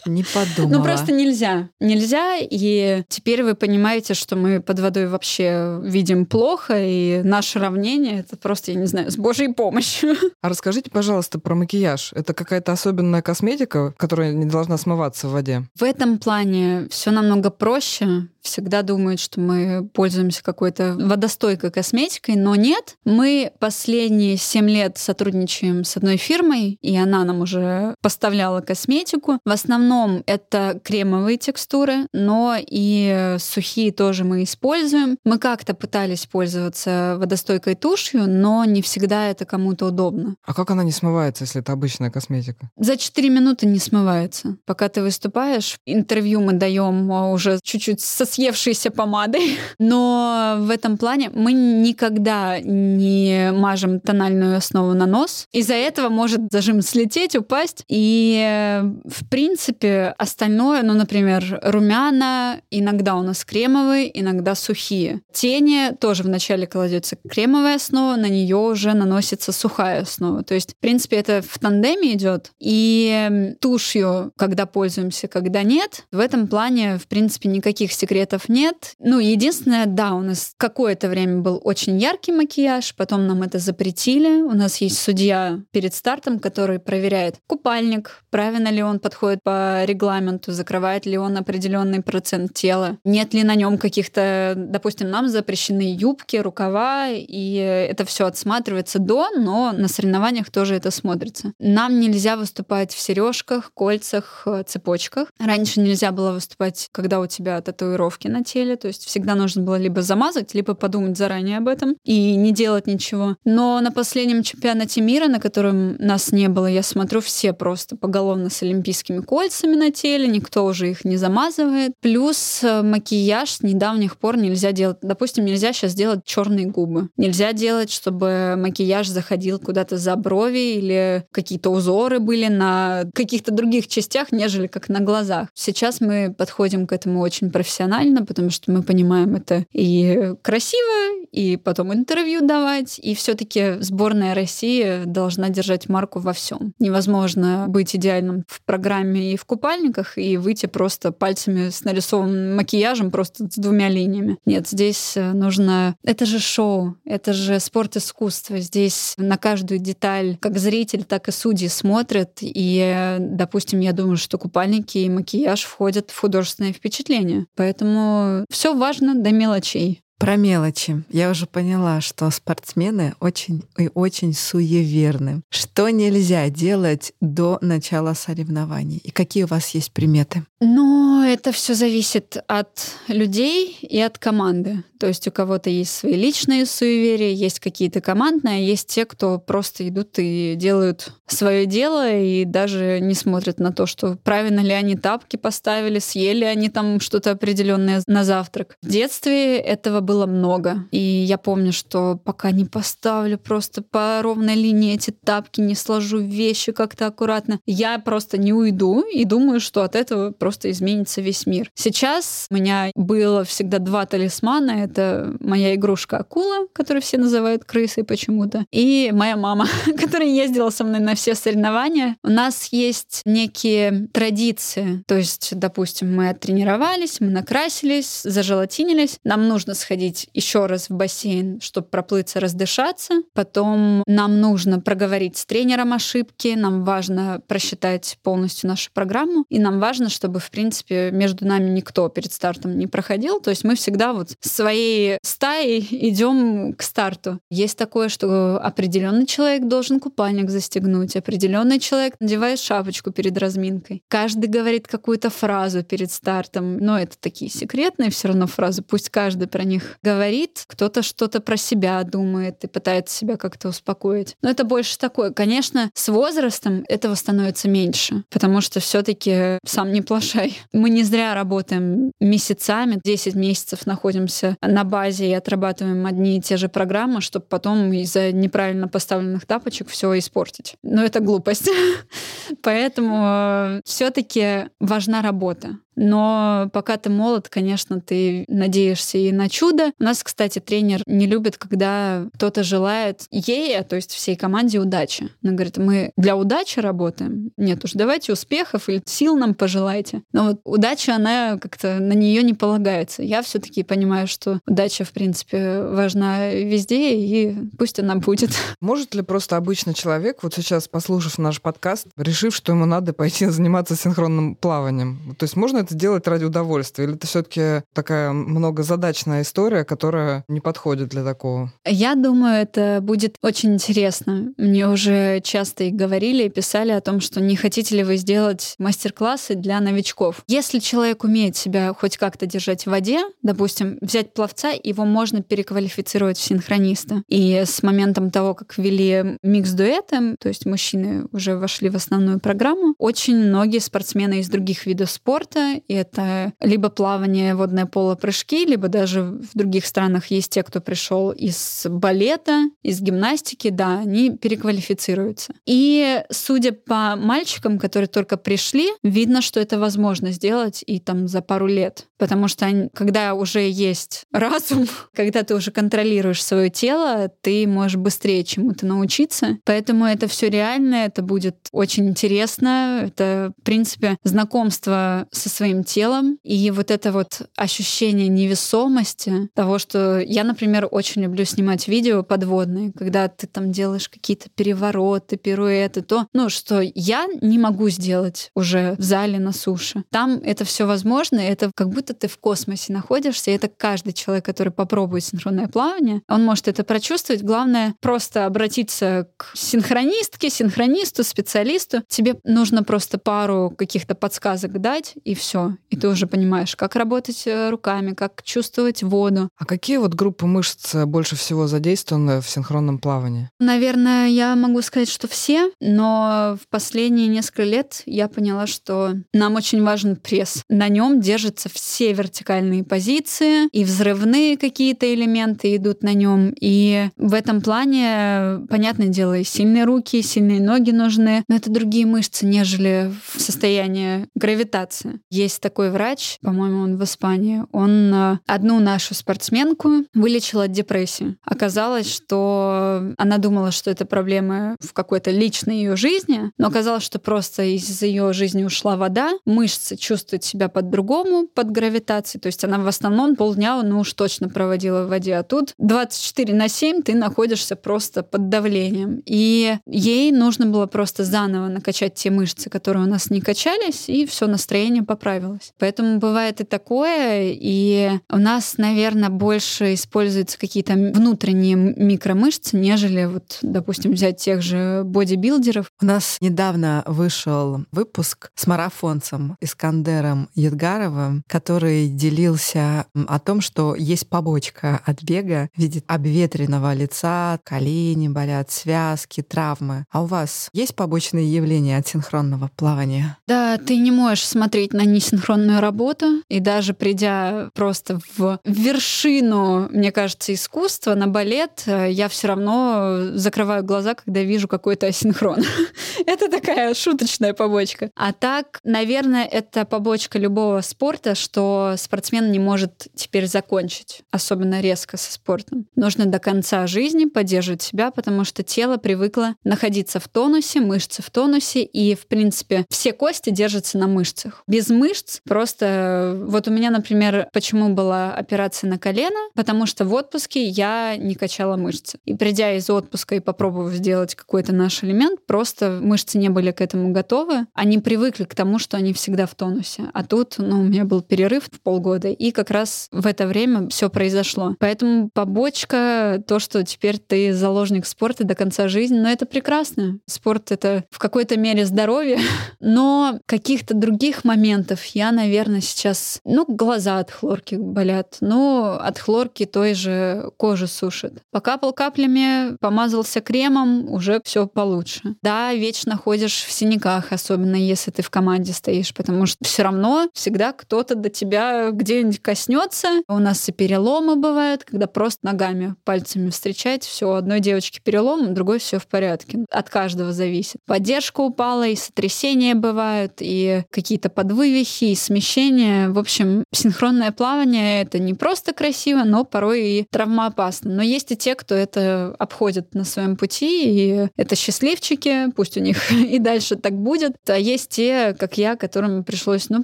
Не 0.08 0.24
подумала. 0.24 0.78
Ну 0.78 0.84
просто 0.84 1.12
нельзя. 1.12 1.70
Нельзя, 1.80 2.38
и 2.40 3.04
теперь 3.10 3.44
вы 3.44 3.56
понимаете, 3.56 4.14
что 4.14 4.36
мы 4.36 4.62
под 4.62 4.80
водой 4.80 5.08
вообще 5.08 5.80
видим 5.84 6.26
плохо, 6.26 6.76
и 6.78 7.22
наше 7.24 7.60
равнение— 7.60 8.20
это 8.22 8.38
просто, 8.38 8.72
я 8.72 8.78
не 8.78 8.86
знаю, 8.86 9.12
с 9.12 9.18
Божьей 9.18 9.54
помощью. 9.54 10.16
А 10.42 10.50
расскажите, 10.50 10.90
пожалуйста, 10.92 11.40
про 11.40 11.56
макияж. 11.56 12.14
Это 12.14 12.34
какая-то 12.34 12.72
особенная 12.72 13.22
косметика, 13.22 13.94
которая 13.98 14.34
не 14.34 14.46
должна 14.46 14.78
смываться 14.78 15.28
в 15.28 15.32
воде? 15.32 15.64
В 15.76 15.84
этом 15.84 16.20
плане 16.20 16.88
все 16.90 17.12
намного 17.12 17.50
проще 17.50 18.28
всегда 18.48 18.82
думают, 18.82 19.20
что 19.20 19.40
мы 19.40 19.88
пользуемся 19.94 20.44
какой-то 20.44 20.96
водостойкой 20.98 21.70
косметикой, 21.70 22.36
но 22.36 22.56
нет. 22.56 22.96
Мы 23.04 23.52
последние 23.60 24.38
семь 24.38 24.70
лет 24.70 24.98
сотрудничаем 24.98 25.84
с 25.84 25.98
одной 25.98 26.18
фирмой, 26.18 26.78
и 26.82 26.98
она 26.98 27.24
нам 27.26 27.42
уже 27.42 27.94
поставляла 28.02 28.62
косметику. 28.62 29.37
В 29.46 29.52
основном 29.52 30.24
это 30.26 30.80
кремовые 30.84 31.38
текстуры, 31.38 32.08
но 32.14 32.56
и 32.60 33.36
сухие 33.40 33.92
тоже 33.92 34.24
мы 34.24 34.44
используем. 34.44 35.18
Мы 35.24 35.40
как-то 35.40 35.74
пытались 35.74 36.26
пользоваться 36.26 37.16
водостойкой 37.20 37.76
тушью, 37.76 38.28
но 38.28 38.66
не 38.66 38.82
всегда 38.82 39.28
это 39.28 39.46
кому-то 39.46 39.88
удобно. 39.88 40.36
А 40.46 40.54
как 40.54 40.72
она 40.72 40.84
не 40.84 40.92
смывается, 40.92 41.44
если 41.44 41.62
это 41.62 41.72
обычная 41.72 42.12
косметика? 42.12 42.70
За 42.78 42.98
4 42.98 43.30
минуты 43.30 43.66
не 43.66 43.80
смывается. 43.80 44.58
Пока 44.66 44.90
ты 44.90 45.02
выступаешь, 45.02 45.78
интервью 45.86 46.42
мы 46.42 46.54
даем 46.54 47.12
а, 47.12 47.32
уже 47.32 47.60
чуть-чуть 47.62 48.02
со 48.02 48.26
съевшейся 48.26 48.92
помадой. 48.92 49.58
Но 49.80 50.56
в 50.60 50.70
этом 50.70 50.98
плане 50.98 51.30
мы 51.34 51.54
никогда 51.54 52.60
не 52.60 53.52
мажем 53.54 54.00
тональную 54.00 54.58
основу 54.58 54.94
на 54.94 55.06
нос. 55.06 55.48
Из-за 55.52 55.74
этого 55.74 56.10
может 56.10 56.42
зажим 56.52 56.82
слететь, 56.82 57.36
упасть. 57.36 57.84
И, 57.88 58.82
в 59.06 59.27
принципе, 59.30 60.14
остальное, 60.18 60.84
ну, 60.84 60.94
например, 60.94 61.60
румяна, 61.64 62.62
иногда 62.72 63.16
у 63.16 63.22
нас 63.22 63.44
кремовые, 63.46 64.20
иногда 64.20 64.56
сухие. 64.56 65.22
Тени 65.32 65.96
тоже 66.00 66.24
вначале 66.24 66.68
кладется 66.68 67.18
кремовая 67.30 67.76
основа, 67.76 68.16
на 68.16 68.28
нее 68.28 68.58
уже 68.58 68.94
наносится 68.94 69.52
сухая 69.52 70.02
основа. 70.02 70.44
То 70.44 70.54
есть, 70.54 70.74
в 70.74 70.78
принципе, 70.80 71.18
это 71.18 71.42
в 71.48 71.60
тандеме 71.60 72.14
идет. 72.14 72.52
И 72.60 73.54
тушью, 73.62 74.32
когда 74.38 74.66
пользуемся, 74.66 75.28
когда 75.28 75.64
нет, 75.64 76.06
в 76.12 76.20
этом 76.20 76.48
плане, 76.48 76.98
в 76.98 77.08
принципе, 77.08 77.50
никаких 77.50 77.92
секретов 77.92 78.50
нет. 78.50 78.96
Ну, 79.00 79.20
единственное, 79.20 79.86
да, 79.86 80.14
у 80.14 80.22
нас 80.22 80.54
какое-то 80.58 81.10
время 81.10 81.42
был 81.42 81.62
очень 81.64 81.98
яркий 81.98 82.32
макияж, 82.32 82.96
потом 82.96 83.28
нам 83.28 83.44
это 83.44 83.60
запретили. 83.60 84.42
У 84.42 84.54
нас 84.54 84.78
есть 84.78 85.00
судья 85.00 85.60
перед 85.72 85.94
стартом, 85.94 86.40
который 86.40 86.80
проверяет 86.80 87.36
купальник, 87.48 88.24
правильно 88.30 88.70
ли 88.70 88.84
он 88.84 89.00
подходит 89.08 89.42
по 89.42 89.86
регламенту, 89.86 90.52
закрывает 90.52 91.06
ли 91.06 91.18
он 91.18 91.38
определенный 91.38 92.02
процент 92.02 92.54
тела, 92.54 92.98
нет 93.06 93.34
ли 93.34 93.44
на 93.46 93.56
нем 93.56 93.78
каких-то, 93.78 94.54
допустим, 94.58 95.10
нам 95.10 95.30
запрещены 95.30 95.96
юбки, 95.96 96.36
рукава, 96.36 97.08
и 97.10 97.54
это 97.90 98.04
все 98.04 98.26
отсматривается 98.26 99.00
до, 99.00 99.30
но 99.30 99.72
на 99.72 99.88
соревнованиях 99.88 100.52
тоже 100.52 100.76
это 100.76 100.92
смотрится. 100.92 101.54
Нам 101.58 102.02
нельзя 102.02 102.36
выступать 102.36 102.94
в 102.94 103.00
сережках, 103.00 103.72
кольцах, 103.74 104.46
цепочках. 104.68 105.30
Раньше 105.40 105.80
нельзя 105.80 106.12
было 106.12 106.34
выступать, 106.34 106.90
когда 106.92 107.22
у 107.22 107.28
тебя 107.28 107.62
татуировки 107.62 108.28
на 108.28 108.44
теле, 108.44 108.76
то 108.76 108.90
есть 108.90 109.06
всегда 109.06 109.36
нужно 109.36 109.64
было 109.64 109.76
либо 109.76 110.02
замазать, 110.02 110.54
либо 110.54 110.74
подумать 110.74 111.18
заранее 111.18 111.60
об 111.60 111.70
этом 111.70 111.96
и 112.04 112.36
не 112.36 112.52
делать 112.52 112.88
ничего. 112.88 113.38
Но 113.46 113.80
на 113.80 113.94
последнем 113.94 114.44
чемпионате 114.44 115.00
мира, 115.00 115.30
на 115.30 115.40
котором 115.40 115.96
нас 115.96 116.34
не 116.34 116.50
было, 116.50 116.68
я 116.68 116.84
смотрю, 116.84 117.22
все 117.22 117.54
просто 117.54 117.96
поголовно 117.96 118.50
с 118.50 118.62
олимпийскими 118.64 118.97
кольцами 119.04 119.76
на 119.76 119.92
теле, 119.92 120.28
никто 120.28 120.66
уже 120.66 120.92
их 120.92 121.06
не 121.06 121.18
замазывает. 121.18 121.94
Плюс 122.02 122.64
э, 122.64 122.82
макияж 122.84 123.50
с 123.50 123.64
недавних 123.64 124.18
пор 124.18 124.38
нельзя 124.38 124.72
делать. 124.72 124.98
Допустим, 125.02 125.46
нельзя 125.46 125.74
сейчас 125.74 125.94
делать 125.94 126.24
черные 126.24 126.68
губы. 126.68 127.10
Нельзя 127.18 127.54
делать, 127.54 127.92
чтобы 127.92 128.56
макияж 128.58 129.08
заходил 129.08 129.60
куда-то 129.60 129.98
за 129.98 130.16
брови 130.16 130.76
или 130.76 131.26
какие-то 131.32 131.70
узоры 131.70 132.20
были 132.20 132.48
на 132.48 133.06
каких-то 133.14 133.52
других 133.52 133.88
частях, 133.88 134.32
нежели 134.32 134.68
как 134.68 134.90
на 134.90 135.00
глазах. 135.00 135.50
Сейчас 135.54 136.02
мы 136.02 136.34
подходим 136.38 136.86
к 136.86 136.94
этому 136.94 137.22
очень 137.22 137.52
профессионально 137.52 138.26
потому 138.28 138.50
что 138.50 138.72
мы 138.72 138.84
понимаем 138.84 139.36
это 139.36 139.66
и 139.72 140.34
красиво, 140.44 141.26
и 141.32 141.58
потом 141.58 141.94
интервью 141.94 142.46
давать, 142.46 143.00
и 143.00 143.16
все-таки 143.16 143.78
сборная 143.80 144.36
России 144.36 145.04
должна 145.06 145.50
держать 145.50 145.90
марку 145.90 146.20
во 146.20 146.34
всем. 146.34 146.74
Невозможно 146.80 147.66
быть 147.68 147.96
идеальным 147.96 148.44
в 148.48 148.62
программе 148.64 148.87
и 149.34 149.38
в 149.38 149.46
купальниках 149.46 150.18
и 150.18 150.38
выйти 150.38 150.66
просто 150.66 151.12
пальцами 151.12 151.70
с 151.70 151.84
нарисованным 151.84 152.56
макияжем 152.56 153.12
просто 153.12 153.46
с 153.46 153.56
двумя 153.56 153.90
линиями. 153.90 154.38
Нет, 154.46 154.68
здесь 154.68 155.16
э, 155.16 155.34
нужно... 155.34 155.96
Это 156.04 156.26
же 156.26 156.40
шоу, 156.40 156.96
это 157.06 157.34
же 157.34 157.60
спорт 157.60 157.98
искусства. 157.98 158.60
Здесь 158.60 159.14
на 159.18 159.38
каждую 159.38 159.80
деталь 159.80 160.38
как 160.40 160.58
зритель, 160.58 161.04
так 161.04 161.28
и 161.28 161.32
судьи 161.32 161.68
смотрят. 161.68 162.38
И, 162.42 162.80
э, 162.84 163.18
допустим, 163.20 163.80
я 163.80 163.94
думаю, 163.94 164.18
что 164.18 164.38
купальники 164.38 164.98
и 165.00 165.10
макияж 165.10 165.64
входят 165.64 166.12
в 166.12 166.20
художественное 166.20 166.74
впечатление. 166.74 167.46
Поэтому 167.56 168.46
все 168.50 168.76
важно 168.76 169.16
до 169.16 169.32
мелочей. 169.32 170.02
Про 170.20 170.36
мелочи. 170.36 171.04
Я 171.10 171.30
уже 171.30 171.46
поняла, 171.46 172.02
что 172.02 172.30
спортсмены 172.32 173.14
очень 173.20 173.64
и 173.78 173.90
очень 173.94 174.34
суеверны. 174.34 175.42
Что 175.50 175.90
нельзя 175.90 176.50
делать 176.50 177.14
до 177.22 177.60
начала 177.62 178.14
соревнований? 178.14 179.00
И 179.04 179.12
какие 179.12 179.44
у 179.44 179.48
вас 179.48 179.70
есть 179.70 179.92
приметы? 179.92 180.44
Ну, 180.60 181.24
это 181.24 181.52
все 181.52 181.76
зависит 181.76 182.38
от 182.48 182.70
людей 183.08 183.78
и 183.82 184.00
от 184.00 184.18
команды. 184.18 184.84
То 185.00 185.08
есть 185.08 185.28
у 185.28 185.32
кого-то 185.32 185.70
есть 185.70 185.94
свои 185.94 186.14
личные 186.14 186.66
суеверия, 186.66 187.30
есть 187.30 187.60
какие-то 187.60 188.02
командные, 188.02 188.56
а 188.56 188.60
есть 188.60 188.88
те, 188.88 189.06
кто 189.06 189.38
просто 189.38 189.88
идут 189.88 190.18
и 190.18 190.56
делают 190.56 191.12
свое 191.28 191.68
дело 191.68 192.10
и 192.12 192.46
даже 192.46 193.00
не 193.00 193.14
смотрят 193.14 193.60
на 193.60 193.72
то, 193.72 193.86
что 193.86 194.18
правильно 194.24 194.62
ли 194.62 194.72
они 194.72 194.96
тапки 194.96 195.36
поставили, 195.36 196.00
съели 196.00 196.46
они 196.46 196.70
там 196.70 197.00
что-то 197.00 197.32
определенное 197.32 198.02
на 198.08 198.24
завтрак. 198.24 198.76
В 198.82 198.90
детстве 198.90 199.58
этого 199.58 200.02
было 200.08 200.26
много. 200.26 200.88
И 200.92 200.98
я 200.98 201.38
помню, 201.38 201.72
что 201.72 202.20
пока 202.24 202.52
не 202.52 202.66
поставлю 202.66 203.38
просто 203.38 203.84
по 203.84 204.20
ровной 204.24 204.56
линии 204.56 204.96
эти 204.96 205.12
тапки, 205.12 205.62
не 205.62 205.76
сложу 205.76 206.18
вещи 206.18 206.72
как-то 206.72 207.06
аккуратно, 207.08 207.60
я 207.68 208.00
просто 208.00 208.38
не 208.38 208.54
уйду 208.54 209.02
и 209.02 209.26
думаю, 209.26 209.60
что 209.60 209.84
от 209.84 209.96
этого 209.96 210.32
просто 210.32 210.72
изменится 210.72 211.22
весь 211.22 211.46
мир. 211.46 211.70
Сейчас 211.76 212.48
у 212.50 212.56
меня 212.56 212.92
было 212.96 213.44
всегда 213.44 213.80
два 213.80 214.06
талисмана. 214.06 214.72
Это 214.72 215.36
моя 215.42 215.76
игрушка 215.76 216.18
акула, 216.18 216.68
которую 216.74 217.02
все 217.02 217.18
называют 217.18 217.66
крысой 217.66 218.04
почему-то, 218.04 218.66
и 218.72 219.12
моя 219.14 219.36
мама, 219.36 219.68
которая 219.98 220.30
ездила 220.30 220.70
со 220.70 220.84
мной 220.84 221.02
на 221.02 221.16
все 221.16 221.36
соревнования. 221.36 222.16
У 222.24 222.30
нас 222.30 222.70
есть 222.72 223.22
некие 223.26 224.08
традиции. 224.14 225.04
То 225.06 225.18
есть, 225.18 225.50
допустим, 225.58 226.16
мы 226.16 226.30
оттренировались, 226.30 227.20
мы 227.20 227.28
накрасились, 227.28 228.22
зажелатинились. 228.24 229.20
Нам 229.24 229.48
нужно 229.48 229.74
сходить 229.74 229.97
еще 230.34 230.66
раз 230.66 230.90
в 230.90 230.94
бассейн, 230.94 231.60
чтобы 231.62 231.88
проплыться, 231.88 232.40
раздышаться. 232.40 233.22
Потом 233.34 234.04
нам 234.08 234.42
нужно 234.42 234.80
проговорить 234.80 235.38
с 235.38 235.46
тренером 235.46 235.94
ошибки, 235.94 236.56
нам 236.56 236.84
важно 236.84 237.42
просчитать 237.48 238.18
полностью 238.24 238.70
нашу 238.70 238.92
программу, 238.94 239.46
и 239.50 239.60
нам 239.60 239.80
важно, 239.80 240.10
чтобы, 240.10 240.40
в 240.40 240.50
принципе, 240.50 241.12
между 241.12 241.46
нами 241.46 241.70
никто 241.70 242.10
перед 242.10 242.34
стартом 242.34 242.78
не 242.78 242.88
проходил. 242.88 243.40
То 243.40 243.50
есть 243.50 243.64
мы 243.64 243.76
всегда 243.76 244.14
вот 244.14 244.32
своей 244.42 245.18
стаей 245.24 245.88
идем 245.92 246.74
к 246.74 246.82
старту. 246.82 247.40
Есть 247.50 247.78
такое, 247.78 248.10
что 248.10 248.60
определенный 248.60 249.26
человек 249.26 249.68
должен 249.68 250.00
купальник 250.00 250.50
застегнуть, 250.50 251.16
определенный 251.16 251.80
человек 251.80 252.16
надевает 252.20 252.60
шапочку 252.60 253.12
перед 253.12 253.38
разминкой. 253.38 254.04
Каждый 254.08 254.48
говорит 254.48 254.88
какую-то 254.88 255.30
фразу 255.30 255.84
перед 255.84 256.12
стартом, 256.12 256.78
но 256.78 257.00
это 257.00 257.18
такие 257.20 257.50
секретные 257.50 258.10
все 258.10 258.30
равно 258.30 258.48
фразы. 258.48 258.82
Пусть 258.82 259.10
каждый 259.10 259.48
про 259.48 259.64
них 259.64 259.87
говорит, 260.04 260.66
кто-то 260.68 261.02
что-то 261.02 261.40
про 261.40 261.58
себя 261.58 262.04
думает 262.04 262.64
и 262.64 262.68
пытается 262.68 263.16
себя 263.16 263.38
как-то 263.38 263.70
успокоить. 263.70 264.36
Но 264.42 264.50
это 264.50 264.64
больше 264.64 264.98
такое. 264.98 265.32
Конечно, 265.32 265.90
с 265.94 266.10
возрастом 266.10 266.84
этого 266.90 267.16
становится 267.16 267.70
меньше, 267.70 268.24
потому 268.30 268.62
что 268.62 268.80
все-таки 268.80 269.60
сам 269.66 269.92
не 269.92 270.02
приглашай. 270.02 270.58
Мы 270.74 270.90
не 270.90 271.04
зря 271.04 271.34
работаем 271.34 272.12
месяцами, 272.20 273.00
10 273.04 273.36
месяцев 273.36 273.86
находимся 273.86 274.56
на 274.62 274.84
базе 274.84 275.30
и 275.30 275.34
отрабатываем 275.34 276.06
одни 276.06 276.38
и 276.38 276.42
те 276.42 276.58
же 276.58 276.70
программы, 276.70 277.22
чтобы 277.22 277.46
потом 277.46 277.92
из-за 277.94 278.32
неправильно 278.32 278.88
поставленных 278.88 279.46
тапочек 279.46 279.90
все 279.90 280.18
испортить. 280.18 280.76
Но 280.84 281.04
это 281.04 281.20
глупость. 281.20 281.70
Поэтому 282.64 283.24
э, 283.26 283.82
все-таки 283.86 284.70
важна 284.80 285.22
работа. 285.22 285.78
Но 285.98 286.70
пока 286.72 286.98
ты 286.98 287.10
молод, 287.10 287.50
конечно, 287.50 288.00
ты 288.00 288.46
надеешься 288.48 289.18
и 289.18 289.32
на 289.32 289.50
чудо. 289.50 289.92
У 290.00 290.04
нас, 290.04 290.24
кстати, 290.24 290.60
тренер 290.60 291.02
не 291.08 291.26
любит, 291.26 291.58
когда 291.58 292.28
кто-то 292.36 292.64
желает 292.64 293.26
ей, 293.32 293.78
а 293.78 293.84
то 293.84 293.96
есть 293.96 294.12
всей 294.12 294.36
команде 294.36 294.80
удачи. 294.80 295.30
Она 295.44 295.54
говорит, 295.54 295.78
мы 295.78 296.12
для 296.16 296.38
удачи 296.38 296.80
работаем. 296.80 297.52
Нет 297.58 297.84
уж, 297.84 297.94
давайте 297.94 298.32
успехов 298.32 298.88
или 298.90 299.02
сил 299.06 299.36
нам 299.36 299.56
пожелайте. 299.56 300.22
Но 300.32 300.44
вот 300.50 300.62
удача, 300.64 301.16
она 301.16 301.58
как-то 301.58 302.00
на 302.00 302.14
нее 302.14 302.44
не 302.44 302.54
полагается. 302.54 303.24
Я 303.24 303.42
все-таки 303.42 303.84
понимаю, 303.84 304.28
что 304.28 304.60
удача, 304.68 305.04
в 305.04 305.12
принципе, 305.12 305.82
важна 305.82 306.50
везде, 306.52 307.16
и 307.16 307.56
пусть 307.78 308.00
она 308.00 308.16
будет. 308.18 308.52
Может 308.82 309.16
ли 309.16 309.24
просто 309.24 309.58
обычный 309.58 309.96
человек, 309.96 310.44
вот 310.44 310.54
сейчас 310.54 310.88
послушав 310.88 311.40
наш 311.40 311.60
подкаст, 311.60 312.06
решив, 312.18 312.56
что 312.56 312.74
ему 312.74 312.86
надо 312.86 313.14
пойти 313.14 313.48
заниматься 313.48 313.96
синхронным 313.96 314.56
плаванием, 314.56 315.36
то 315.40 315.44
есть 315.44 315.56
можно 315.56 315.87
это 315.88 315.96
делать 315.96 316.28
ради 316.28 316.44
удовольствия, 316.44 317.06
или 317.06 317.16
это 317.16 317.28
все-таки 317.28 317.84
такая 317.94 318.32
многозадачная 318.32 319.42
история, 319.42 319.84
которая 319.86 320.44
не 320.48 320.60
подходит 320.60 321.10
для 321.10 321.24
такого? 321.24 321.72
Я 321.86 322.16
думаю, 322.16 322.62
это 322.62 323.00
будет 323.02 323.36
очень 323.42 323.76
интересно. 323.76 324.54
Мне 324.58 324.88
уже 324.88 325.40
часто 325.42 325.86
и 325.86 325.92
говорили, 325.92 326.44
и 326.44 326.50
писали 326.50 326.92
о 326.92 327.02
том, 327.02 327.22
что 327.22 327.40
не 327.42 327.56
хотите 327.56 327.96
ли 327.96 328.04
вы 328.04 328.18
сделать 328.18 328.76
мастер-классы 328.78 329.56
для 329.56 329.80
новичков. 329.80 330.44
Если 330.48 330.80
человек 330.80 331.24
умеет 331.24 331.56
себя 331.56 331.94
хоть 331.94 332.18
как-то 332.18 332.46
держать 332.46 332.84
в 332.84 332.90
воде, 332.90 333.22
допустим, 333.42 333.98
взять 334.02 334.34
пловца, 334.34 334.72
его 334.84 335.06
можно 335.06 335.42
переквалифицировать 335.42 336.38
в 336.38 336.44
синхрониста. 336.44 337.24
И 337.28 337.64
с 337.66 337.82
моментом 337.84 338.32
того, 338.32 338.54
как 338.54 338.78
ввели 338.78 339.38
микс-дуэты, 339.44 340.36
то 340.40 340.50
есть 340.50 340.66
мужчины 340.66 341.26
уже 341.32 341.56
вошли 341.56 341.90
в 341.90 341.96
основную 341.96 342.40
программу, 342.40 342.96
очень 342.98 343.38
многие 343.38 343.80
спортсмены 343.80 344.40
из 344.40 344.50
других 344.50 344.86
видов 344.86 345.10
спорта, 345.10 345.77
и 345.88 345.94
это 345.94 346.54
либо 346.62 346.90
плавание, 346.90 347.56
водное 347.56 347.86
поло, 347.86 348.16
прыжки, 348.16 348.66
либо 348.66 348.88
даже 348.88 349.24
в 349.24 349.50
других 349.54 349.86
странах 349.86 350.28
есть 350.28 350.52
те, 350.52 350.64
кто 350.64 350.82
пришел 350.82 351.32
из 351.32 351.86
балета, 351.90 352.70
из 352.84 353.02
гимнастики, 353.02 353.70
да, 353.70 354.00
они 354.00 354.38
переквалифицируются. 354.38 355.54
И 355.66 356.24
судя 356.30 356.72
по 356.72 357.16
мальчикам, 357.16 357.80
которые 357.80 358.08
только 358.08 358.38
пришли, 358.38 358.88
видно, 359.04 359.42
что 359.42 359.60
это 359.60 359.80
возможно 359.80 360.32
сделать 360.32 360.84
и 360.86 361.00
там 361.00 361.28
за 361.28 361.42
пару 361.42 361.68
лет. 361.68 362.08
Потому 362.18 362.48
что 362.48 362.90
когда 362.94 363.34
уже 363.34 363.70
есть 363.70 364.26
разум, 364.32 364.88
когда 365.14 365.44
ты 365.44 365.56
уже 365.56 365.72
контролируешь 365.72 366.44
свое 366.44 366.70
тело, 366.70 367.32
ты 367.42 367.68
можешь 367.68 367.98
быстрее 367.98 368.44
чему-то 368.44 368.86
научиться. 368.86 369.58
Поэтому 369.66 370.06
это 370.06 370.28
все 370.28 370.50
реально, 370.50 370.96
это 371.06 371.22
будет 371.22 371.56
очень 371.72 372.10
интересно. 372.10 373.04
Это, 373.06 373.54
в 373.58 373.64
принципе, 373.64 374.18
знакомство 374.24 375.28
со 375.32 375.50
своим 375.50 375.84
телом 375.84 376.38
и 376.44 376.72
вот 376.72 376.92
это 376.92 377.12
вот 377.12 377.42
ощущение 377.56 378.28
невесомости, 378.28 379.50
того, 379.54 379.80
что 379.80 380.20
я, 380.20 380.44
например, 380.44 380.88
очень 380.90 381.24
люблю 381.24 381.46
снимать 381.46 381.88
видео 381.88 382.24
подводные, 382.24 382.92
когда 382.92 383.28
ты 383.28 383.48
там 383.48 383.72
делаешь 383.72 384.10
какие-то 384.10 384.50
перевороты, 384.50 385.38
пируэты, 385.38 386.02
то, 386.02 386.28
ну, 386.34 386.50
что 386.50 386.82
я 386.82 387.28
не 387.42 387.60
могу 387.60 387.90
сделать 387.90 388.52
уже 388.56 388.96
в 388.98 389.04
зале 389.04 389.40
на 389.40 389.52
суше. 389.52 390.04
Там 390.10 390.40
это 390.44 390.66
все 390.66 390.86
возможно, 390.86 391.40
это 391.40 391.72
как 391.76 391.90
будто 391.90 392.07
ты 392.14 392.28
в 392.28 392.38
космосе 392.38 392.94
находишься, 392.94 393.52
и 393.52 393.56
это 393.56 393.68
каждый 393.68 394.14
человек, 394.14 394.46
который 394.46 394.72
попробует 394.72 395.24
синхронное 395.24 395.68
плавание, 395.68 396.22
он 396.28 396.44
может 396.44 396.68
это 396.68 396.84
прочувствовать. 396.84 397.44
Главное 397.44 397.96
просто 398.02 398.46
обратиться 398.46 399.30
к 399.38 399.52
синхронистке, 399.56 400.50
синхронисту, 400.50 401.24
специалисту. 401.24 402.04
Тебе 402.08 402.40
нужно 402.44 402.84
просто 402.84 403.18
пару 403.18 403.74
каких-то 403.78 404.16
подсказок 404.16 404.80
дать, 404.80 405.16
и 405.24 405.36
все. 405.36 405.76
И 405.90 405.98
ты 405.98 406.08
уже 406.08 406.28
понимаешь, 406.28 406.76
как 406.76 406.96
работать 406.96 407.44
э, 407.46 407.70
руками, 407.70 408.14
как 408.14 408.44
чувствовать 408.44 409.04
воду. 409.04 409.50
А 409.58 409.66
какие 409.66 409.98
вот 409.98 410.14
группы 410.14 410.46
мышц 410.46 410.96
больше 411.06 411.36
всего 411.36 411.68
задействованы 411.68 412.42
в 412.42 412.50
синхронном 412.50 413.00
плавании? 413.00 413.50
Наверное, 413.60 414.28
я 414.28 414.56
могу 414.56 414.82
сказать, 414.82 415.10
что 415.10 415.28
все, 415.28 415.72
но 415.80 416.58
в 416.62 416.68
последние 416.70 417.28
несколько 417.28 417.64
лет 417.64 418.02
я 418.06 418.28
поняла, 418.28 418.68
что 418.68 419.14
нам 419.34 419.56
очень 419.56 419.84
важен 419.84 420.16
пресс. 420.16 420.64
На 420.70 420.88
нем 420.88 421.20
держатся 421.20 421.70
все 421.70 421.97
вертикальные 422.04 422.84
позиции, 422.84 423.68
и 423.72 423.84
взрывные 423.84 424.58
какие-то 424.58 425.14
элементы 425.14 425.76
идут 425.76 426.04
на 426.04 426.14
нем. 426.14 426.54
И 426.60 427.10
в 427.18 427.34
этом 427.34 427.62
плане, 427.62 428.66
понятное 428.70 429.08
дело, 429.08 429.38
и 429.38 429.44
сильные 429.44 429.84
руки, 429.84 430.20
и 430.20 430.22
сильные 430.22 430.62
ноги 430.62 430.92
нужны, 430.92 431.44
но 431.48 431.56
это 431.56 431.70
другие 431.70 432.06
мышцы, 432.06 432.46
нежели 432.46 433.12
в 433.34 433.42
состоянии 433.42 434.28
гравитации. 434.36 435.20
Есть 435.30 435.62
такой 435.62 435.92
врач, 435.92 436.38
по-моему, 436.42 436.84
он 436.84 436.98
в 436.98 437.04
Испании, 437.04 437.64
он 437.72 438.14
э, 438.14 438.40
одну 438.48 438.80
нашу 438.80 439.14
спортсменку 439.14 440.06
вылечил 440.14 440.62
от 440.62 440.72
депрессии. 440.72 441.38
Оказалось, 441.44 442.12
что 442.12 443.14
она 443.18 443.38
думала, 443.38 443.72
что 443.72 443.92
это 443.92 444.06
проблемы 444.06 444.76
в 444.80 444.94
какой-то 444.94 445.32
личной 445.32 445.78
ее 445.78 445.96
жизни, 445.96 446.52
но 446.58 446.68
оказалось, 446.68 447.04
что 447.04 447.20
просто 447.20 447.64
из 447.64 448.02
ее 448.02 448.34
жизни 448.34 448.64
ушла 448.64 448.98
вода, 448.98 449.32
мышцы 449.46 449.96
чувствуют 449.96 450.44
себя 450.44 450.70
по-другому, 450.70 451.48
под 451.48 451.72
гравитацией, 451.72 451.87
то 451.90 452.48
есть 452.48 452.64
она 452.64 452.78
в 452.78 452.88
основном 452.88 453.36
полдня, 453.36 453.82
ну 453.84 454.00
уж 454.00 454.14
точно 454.14 454.50
проводила 454.50 455.06
в 455.06 455.10
воде, 455.10 455.36
а 455.36 455.44
тут 455.44 455.74
24 455.78 456.54
на 456.54 456.68
7 456.68 457.02
ты 457.02 457.16
находишься 457.16 457.76
просто 457.76 458.24
под 458.24 458.50
давлением. 458.50 459.22
И 459.26 459.78
ей 459.86 460.32
нужно 460.32 460.66
было 460.66 460.86
просто 460.86 461.24
заново 461.24 461.68
накачать 461.68 462.16
те 462.16 462.32
мышцы, 462.32 462.70
которые 462.70 463.04
у 463.04 463.08
нас 463.08 463.30
не 463.30 463.42
качались, 463.42 464.10
и 464.10 464.26
все 464.26 464.48
настроение 464.48 465.04
поправилось. 465.04 465.74
Поэтому 465.80 466.20
бывает 466.20 466.62
и 466.62 466.64
такое, 466.64 467.52
и 467.54 468.12
у 468.32 468.38
нас, 468.38 468.78
наверное, 468.78 469.30
больше 469.30 469.94
используются 469.94 470.58
какие-то 470.58 470.94
внутренние 470.94 471.76
микромышцы, 471.76 472.78
нежели 472.78 473.26
вот, 473.26 473.60
допустим, 473.62 474.12
взять 474.12 474.38
тех 474.38 474.62
же 474.62 475.04
бодибилдеров. 475.06 475.92
У 476.02 476.06
нас 476.06 476.38
недавно 476.42 477.04
вышел 477.06 477.86
выпуск 477.92 478.50
с 478.56 478.68
марафонцем 478.68 479.58
Искандером 479.62 480.50
Едгаровым, 480.56 481.44
который 481.48 481.77
делился 481.80 483.06
о 483.28 483.40
том, 483.40 483.62
что 483.62 483.96
есть 483.96 484.30
побочка 484.30 485.02
от 485.06 485.24
бега 485.24 485.70
в 485.76 485.80
виде 485.80 486.04
обветренного 486.08 486.94
лица, 486.94 487.60
колени 487.64 488.28
болят, 488.28 488.72
связки, 488.72 489.42
травмы. 489.42 490.06
А 490.12 490.24
у 490.24 490.26
вас 490.26 490.70
есть 490.74 490.96
побочные 490.96 491.52
явления 491.52 491.98
от 491.98 492.08
синхронного 492.08 492.70
плавания? 492.76 493.38
Да, 493.48 493.78
ты 493.78 493.98
не 493.98 494.12
можешь 494.12 494.46
смотреть 494.46 494.94
на 494.94 495.06
несинхронную 495.06 495.82
работу, 495.82 496.42
и 496.50 496.60
даже 496.60 496.94
придя 496.94 497.70
просто 497.74 498.20
в 498.38 498.60
вершину, 498.66 499.90
мне 499.90 500.12
кажется, 500.12 500.54
искусства, 500.54 501.16
на 501.16 501.28
балет, 501.28 501.84
э, 501.86 502.12
я 502.12 502.30
все 502.30 502.48
равно 502.48 503.32
закрываю 503.34 503.84
глаза, 503.84 504.16
когда 504.16 504.42
вижу 504.42 504.68
какой-то 504.68 505.08
асинхрон. 505.08 505.64
это 506.26 506.50
такая 506.50 506.94
шуточная 506.94 507.54
побочка. 507.54 508.10
А 508.16 508.34
так, 508.34 508.80
наверное, 508.84 509.46
это 509.46 509.86
побочка 509.86 510.40
любого 510.40 510.82
спорта, 510.82 511.36
что 511.36 511.67
спортсмен 511.98 512.52
не 512.52 512.60
может 512.60 513.08
теперь 513.16 513.48
закончить, 513.48 514.22
особенно 514.32 514.82
резко 514.82 515.18
со 515.18 515.32
спортом. 515.32 515.88
Нужно 515.96 516.26
до 516.26 516.40
конца 516.40 516.88
жизни 516.88 517.26
поддерживать 517.26 517.82
себя, 517.82 518.12
потому 518.12 518.44
что 518.44 518.64
тело 518.64 518.98
привыкло 518.98 519.56
находиться 519.64 520.20
в 520.20 520.28
тонусе, 520.28 520.82
мышцы 520.82 521.22
в 521.22 521.30
тонусе, 521.30 521.84
и, 521.84 522.16
в 522.16 522.28
принципе, 522.28 522.86
все 522.90 523.14
кости 523.14 523.50
держатся 523.50 523.98
на 523.98 524.08
мышцах. 524.08 524.64
Без 524.68 524.90
мышц 524.90 525.40
просто... 525.44 526.38
Вот 526.46 526.68
у 526.68 526.72
меня, 526.72 526.92
например, 526.92 527.48
почему 527.54 527.90
была 527.94 528.34
операция 528.34 528.90
на 528.90 528.98
колено? 528.98 529.40
Потому 529.56 529.86
что 529.86 530.06
в 530.06 530.14
отпуске 530.14 530.64
я 530.64 531.16
не 531.18 531.36
качала 531.36 531.78
мышцы. 531.78 532.20
И 532.26 532.34
придя 532.36 532.74
из 532.74 532.90
отпуска 532.90 533.36
и 533.36 533.40
попробовав 533.40 533.94
сделать 533.94 534.36
какой-то 534.36 534.74
наш 534.74 535.04
элемент, 535.04 535.46
просто 535.46 536.00
мышцы 536.02 536.38
не 536.38 536.50
были 536.50 536.72
к 536.72 536.82
этому 536.82 537.12
готовы. 537.12 537.68
Они 537.74 537.98
привыкли 538.00 538.44
к 538.44 538.56
тому, 538.56 538.80
что 538.80 538.98
они 538.98 539.14
всегда 539.14 539.46
в 539.46 539.56
тонусе. 539.56 540.04
А 540.14 540.24
тут, 540.24 540.56
ну, 540.58 540.82
у 540.82 540.84
меня 540.84 541.06
был 541.06 541.22
перерыв 541.22 541.57
в 541.66 541.82
полгода, 541.82 542.30
и 542.30 542.52
как 542.52 542.70
раз 542.72 543.08
в 543.12 543.26
это 543.26 543.48
время 543.48 543.90
все 543.90 544.10
произошло. 544.10 544.76
Поэтому 544.80 545.30
побочка, 545.34 546.42
то, 546.48 546.60
что 546.60 546.84
теперь 546.84 547.18
ты 547.18 547.54
заложник 547.54 548.06
спорта 548.06 548.44
до 548.44 548.56
конца 548.56 548.88
жизни, 548.88 549.20
но 549.20 549.30
это 549.30 549.46
прекрасно. 549.46 550.20
Спорт— 550.26 550.72
это 550.74 551.04
в 551.12 551.20
какой-то 551.20 551.58
мере 551.58 551.86
здоровье, 551.86 552.40
но 552.80 553.40
каких-то 553.46 553.94
других 553.94 554.44
моментов 554.44 555.04
я, 555.06 555.32
наверное, 555.32 555.82
сейчас... 555.82 556.40
Ну, 556.46 556.66
глаза 556.68 557.20
от 557.20 557.32
хлорки 557.32 557.76
болят, 557.76 558.38
ну, 558.42 558.98
от 559.00 559.20
хлорки 559.20 559.66
той 559.66 559.94
же 559.94 560.52
кожи 560.58 560.88
сушит. 560.88 561.42
Покапал 561.52 561.94
каплями, 561.94 562.78
помазался 562.78 563.42
кремом, 563.42 564.10
уже 564.12 564.42
все 564.44 564.68
получше. 564.68 565.36
Да, 565.42 565.74
вечно 565.74 566.18
ходишь 566.18 566.64
в 566.64 566.72
синяках, 566.72 567.32
особенно 567.32 567.76
если 567.76 568.12
ты 568.12 568.22
в 568.22 568.30
команде 568.30 568.74
стоишь, 568.74 569.14
потому 569.14 569.46
что 569.46 569.64
все 569.64 569.84
равно 569.84 570.30
всегда 570.34 570.74
кто-то 570.74 571.16
до 571.16 571.30
тебя 571.30 571.47
тебя 571.48 571.92
где-нибудь 571.92 572.42
коснется. 572.42 573.22
У 573.28 573.40
нас 573.40 573.68
и 573.70 573.72
переломы 573.72 574.36
бывают, 574.36 574.84
когда 574.84 575.08
просто 575.08 575.40
ногами, 575.46 575.96
пальцами 576.04 576.50
встречаете, 576.50 577.08
все, 577.10 577.32
одной 577.34 577.60
девочки 577.60 578.00
перелом, 578.04 578.54
другой 578.54 578.80
все 578.80 579.00
в 579.00 579.08
порядке. 579.08 579.66
От 579.70 579.90
каждого 579.90 580.32
зависит. 580.34 580.78
Поддержка 580.86 581.42
упала, 581.42 581.88
и 581.88 581.96
сотрясения 581.96 582.76
бывают, 582.76 583.34
и 583.40 583.84
какие-то 583.92 584.30
подвывихи, 584.30 585.12
и 585.12 585.16
смещения. 585.16 586.10
В 586.10 586.20
общем, 586.20 586.64
синхронное 586.74 587.32
плавание— 587.32 588.02
это 588.04 588.20
не 588.20 588.34
просто 588.34 588.74
красиво, 588.74 589.24
но 589.24 589.44
порой 589.44 589.82
и 589.82 590.06
травмоопасно. 590.10 590.92
Но 590.92 591.02
есть 591.02 591.32
и 591.32 591.38
те, 591.38 591.56
кто 591.56 591.76
это 591.76 592.36
обходит 592.40 592.94
на 592.94 593.04
своем 593.04 593.38
пути, 593.38 593.84
и 593.86 594.28
это 594.36 594.56
счастливчики, 594.56 595.52
пусть 595.56 595.78
у 595.78 595.80
них 595.80 596.12
и 596.12 596.40
дальше 596.40 596.76
так 596.76 596.94
будет. 596.94 597.36
А 597.48 597.58
есть 597.58 597.90
те, 597.90 598.36
как 598.38 598.58
я, 598.58 598.76
которым 598.76 599.24
пришлось 599.24 599.70
ну, 599.70 599.84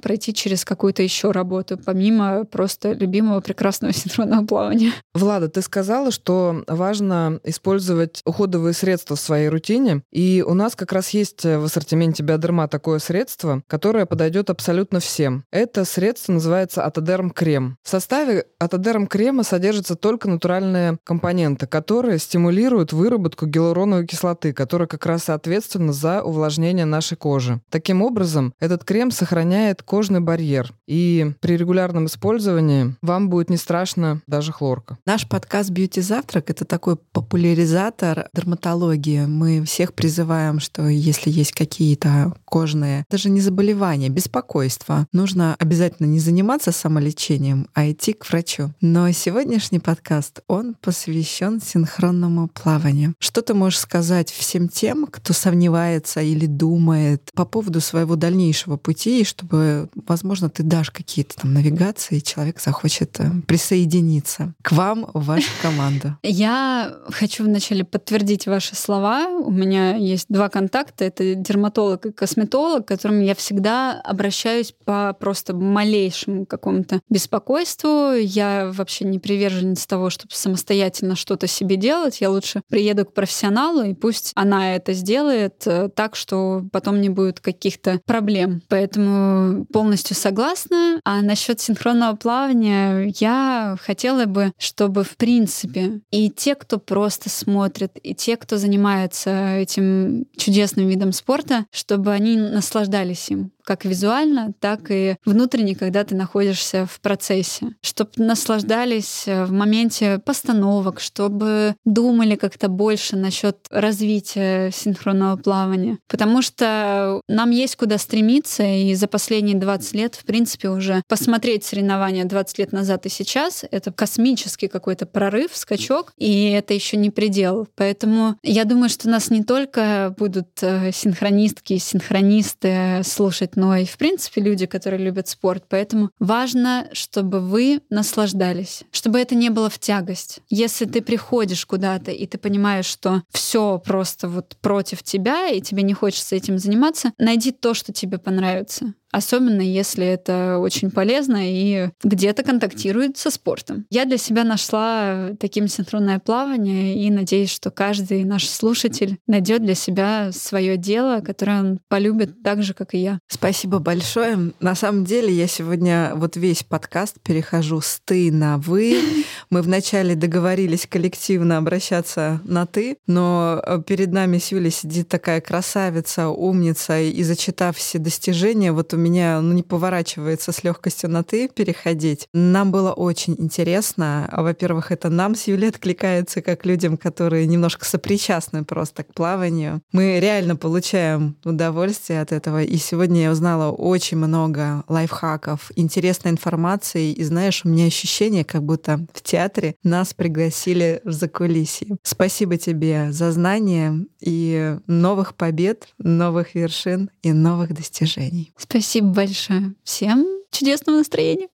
пройти 0.00 0.34
через 0.34 0.64
какую-то 0.64 1.02
еще 1.02 1.30
работу, 1.30 1.43
помимо 1.84 2.44
просто 2.44 2.92
любимого 2.92 3.40
прекрасного 3.40 3.92
синхронного 3.94 4.46
плавания. 4.46 4.92
Влада, 5.14 5.48
ты 5.48 5.62
сказала, 5.62 6.10
что 6.10 6.64
важно 6.66 7.40
использовать 7.44 8.20
уходовые 8.24 8.74
средства 8.74 9.16
в 9.16 9.20
своей 9.20 9.48
рутине, 9.48 10.02
и 10.12 10.44
у 10.46 10.54
нас 10.54 10.76
как 10.76 10.92
раз 10.92 11.10
есть 11.10 11.44
в 11.44 11.64
ассортименте 11.64 12.22
Биодерма 12.22 12.68
такое 12.68 12.98
средство, 12.98 13.62
которое 13.66 14.06
подойдет 14.06 14.50
абсолютно 14.50 15.00
всем. 15.00 15.44
Это 15.50 15.84
средство 15.84 16.32
называется 16.32 16.84
Атодерм 16.84 17.30
крем. 17.30 17.76
В 17.82 17.88
составе 17.88 18.46
Атодерм 18.58 19.06
крема 19.06 19.42
содержатся 19.42 19.94
только 19.96 20.28
натуральные 20.28 20.98
компоненты, 21.04 21.66
которые 21.66 22.18
стимулируют 22.18 22.92
выработку 22.92 23.46
гиалуроновой 23.46 24.06
кислоты, 24.06 24.52
которая 24.52 24.88
как 24.88 25.06
раз 25.06 25.28
ответственна 25.28 25.92
за 25.92 26.22
увлажнение 26.22 26.84
нашей 26.84 27.16
кожи. 27.16 27.60
Таким 27.70 28.02
образом, 28.02 28.54
этот 28.60 28.84
крем 28.84 29.10
сохраняет 29.10 29.82
кожный 29.82 30.20
барьер, 30.20 30.72
и 30.86 31.33
при 31.40 31.56
регулярном 31.56 32.06
использовании 32.06 32.96
вам 33.02 33.28
будет 33.28 33.50
не 33.50 33.56
страшно 33.56 34.20
даже 34.26 34.52
хлорка. 34.52 34.98
Наш 35.06 35.28
подкаст 35.28 35.70
«Бьюти 35.70 36.00
Завтрак»— 36.00 36.44
это 36.50 36.64
такой 36.64 36.96
популяризатор 36.96 38.28
дерматологии. 38.34 39.26
Мы 39.26 39.64
всех 39.64 39.94
призываем, 39.94 40.60
что 40.60 40.88
если 40.88 41.30
есть 41.30 41.52
какие-то 41.52 42.34
кожные, 42.44 43.04
даже 43.10 43.30
не 43.30 43.40
заболевания, 43.40 44.08
беспокойства, 44.08 45.06
нужно 45.12 45.56
обязательно 45.58 46.06
не 46.06 46.20
заниматься 46.20 46.72
самолечением, 46.72 47.68
а 47.74 47.90
идти 47.90 48.12
к 48.12 48.28
врачу. 48.28 48.72
Но 48.80 49.10
сегодняшний 49.12 49.78
подкаст, 49.78 50.40
он 50.48 50.74
посвящен 50.80 51.60
синхронному 51.60 52.48
плаванию. 52.48 53.14
Что 53.18 53.42
ты 53.42 53.54
можешь 53.54 53.80
сказать 53.80 54.30
всем 54.30 54.68
тем, 54.68 55.06
кто 55.10 55.32
сомневается 55.32 56.20
или 56.20 56.46
думает 56.46 57.30
по 57.34 57.44
поводу 57.44 57.80
своего 57.80 58.16
дальнейшего 58.16 58.76
пути, 58.76 59.24
чтобы, 59.24 59.88
возможно, 60.06 60.50
ты 60.50 60.62
дашь 60.62 60.90
какие-то 60.90 61.23
там 61.32 61.54
навигации, 61.54 62.18
человек 62.18 62.60
захочет 62.60 63.18
э, 63.20 63.30
присоединиться 63.46 64.54
к 64.62 64.72
вам 64.72 65.10
в 65.14 65.24
вашу 65.24 65.50
команду? 65.62 66.16
Я 66.22 66.94
хочу 67.10 67.44
вначале 67.44 67.84
подтвердить 67.84 68.46
ваши 68.46 68.74
слова. 68.74 69.28
У 69.28 69.50
меня 69.50 69.96
есть 69.96 70.26
два 70.28 70.48
контакта. 70.48 71.04
Это 71.04 71.34
дерматолог 71.34 72.06
и 72.06 72.12
косметолог, 72.12 72.84
к 72.84 72.88
которым 72.88 73.20
я 73.20 73.34
всегда 73.34 74.00
обращаюсь 74.00 74.74
по 74.84 75.16
просто 75.18 75.54
малейшему 75.54 76.46
какому-то 76.46 77.00
беспокойству. 77.08 78.12
Я 78.12 78.70
вообще 78.72 79.04
не 79.04 79.18
приверженец 79.18 79.86
того, 79.86 80.10
чтобы 80.10 80.34
самостоятельно 80.34 81.16
что-то 81.16 81.46
себе 81.46 81.76
делать. 81.76 82.20
Я 82.20 82.30
лучше 82.30 82.62
приеду 82.68 83.04
к 83.04 83.14
профессионалу, 83.14 83.82
и 83.82 83.94
пусть 83.94 84.32
она 84.34 84.74
это 84.74 84.92
сделает 84.92 85.62
э, 85.66 85.88
так, 85.94 86.16
что 86.16 86.64
потом 86.72 87.00
не 87.00 87.08
будет 87.08 87.40
каких-то 87.40 88.00
проблем. 88.04 88.62
Поэтому 88.68 89.64
полностью 89.66 90.16
согласна. 90.16 91.00
А 91.04 91.13
насчет 91.22 91.60
синхронного 91.60 92.16
плавания 92.16 93.12
я 93.18 93.76
хотела 93.80 94.26
бы, 94.26 94.52
чтобы 94.58 95.04
в 95.04 95.16
принципе 95.16 96.00
и 96.10 96.30
те, 96.30 96.54
кто 96.54 96.78
просто 96.78 97.30
смотрит, 97.30 97.92
и 98.02 98.14
те, 98.14 98.36
кто 98.36 98.56
занимается 98.56 99.56
этим 99.56 100.26
чудесным 100.36 100.88
видом 100.88 101.12
спорта, 101.12 101.66
чтобы 101.70 102.12
они 102.12 102.36
наслаждались 102.36 103.30
им 103.30 103.53
как 103.64 103.84
визуально, 103.84 104.52
так 104.60 104.90
и 104.90 105.16
внутренне, 105.24 105.74
когда 105.74 106.04
ты 106.04 106.14
находишься 106.14 106.86
в 106.86 107.00
процессе. 107.00 107.68
Чтобы 107.80 108.10
наслаждались 108.16 109.24
э, 109.26 109.44
в 109.44 109.52
моменте 109.52 110.18
постановок, 110.18 111.00
чтобы 111.00 111.74
думали 111.84 112.36
как-то 112.36 112.68
больше 112.68 113.16
насчет 113.16 113.66
развития 113.70 114.70
синхронного 114.70 115.36
плавания. 115.36 115.98
Потому 116.08 116.42
что 116.42 117.20
нам 117.28 117.50
есть 117.50 117.76
куда 117.76 117.98
стремиться, 117.98 118.62
и 118.62 118.94
за 118.94 119.08
последние 119.08 119.56
20 119.56 119.94
лет, 119.94 120.14
в 120.14 120.24
принципе, 120.24 120.68
уже 120.68 121.02
посмотреть 121.08 121.64
соревнования 121.64 122.24
20 122.24 122.58
лет 122.58 122.72
назад 122.72 123.06
и 123.06 123.08
сейчас— 123.08 123.64
это 123.70 123.92
космический 123.92 124.68
какой-то 124.68 125.06
прорыв, 125.06 125.50
скачок, 125.54 126.12
и 126.18 126.50
это 126.50 126.74
еще 126.74 126.96
не 126.96 127.10
предел. 127.10 127.66
Поэтому 127.76 128.36
я 128.42 128.64
думаю, 128.64 128.88
что 128.88 129.08
нас 129.08 129.30
не 129.30 129.42
только 129.42 130.14
будут 130.18 130.62
э, 130.62 130.92
синхронистки, 130.92 131.78
синхронисты 131.78 133.02
слушать 133.04 133.53
но 133.56 133.76
и, 133.76 133.84
в 133.84 133.96
принципе, 133.96 134.40
люди, 134.40 134.66
которые 134.66 135.04
любят 135.04 135.28
спорт. 135.28 135.64
Поэтому 135.68 136.10
важно, 136.18 136.88
чтобы 136.92 137.40
вы 137.40 137.80
наслаждались, 137.90 138.84
чтобы 138.90 139.18
это 139.18 139.34
не 139.34 139.50
было 139.50 139.70
в 139.70 139.78
тягость. 139.78 140.40
Если 140.48 140.84
ты 140.84 141.02
приходишь 141.02 141.66
куда-то, 141.66 142.10
и 142.10 142.26
ты 142.26 142.38
понимаешь, 142.38 142.86
что 142.86 143.22
все 143.30 143.78
просто 143.78 144.28
вот 144.28 144.56
против 144.60 145.02
тебя, 145.02 145.48
и 145.48 145.60
тебе 145.60 145.82
не 145.82 145.94
хочется 145.94 146.36
этим 146.36 146.58
заниматься, 146.58 147.12
найди 147.18 147.52
то, 147.52 147.74
что 147.74 147.92
тебе 147.92 148.18
понравится 148.18 148.94
особенно 149.14 149.60
если 149.60 150.04
это 150.04 150.58
очень 150.58 150.90
полезно 150.90 151.38
и 151.40 151.90
где-то 152.02 152.42
контактирует 152.42 153.16
со 153.16 153.30
спортом. 153.30 153.86
Я 153.90 154.04
для 154.04 154.18
себя 154.18 154.44
нашла 154.44 155.30
таким 155.38 155.68
синхронное 155.68 156.18
плавание 156.18 156.96
и 156.96 157.10
надеюсь, 157.10 157.50
что 157.50 157.70
каждый 157.70 158.24
наш 158.24 158.48
слушатель 158.48 159.18
найдет 159.26 159.62
для 159.62 159.74
себя 159.74 160.30
свое 160.32 160.76
дело, 160.76 161.20
которое 161.20 161.60
он 161.60 161.80
полюбит 161.88 162.42
так 162.42 162.62
же, 162.62 162.74
как 162.74 162.94
и 162.94 162.98
я. 162.98 163.18
Спасибо 163.28 163.78
большое. 163.78 164.52
На 164.60 164.74
самом 164.74 165.04
деле 165.04 165.32
я 165.32 165.46
сегодня 165.46 166.12
вот 166.14 166.36
весь 166.36 166.64
подкаст 166.64 167.20
перехожу 167.20 167.80
с 167.80 168.00
ты 168.04 168.32
на 168.32 168.58
вы. 168.58 168.98
Мы 169.50 169.62
вначале 169.62 170.14
договорились 170.14 170.86
коллективно 170.86 171.58
обращаться 171.58 172.40
на 172.44 172.66
ты, 172.66 172.96
но 173.06 173.62
э, 173.64 173.80
перед 173.86 174.12
нами 174.12 174.38
с 174.38 174.50
Юлей 174.50 174.70
сидит 174.70 175.08
такая 175.08 175.40
красавица, 175.40 176.28
умница, 176.28 177.00
и 177.00 177.22
зачитав 177.22 177.76
все 177.76 177.98
достижения, 177.98 178.72
вот 178.72 178.92
у 178.92 179.03
меня 179.04 179.40
ну, 179.40 179.52
не 179.52 179.62
поворачивается 179.62 180.52
с 180.52 180.64
легкостью 180.64 181.10
на 181.10 181.22
ты 181.22 181.48
переходить. 181.48 182.28
Нам 182.32 182.72
было 182.72 182.92
очень 182.92 183.36
интересно. 183.38 184.28
Во-первых, 184.32 184.90
это 184.90 185.10
нам 185.10 185.34
с 185.34 185.46
Юлей 185.46 185.68
откликается 185.68 186.40
как 186.42 186.64
людям, 186.64 186.96
которые 186.96 187.46
немножко 187.46 187.84
сопричастны 187.84 188.64
просто 188.64 189.04
к 189.04 189.14
плаванию. 189.14 189.82
Мы 189.92 190.18
реально 190.20 190.56
получаем 190.56 191.36
удовольствие 191.44 192.20
от 192.20 192.32
этого. 192.32 192.62
И 192.62 192.76
сегодня 192.76 193.22
я 193.22 193.30
узнала 193.30 193.70
очень 193.70 194.16
много 194.16 194.84
лайфхаков, 194.88 195.70
интересной 195.76 196.32
информации. 196.32 197.12
И 197.12 197.22
знаешь, 197.24 197.62
у 197.64 197.68
меня 197.68 197.86
ощущение, 197.86 198.44
как 198.44 198.62
будто 198.62 199.06
в 199.12 199.22
театре 199.22 199.74
нас 199.82 200.14
пригласили 200.14 201.00
в 201.04 201.12
закулисье. 201.12 201.96
Спасибо 202.02 202.56
тебе 202.56 203.12
за 203.12 203.32
знания 203.32 204.06
и 204.20 204.78
новых 204.86 205.34
побед, 205.34 205.88
новых 205.98 206.54
вершин 206.54 207.10
и 207.22 207.32
новых 207.32 207.74
достижений. 207.74 208.52
Спасибо 208.56 208.93
Спасибо 208.94 209.12
большое. 209.12 209.74
Всем 209.82 210.24
чудесного 210.52 210.98
настроения. 210.98 211.48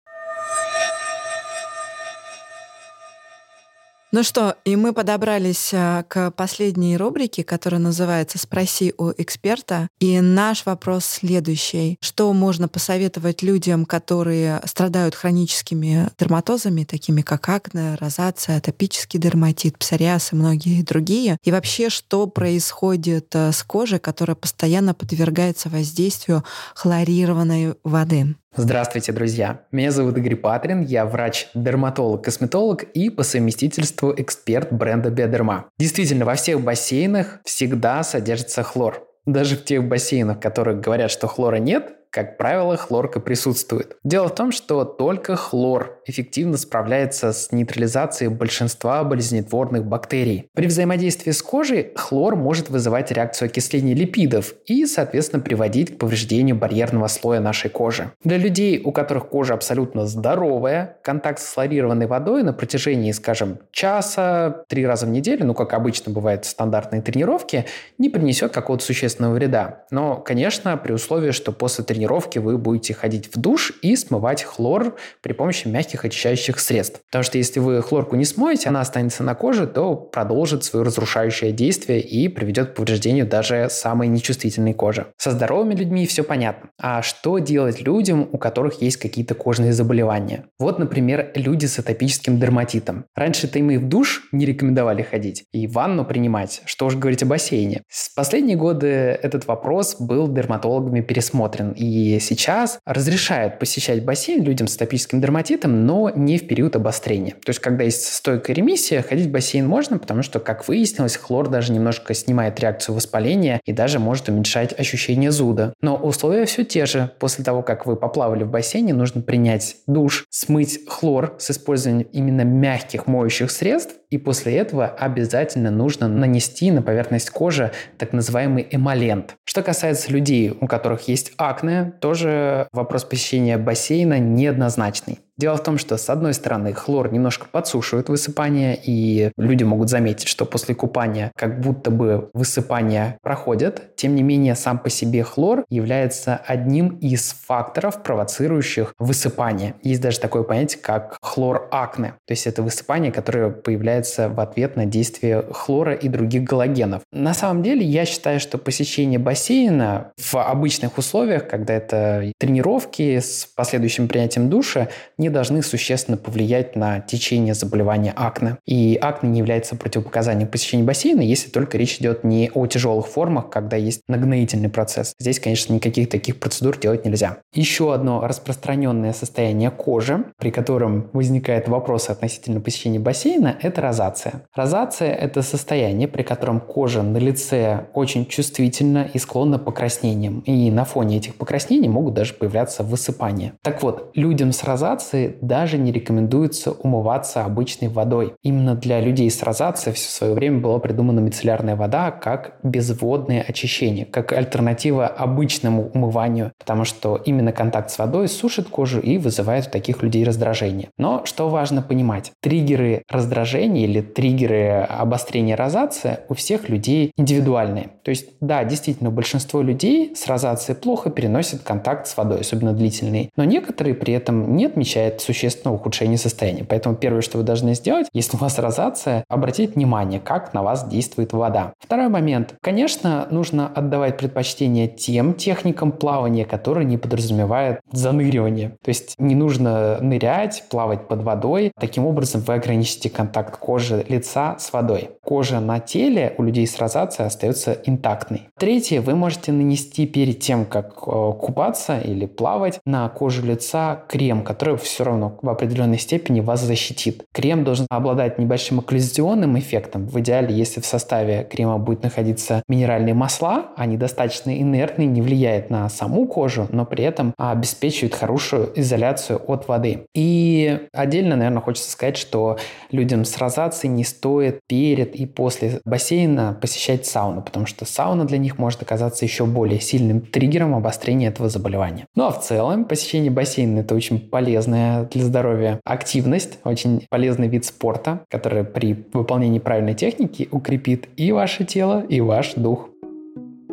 Ну 4.10 4.22
что, 4.22 4.56
и 4.64 4.74
мы 4.74 4.94
подобрались 4.94 5.70
а, 5.74 6.02
к 6.04 6.30
последней 6.30 6.96
рубрике, 6.96 7.44
которая 7.44 7.78
называется 7.78 8.38
«Спроси 8.38 8.94
у 8.96 9.10
эксперта». 9.10 9.88
И 10.00 10.18
наш 10.22 10.64
вопрос 10.64 11.04
следующий. 11.04 11.98
Что 12.00 12.32
можно 12.32 12.68
посоветовать 12.68 13.42
людям, 13.42 13.84
которые 13.84 14.62
страдают 14.64 15.14
хроническими 15.14 16.08
дерматозами, 16.18 16.84
такими 16.84 17.20
как 17.20 17.50
акне, 17.50 17.96
розация, 18.00 18.56
атопический 18.56 19.20
дерматит, 19.20 19.76
псориаз 19.76 20.32
и 20.32 20.36
многие 20.36 20.82
другие? 20.82 21.36
И 21.44 21.52
вообще, 21.52 21.90
что 21.90 22.26
происходит 22.26 23.36
а, 23.36 23.52
с 23.52 23.62
кожей, 23.62 23.98
которая 23.98 24.36
постоянно 24.36 24.94
подвергается 24.94 25.68
воздействию 25.68 26.44
хлорированной 26.74 27.74
воды? 27.84 28.36
Здравствуйте, 28.56 29.12
друзья! 29.12 29.60
Меня 29.70 29.92
зовут 29.92 30.18
Игорь 30.18 30.34
Патрин, 30.34 30.80
я 30.82 31.06
врач-дерматолог, 31.06 32.24
косметолог 32.24 32.82
и 32.82 33.08
по 33.08 33.22
совместительству 33.22 34.12
эксперт 34.16 34.72
бренда 34.72 35.10
Биодерма. 35.10 35.66
Действительно, 35.78 36.24
во 36.24 36.34
всех 36.34 36.60
бассейнах 36.62 37.38
всегда 37.44 38.02
содержится 38.02 38.62
хлор. 38.64 39.06
Даже 39.26 39.56
в 39.56 39.64
тех 39.64 39.86
бассейнах, 39.86 40.38
в 40.38 40.40
которых 40.40 40.80
говорят, 40.80 41.10
что 41.10 41.28
хлора 41.28 41.56
нет, 41.56 41.97
как 42.10 42.38
правило, 42.38 42.76
хлорка 42.76 43.20
присутствует. 43.20 43.96
Дело 44.02 44.28
в 44.28 44.34
том, 44.34 44.52
что 44.52 44.84
только 44.84 45.36
хлор 45.36 46.00
эффективно 46.06 46.56
справляется 46.56 47.32
с 47.32 47.52
нейтрализацией 47.52 48.30
большинства 48.30 49.04
болезнетворных 49.04 49.84
бактерий. 49.84 50.48
При 50.54 50.66
взаимодействии 50.66 51.30
с 51.30 51.42
кожей 51.42 51.92
хлор 51.94 52.36
может 52.36 52.70
вызывать 52.70 53.12
реакцию 53.12 53.46
окисления 53.46 53.94
липидов 53.94 54.54
и, 54.66 54.86
соответственно, 54.86 55.42
приводить 55.42 55.94
к 55.96 55.98
повреждению 55.98 56.56
барьерного 56.56 57.08
слоя 57.08 57.40
нашей 57.40 57.70
кожи. 57.70 58.10
Для 58.24 58.38
людей, 58.38 58.80
у 58.82 58.92
которых 58.92 59.28
кожа 59.28 59.54
абсолютно 59.54 60.06
здоровая, 60.06 60.98
контакт 61.02 61.40
с 61.40 61.54
хлорированной 61.54 62.06
водой 62.06 62.42
на 62.42 62.52
протяжении, 62.52 63.12
скажем, 63.12 63.58
часа, 63.70 64.64
три 64.68 64.86
раза 64.86 65.06
в 65.06 65.10
неделю, 65.10 65.46
ну, 65.46 65.54
как 65.54 65.74
обычно 65.74 66.12
бывает 66.12 66.44
в 66.44 66.48
стандартной 66.48 67.02
тренировке, 67.02 67.66
не 67.98 68.08
принесет 68.08 68.52
какого-то 68.52 68.84
существенного 68.84 69.34
вреда. 69.34 69.84
Но, 69.90 70.16
конечно, 70.16 70.76
при 70.76 70.92
условии, 70.92 71.30
что 71.30 71.52
после 71.52 71.84
тренировки 71.84 71.98
вы 72.40 72.58
будете 72.58 72.94
ходить 72.94 73.34
в 73.34 73.38
душ 73.38 73.72
и 73.82 73.96
смывать 73.96 74.42
хлор 74.42 74.96
при 75.22 75.32
помощи 75.32 75.68
мягких 75.68 76.04
очищающих 76.04 76.58
средств. 76.58 77.00
Потому 77.10 77.22
что 77.22 77.38
если 77.38 77.60
вы 77.60 77.82
хлорку 77.82 78.16
не 78.16 78.24
смоете, 78.24 78.68
она 78.68 78.80
останется 78.80 79.22
на 79.22 79.34
коже, 79.34 79.66
то 79.66 79.94
продолжит 79.94 80.64
свое 80.64 80.84
разрушающее 80.84 81.52
действие 81.52 82.00
и 82.00 82.28
приведет 82.28 82.70
к 82.70 82.74
повреждению 82.74 83.26
даже 83.26 83.68
самой 83.70 84.08
нечувствительной 84.08 84.74
кожи. 84.74 85.06
Со 85.16 85.30
здоровыми 85.30 85.74
людьми 85.74 86.06
все 86.06 86.22
понятно. 86.24 86.70
А 86.78 87.02
что 87.02 87.38
делать 87.38 87.80
людям, 87.80 88.28
у 88.32 88.38
которых 88.38 88.82
есть 88.82 88.96
какие-то 88.96 89.34
кожные 89.34 89.72
заболевания? 89.72 90.46
Вот, 90.58 90.78
например, 90.78 91.32
люди 91.34 91.66
с 91.66 91.78
атопическим 91.78 92.38
дерматитом. 92.38 93.04
Раньше-то 93.14 93.58
им 93.58 93.70
и 93.70 93.76
в 93.76 93.88
душ 93.88 94.28
не 94.32 94.46
рекомендовали 94.46 95.02
ходить, 95.02 95.44
и 95.52 95.66
ванну 95.66 96.04
принимать. 96.04 96.62
Что 96.64 96.86
уж 96.86 96.96
говорить 96.96 97.22
о 97.22 97.26
бассейне. 97.26 97.82
С 97.88 98.08
последние 98.14 98.56
годы 98.56 98.86
этот 98.86 99.46
вопрос 99.46 99.96
был 99.98 100.28
дерматологами 100.28 101.00
пересмотрен, 101.00 101.72
и 101.72 101.84
сейчас 102.20 102.78
разрешают 102.84 103.58
посещать 103.58 104.04
бассейн 104.04 104.42
людям 104.42 104.66
с 104.68 104.76
атопическим 104.76 105.20
дерматитом, 105.20 105.86
но 105.86 106.10
не 106.10 106.38
в 106.38 106.46
период 106.46 106.76
обострения. 106.76 107.32
То 107.44 107.50
есть, 107.50 107.60
когда 107.60 107.84
есть 107.84 108.04
стойкая 108.12 108.54
ремиссия, 108.54 109.02
ходить 109.02 109.26
в 109.26 109.30
бассейн 109.30 109.66
можно, 109.66 109.98
потому 109.98 110.22
что, 110.22 110.40
как 110.40 110.66
выяснилось, 110.68 111.16
хлор 111.16 111.48
даже 111.48 111.72
немножко 111.72 112.14
снимает 112.14 112.58
реакцию 112.60 112.94
воспаления 112.94 113.60
и 113.64 113.72
даже 113.72 113.98
может 113.98 114.28
уменьшать 114.28 114.78
ощущение 114.78 115.30
зуда. 115.30 115.74
Но 115.80 115.96
условия 115.96 116.44
все 116.46 116.64
те 116.64 116.86
же. 116.86 117.10
После 117.18 117.44
того, 117.44 117.62
как 117.62 117.86
вы 117.86 117.96
поплавали 117.96 118.44
в 118.44 118.50
бассейне, 118.50 118.94
нужно 118.94 119.22
принять 119.22 119.76
душ, 119.86 120.26
смыть 120.30 120.80
хлор 120.86 121.36
с 121.38 121.50
использованием 121.50 122.08
именно 122.12 122.42
мягких 122.42 123.06
моющих 123.06 123.50
средств, 123.50 123.94
и 124.10 124.18
после 124.18 124.56
этого 124.56 124.86
обязательно 124.86 125.70
нужно 125.70 126.08
нанести 126.08 126.70
на 126.70 126.82
поверхность 126.82 127.30
кожи 127.30 127.72
так 127.98 128.12
называемый 128.12 128.66
эмолент. 128.70 129.36
Что 129.44 129.62
касается 129.62 130.10
людей, 130.12 130.50
у 130.50 130.66
которых 130.66 131.08
есть 131.08 131.32
акне, 131.36 131.77
тоже 131.84 132.68
вопрос 132.72 133.04
посещения 133.04 133.58
бассейна 133.58 134.18
неоднозначный. 134.18 135.20
Дело 135.38 135.56
в 135.56 135.62
том, 135.62 135.78
что, 135.78 135.96
с 135.96 136.10
одной 136.10 136.34
стороны, 136.34 136.72
хлор 136.72 137.12
немножко 137.12 137.46
подсушивает 137.50 138.08
высыпание, 138.08 138.76
и 138.82 139.30
люди 139.36 139.62
могут 139.62 139.88
заметить, 139.88 140.26
что 140.26 140.44
после 140.44 140.74
купания 140.74 141.30
как 141.36 141.60
будто 141.60 141.92
бы 141.92 142.28
высыпания 142.34 143.18
проходят. 143.22 143.94
Тем 143.94 144.16
не 144.16 144.24
менее, 144.24 144.56
сам 144.56 144.80
по 144.80 144.90
себе 144.90 145.22
хлор 145.22 145.64
является 145.70 146.40
одним 146.44 146.88
из 146.98 147.32
факторов, 147.46 148.02
провоцирующих 148.02 148.94
высыпание. 148.98 149.76
Есть 149.82 150.00
даже 150.00 150.18
такое 150.18 150.42
понятие, 150.42 150.80
как 150.82 151.16
хлор-акне. 151.22 152.14
То 152.26 152.32
есть 152.32 152.48
это 152.48 152.64
высыпание, 152.64 153.12
которое 153.12 153.50
появляется 153.50 154.28
в 154.28 154.40
ответ 154.40 154.74
на 154.74 154.86
действие 154.86 155.44
хлора 155.52 155.94
и 155.94 156.08
других 156.08 156.42
галогенов. 156.42 157.02
На 157.12 157.32
самом 157.32 157.62
деле, 157.62 157.86
я 157.86 158.06
считаю, 158.06 158.40
что 158.40 158.58
посещение 158.58 159.20
бассейна 159.20 160.10
в 160.16 160.34
обычных 160.34 160.98
условиях, 160.98 161.46
когда 161.46 161.74
это 161.74 162.32
тренировки 162.38 163.20
с 163.20 163.46
последующим 163.54 164.08
принятием 164.08 164.50
душа, 164.50 164.88
не 165.16 165.27
они 165.28 165.34
должны 165.34 165.62
существенно 165.62 166.16
повлиять 166.16 166.74
на 166.74 167.00
течение 167.00 167.52
заболевания 167.52 168.12
акне. 168.16 168.56
И 168.66 168.98
акне 169.00 169.30
не 169.30 169.38
является 169.38 169.76
противопоказанием 169.76 170.48
посещения 170.48 170.84
бассейна, 170.84 171.20
если 171.20 171.50
только 171.50 171.76
речь 171.76 171.98
идет 172.00 172.24
не 172.24 172.50
о 172.54 172.66
тяжелых 172.66 173.06
формах, 173.06 173.50
когда 173.50 173.76
есть 173.76 174.02
нагноительный 174.08 174.70
процесс. 174.70 175.14
Здесь, 175.18 175.38
конечно, 175.38 175.74
никаких 175.74 176.08
таких 176.08 176.40
процедур 176.40 176.78
делать 176.78 177.04
нельзя. 177.04 177.38
Еще 177.52 177.92
одно 177.92 178.26
распространенное 178.26 179.12
состояние 179.12 179.70
кожи, 179.70 180.24
при 180.38 180.50
котором 180.50 181.10
возникает 181.12 181.68
вопрос 181.68 182.08
относительно 182.08 182.60
посещения 182.60 182.98
бассейна, 182.98 183.56
это 183.60 183.82
розация. 183.82 184.44
Розация– 184.54 185.12
это 185.14 185.42
состояние, 185.42 186.08
при 186.08 186.22
котором 186.22 186.60
кожа 186.60 187.02
на 187.02 187.18
лице 187.18 187.88
очень 187.92 188.24
чувствительна 188.26 189.08
и 189.12 189.18
склонна 189.18 189.58
к 189.58 189.64
покраснениям. 189.64 190.40
И 190.40 190.70
на 190.70 190.84
фоне 190.84 191.18
этих 191.18 191.34
покраснений 191.34 191.88
могут 191.88 192.14
даже 192.14 192.32
появляться 192.32 192.82
высыпания. 192.82 193.52
Так 193.62 193.82
вот, 193.82 194.10
людям 194.14 194.52
с 194.52 194.64
розацией 194.64 195.17
розации 195.18 195.38
даже 195.40 195.78
не 195.78 195.92
рекомендуется 195.92 196.72
умываться 196.72 197.44
обычной 197.44 197.88
водой. 197.88 198.34
Именно 198.42 198.74
для 198.74 199.00
людей 199.00 199.30
с 199.30 199.42
розацией 199.42 199.94
все 199.94 200.10
свое 200.10 200.34
время 200.34 200.60
была 200.60 200.78
придумана 200.78 201.20
мицеллярная 201.20 201.76
вода 201.76 202.10
как 202.10 202.58
безводное 202.62 203.44
очищение, 203.46 204.04
как 204.04 204.32
альтернатива 204.32 205.06
обычному 205.06 205.90
умыванию, 205.94 206.52
потому 206.58 206.84
что 206.84 207.20
именно 207.24 207.52
контакт 207.52 207.90
с 207.90 207.98
водой 207.98 208.28
сушит 208.28 208.68
кожу 208.68 209.00
и 209.00 209.18
вызывает 209.18 209.68
у 209.68 209.70
таких 209.70 210.02
людей 210.02 210.24
раздражение. 210.24 210.88
Но 210.98 211.24
что 211.24 211.48
важно 211.48 211.82
понимать, 211.82 212.32
триггеры 212.40 213.02
раздражения 213.08 213.84
или 213.84 214.00
триггеры 214.00 214.86
обострения 214.88 215.56
розации 215.56 216.18
у 216.28 216.34
всех 216.34 216.68
людей 216.68 217.12
индивидуальные. 217.16 217.90
То 218.02 218.10
есть, 218.10 218.28
да, 218.40 218.64
действительно, 218.64 219.10
большинство 219.10 219.62
людей 219.62 220.14
с 220.14 220.26
розацией 220.26 220.76
плохо 220.76 221.10
переносят 221.10 221.62
контакт 221.62 222.06
с 222.06 222.16
водой, 222.16 222.40
особенно 222.40 222.72
длительный, 222.72 223.30
но 223.36 223.44
некоторые 223.44 223.94
при 223.94 224.14
этом 224.14 224.56
не 224.56 224.66
отмечают 224.66 225.07
означает 225.08 225.20
существенное 225.20 225.74
ухудшение 225.74 226.18
состояния. 226.18 226.64
Поэтому 226.64 226.94
первое, 226.94 227.22
что 227.22 227.38
вы 227.38 227.44
должны 227.44 227.74
сделать, 227.74 228.06
если 228.12 228.36
у 228.36 228.40
вас 228.40 228.58
розация, 228.58 229.24
обратить 229.28 229.74
внимание, 229.74 230.20
как 230.20 230.54
на 230.54 230.62
вас 230.62 230.88
действует 230.88 231.32
вода. 231.32 231.72
Второй 231.78 232.08
момент. 232.08 232.54
Конечно, 232.60 233.26
нужно 233.30 233.68
отдавать 233.68 234.18
предпочтение 234.18 234.88
тем 234.88 235.34
техникам 235.34 235.92
плавания, 235.92 236.44
которые 236.44 236.84
не 236.84 236.98
подразумевают 236.98 237.80
заныривание. 237.92 238.70
То 238.82 238.88
есть 238.88 239.14
не 239.18 239.34
нужно 239.34 239.98
нырять, 240.00 240.64
плавать 240.70 241.08
под 241.08 241.22
водой. 241.22 241.72
Таким 241.78 242.06
образом 242.06 242.40
вы 242.42 242.54
ограничите 242.54 243.10
контакт 243.10 243.56
кожи 243.56 244.04
лица 244.08 244.56
с 244.58 244.72
водой. 244.72 245.10
Кожа 245.24 245.60
на 245.60 245.80
теле 245.80 246.34
у 246.38 246.42
людей 246.42 246.66
с 246.66 246.78
розацией 246.78 247.26
остается 247.26 247.76
интактной. 247.84 248.48
Третье, 248.58 249.00
вы 249.00 249.14
можете 249.14 249.52
нанести 249.52 250.06
перед 250.06 250.40
тем, 250.40 250.64
как 250.64 250.94
э, 251.06 251.32
купаться 251.40 251.98
или 251.98 252.26
плавать 252.26 252.80
на 252.84 253.08
кожу 253.08 253.44
лица 253.44 254.02
крем, 254.08 254.42
который 254.42 254.76
все 254.76 254.97
все 254.98 255.04
равно 255.04 255.38
в 255.42 255.48
определенной 255.48 255.98
степени 255.98 256.40
вас 256.40 256.60
защитит. 256.60 257.22
Крем 257.32 257.62
должен 257.62 257.86
обладать 257.88 258.36
небольшим 258.40 258.80
окклюзионным 258.80 259.56
эффектом. 259.56 260.08
В 260.08 260.18
идеале, 260.18 260.52
если 260.52 260.80
в 260.80 260.86
составе 260.86 261.46
крема 261.48 261.78
будет 261.78 262.02
находиться 262.02 262.64
минеральные 262.66 263.14
масла, 263.14 263.66
они 263.76 263.96
достаточно 263.96 264.60
инертные, 264.60 265.06
не 265.06 265.22
влияют 265.22 265.70
на 265.70 265.88
саму 265.88 266.26
кожу, 266.26 266.66
но 266.72 266.84
при 266.84 267.04
этом 267.04 267.32
обеспечивают 267.38 268.16
хорошую 268.16 268.72
изоляцию 268.74 269.40
от 269.46 269.68
воды. 269.68 270.06
И 270.16 270.88
отдельно, 270.92 271.36
наверное, 271.36 271.62
хочется 271.62 271.92
сказать, 271.92 272.16
что 272.16 272.58
людям 272.90 273.24
с 273.24 273.38
розацией 273.38 273.92
не 273.92 274.02
стоит 274.02 274.58
перед 274.66 275.14
и 275.14 275.26
после 275.26 275.80
бассейна 275.84 276.58
посещать 276.60 277.06
сауну, 277.06 277.42
потому 277.42 277.66
что 277.66 277.84
сауна 277.84 278.24
для 278.24 278.38
них 278.38 278.58
может 278.58 278.82
оказаться 278.82 279.24
еще 279.24 279.46
более 279.46 279.78
сильным 279.78 280.22
триггером 280.22 280.74
обострения 280.74 281.28
этого 281.28 281.48
заболевания. 281.48 282.06
Ну 282.16 282.24
а 282.24 282.32
в 282.32 282.40
целом 282.40 282.84
посещение 282.84 283.30
бассейна 283.30 283.78
это 283.78 283.94
очень 283.94 284.18
полезная 284.18 284.87
для 285.10 285.24
здоровья 285.24 285.80
активность, 285.84 286.58
очень 286.64 287.06
полезный 287.10 287.48
вид 287.48 287.64
спорта, 287.64 288.24
который 288.28 288.64
при 288.64 289.06
выполнении 289.12 289.58
правильной 289.58 289.94
техники 289.94 290.48
укрепит 290.50 291.08
и 291.16 291.32
ваше 291.32 291.64
тело, 291.64 292.04
и 292.08 292.20
ваш 292.20 292.54
дух. 292.54 292.88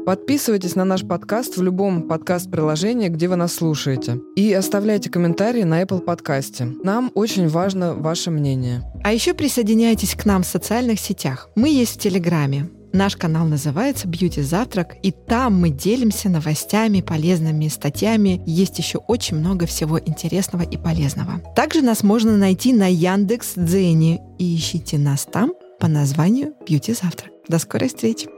Подписывайтесь 0.05 0.75
на 0.75 0.85
наш 0.85 1.01
подкаст 1.01 1.57
в 1.57 1.63
любом 1.63 2.03
подкаст-приложении, 2.03 3.09
где 3.09 3.27
вы 3.27 3.37
нас 3.37 3.55
слушаете. 3.55 4.19
И 4.35 4.53
оставляйте 4.53 5.09
комментарии 5.09 5.63
на 5.63 5.81
Apple 5.81 6.01
подкасте. 6.01 6.65
Нам 6.83 7.11
очень 7.15 7.47
важно 7.47 7.95
ваше 7.95 8.29
мнение. 8.29 8.83
А 9.03 9.13
еще 9.13 9.33
присоединяйтесь 9.33 10.13
к 10.13 10.25
нам 10.25 10.43
в 10.43 10.47
социальных 10.47 10.99
сетях. 10.99 11.49
Мы 11.55 11.69
есть 11.69 11.95
в 11.95 11.99
Телеграме. 11.99 12.69
Наш 12.95 13.17
канал 13.17 13.45
называется 13.45 14.07
Beauty 14.07 14.41
Завтрак, 14.41 14.95
и 15.03 15.11
там 15.11 15.59
мы 15.59 15.69
делимся 15.69 16.29
новостями, 16.29 17.01
полезными 17.01 17.67
статьями. 17.67 18.41
Есть 18.45 18.79
еще 18.79 18.99
очень 18.99 19.35
много 19.35 19.65
всего 19.65 19.99
интересного 19.99 20.61
и 20.61 20.77
полезного. 20.77 21.41
Также 21.57 21.81
нас 21.81 22.03
можно 22.03 22.37
найти 22.37 22.71
на 22.71 22.89
Яндекс 22.89 23.55
Дзене 23.57 24.21
и 24.39 24.55
ищите 24.55 24.97
нас 24.97 25.27
там 25.29 25.51
по 25.77 25.89
названию 25.89 26.53
Beauty 26.65 26.97
Завтрак. 26.97 27.31
До 27.49 27.59
скорой 27.59 27.89
встречи! 27.89 28.29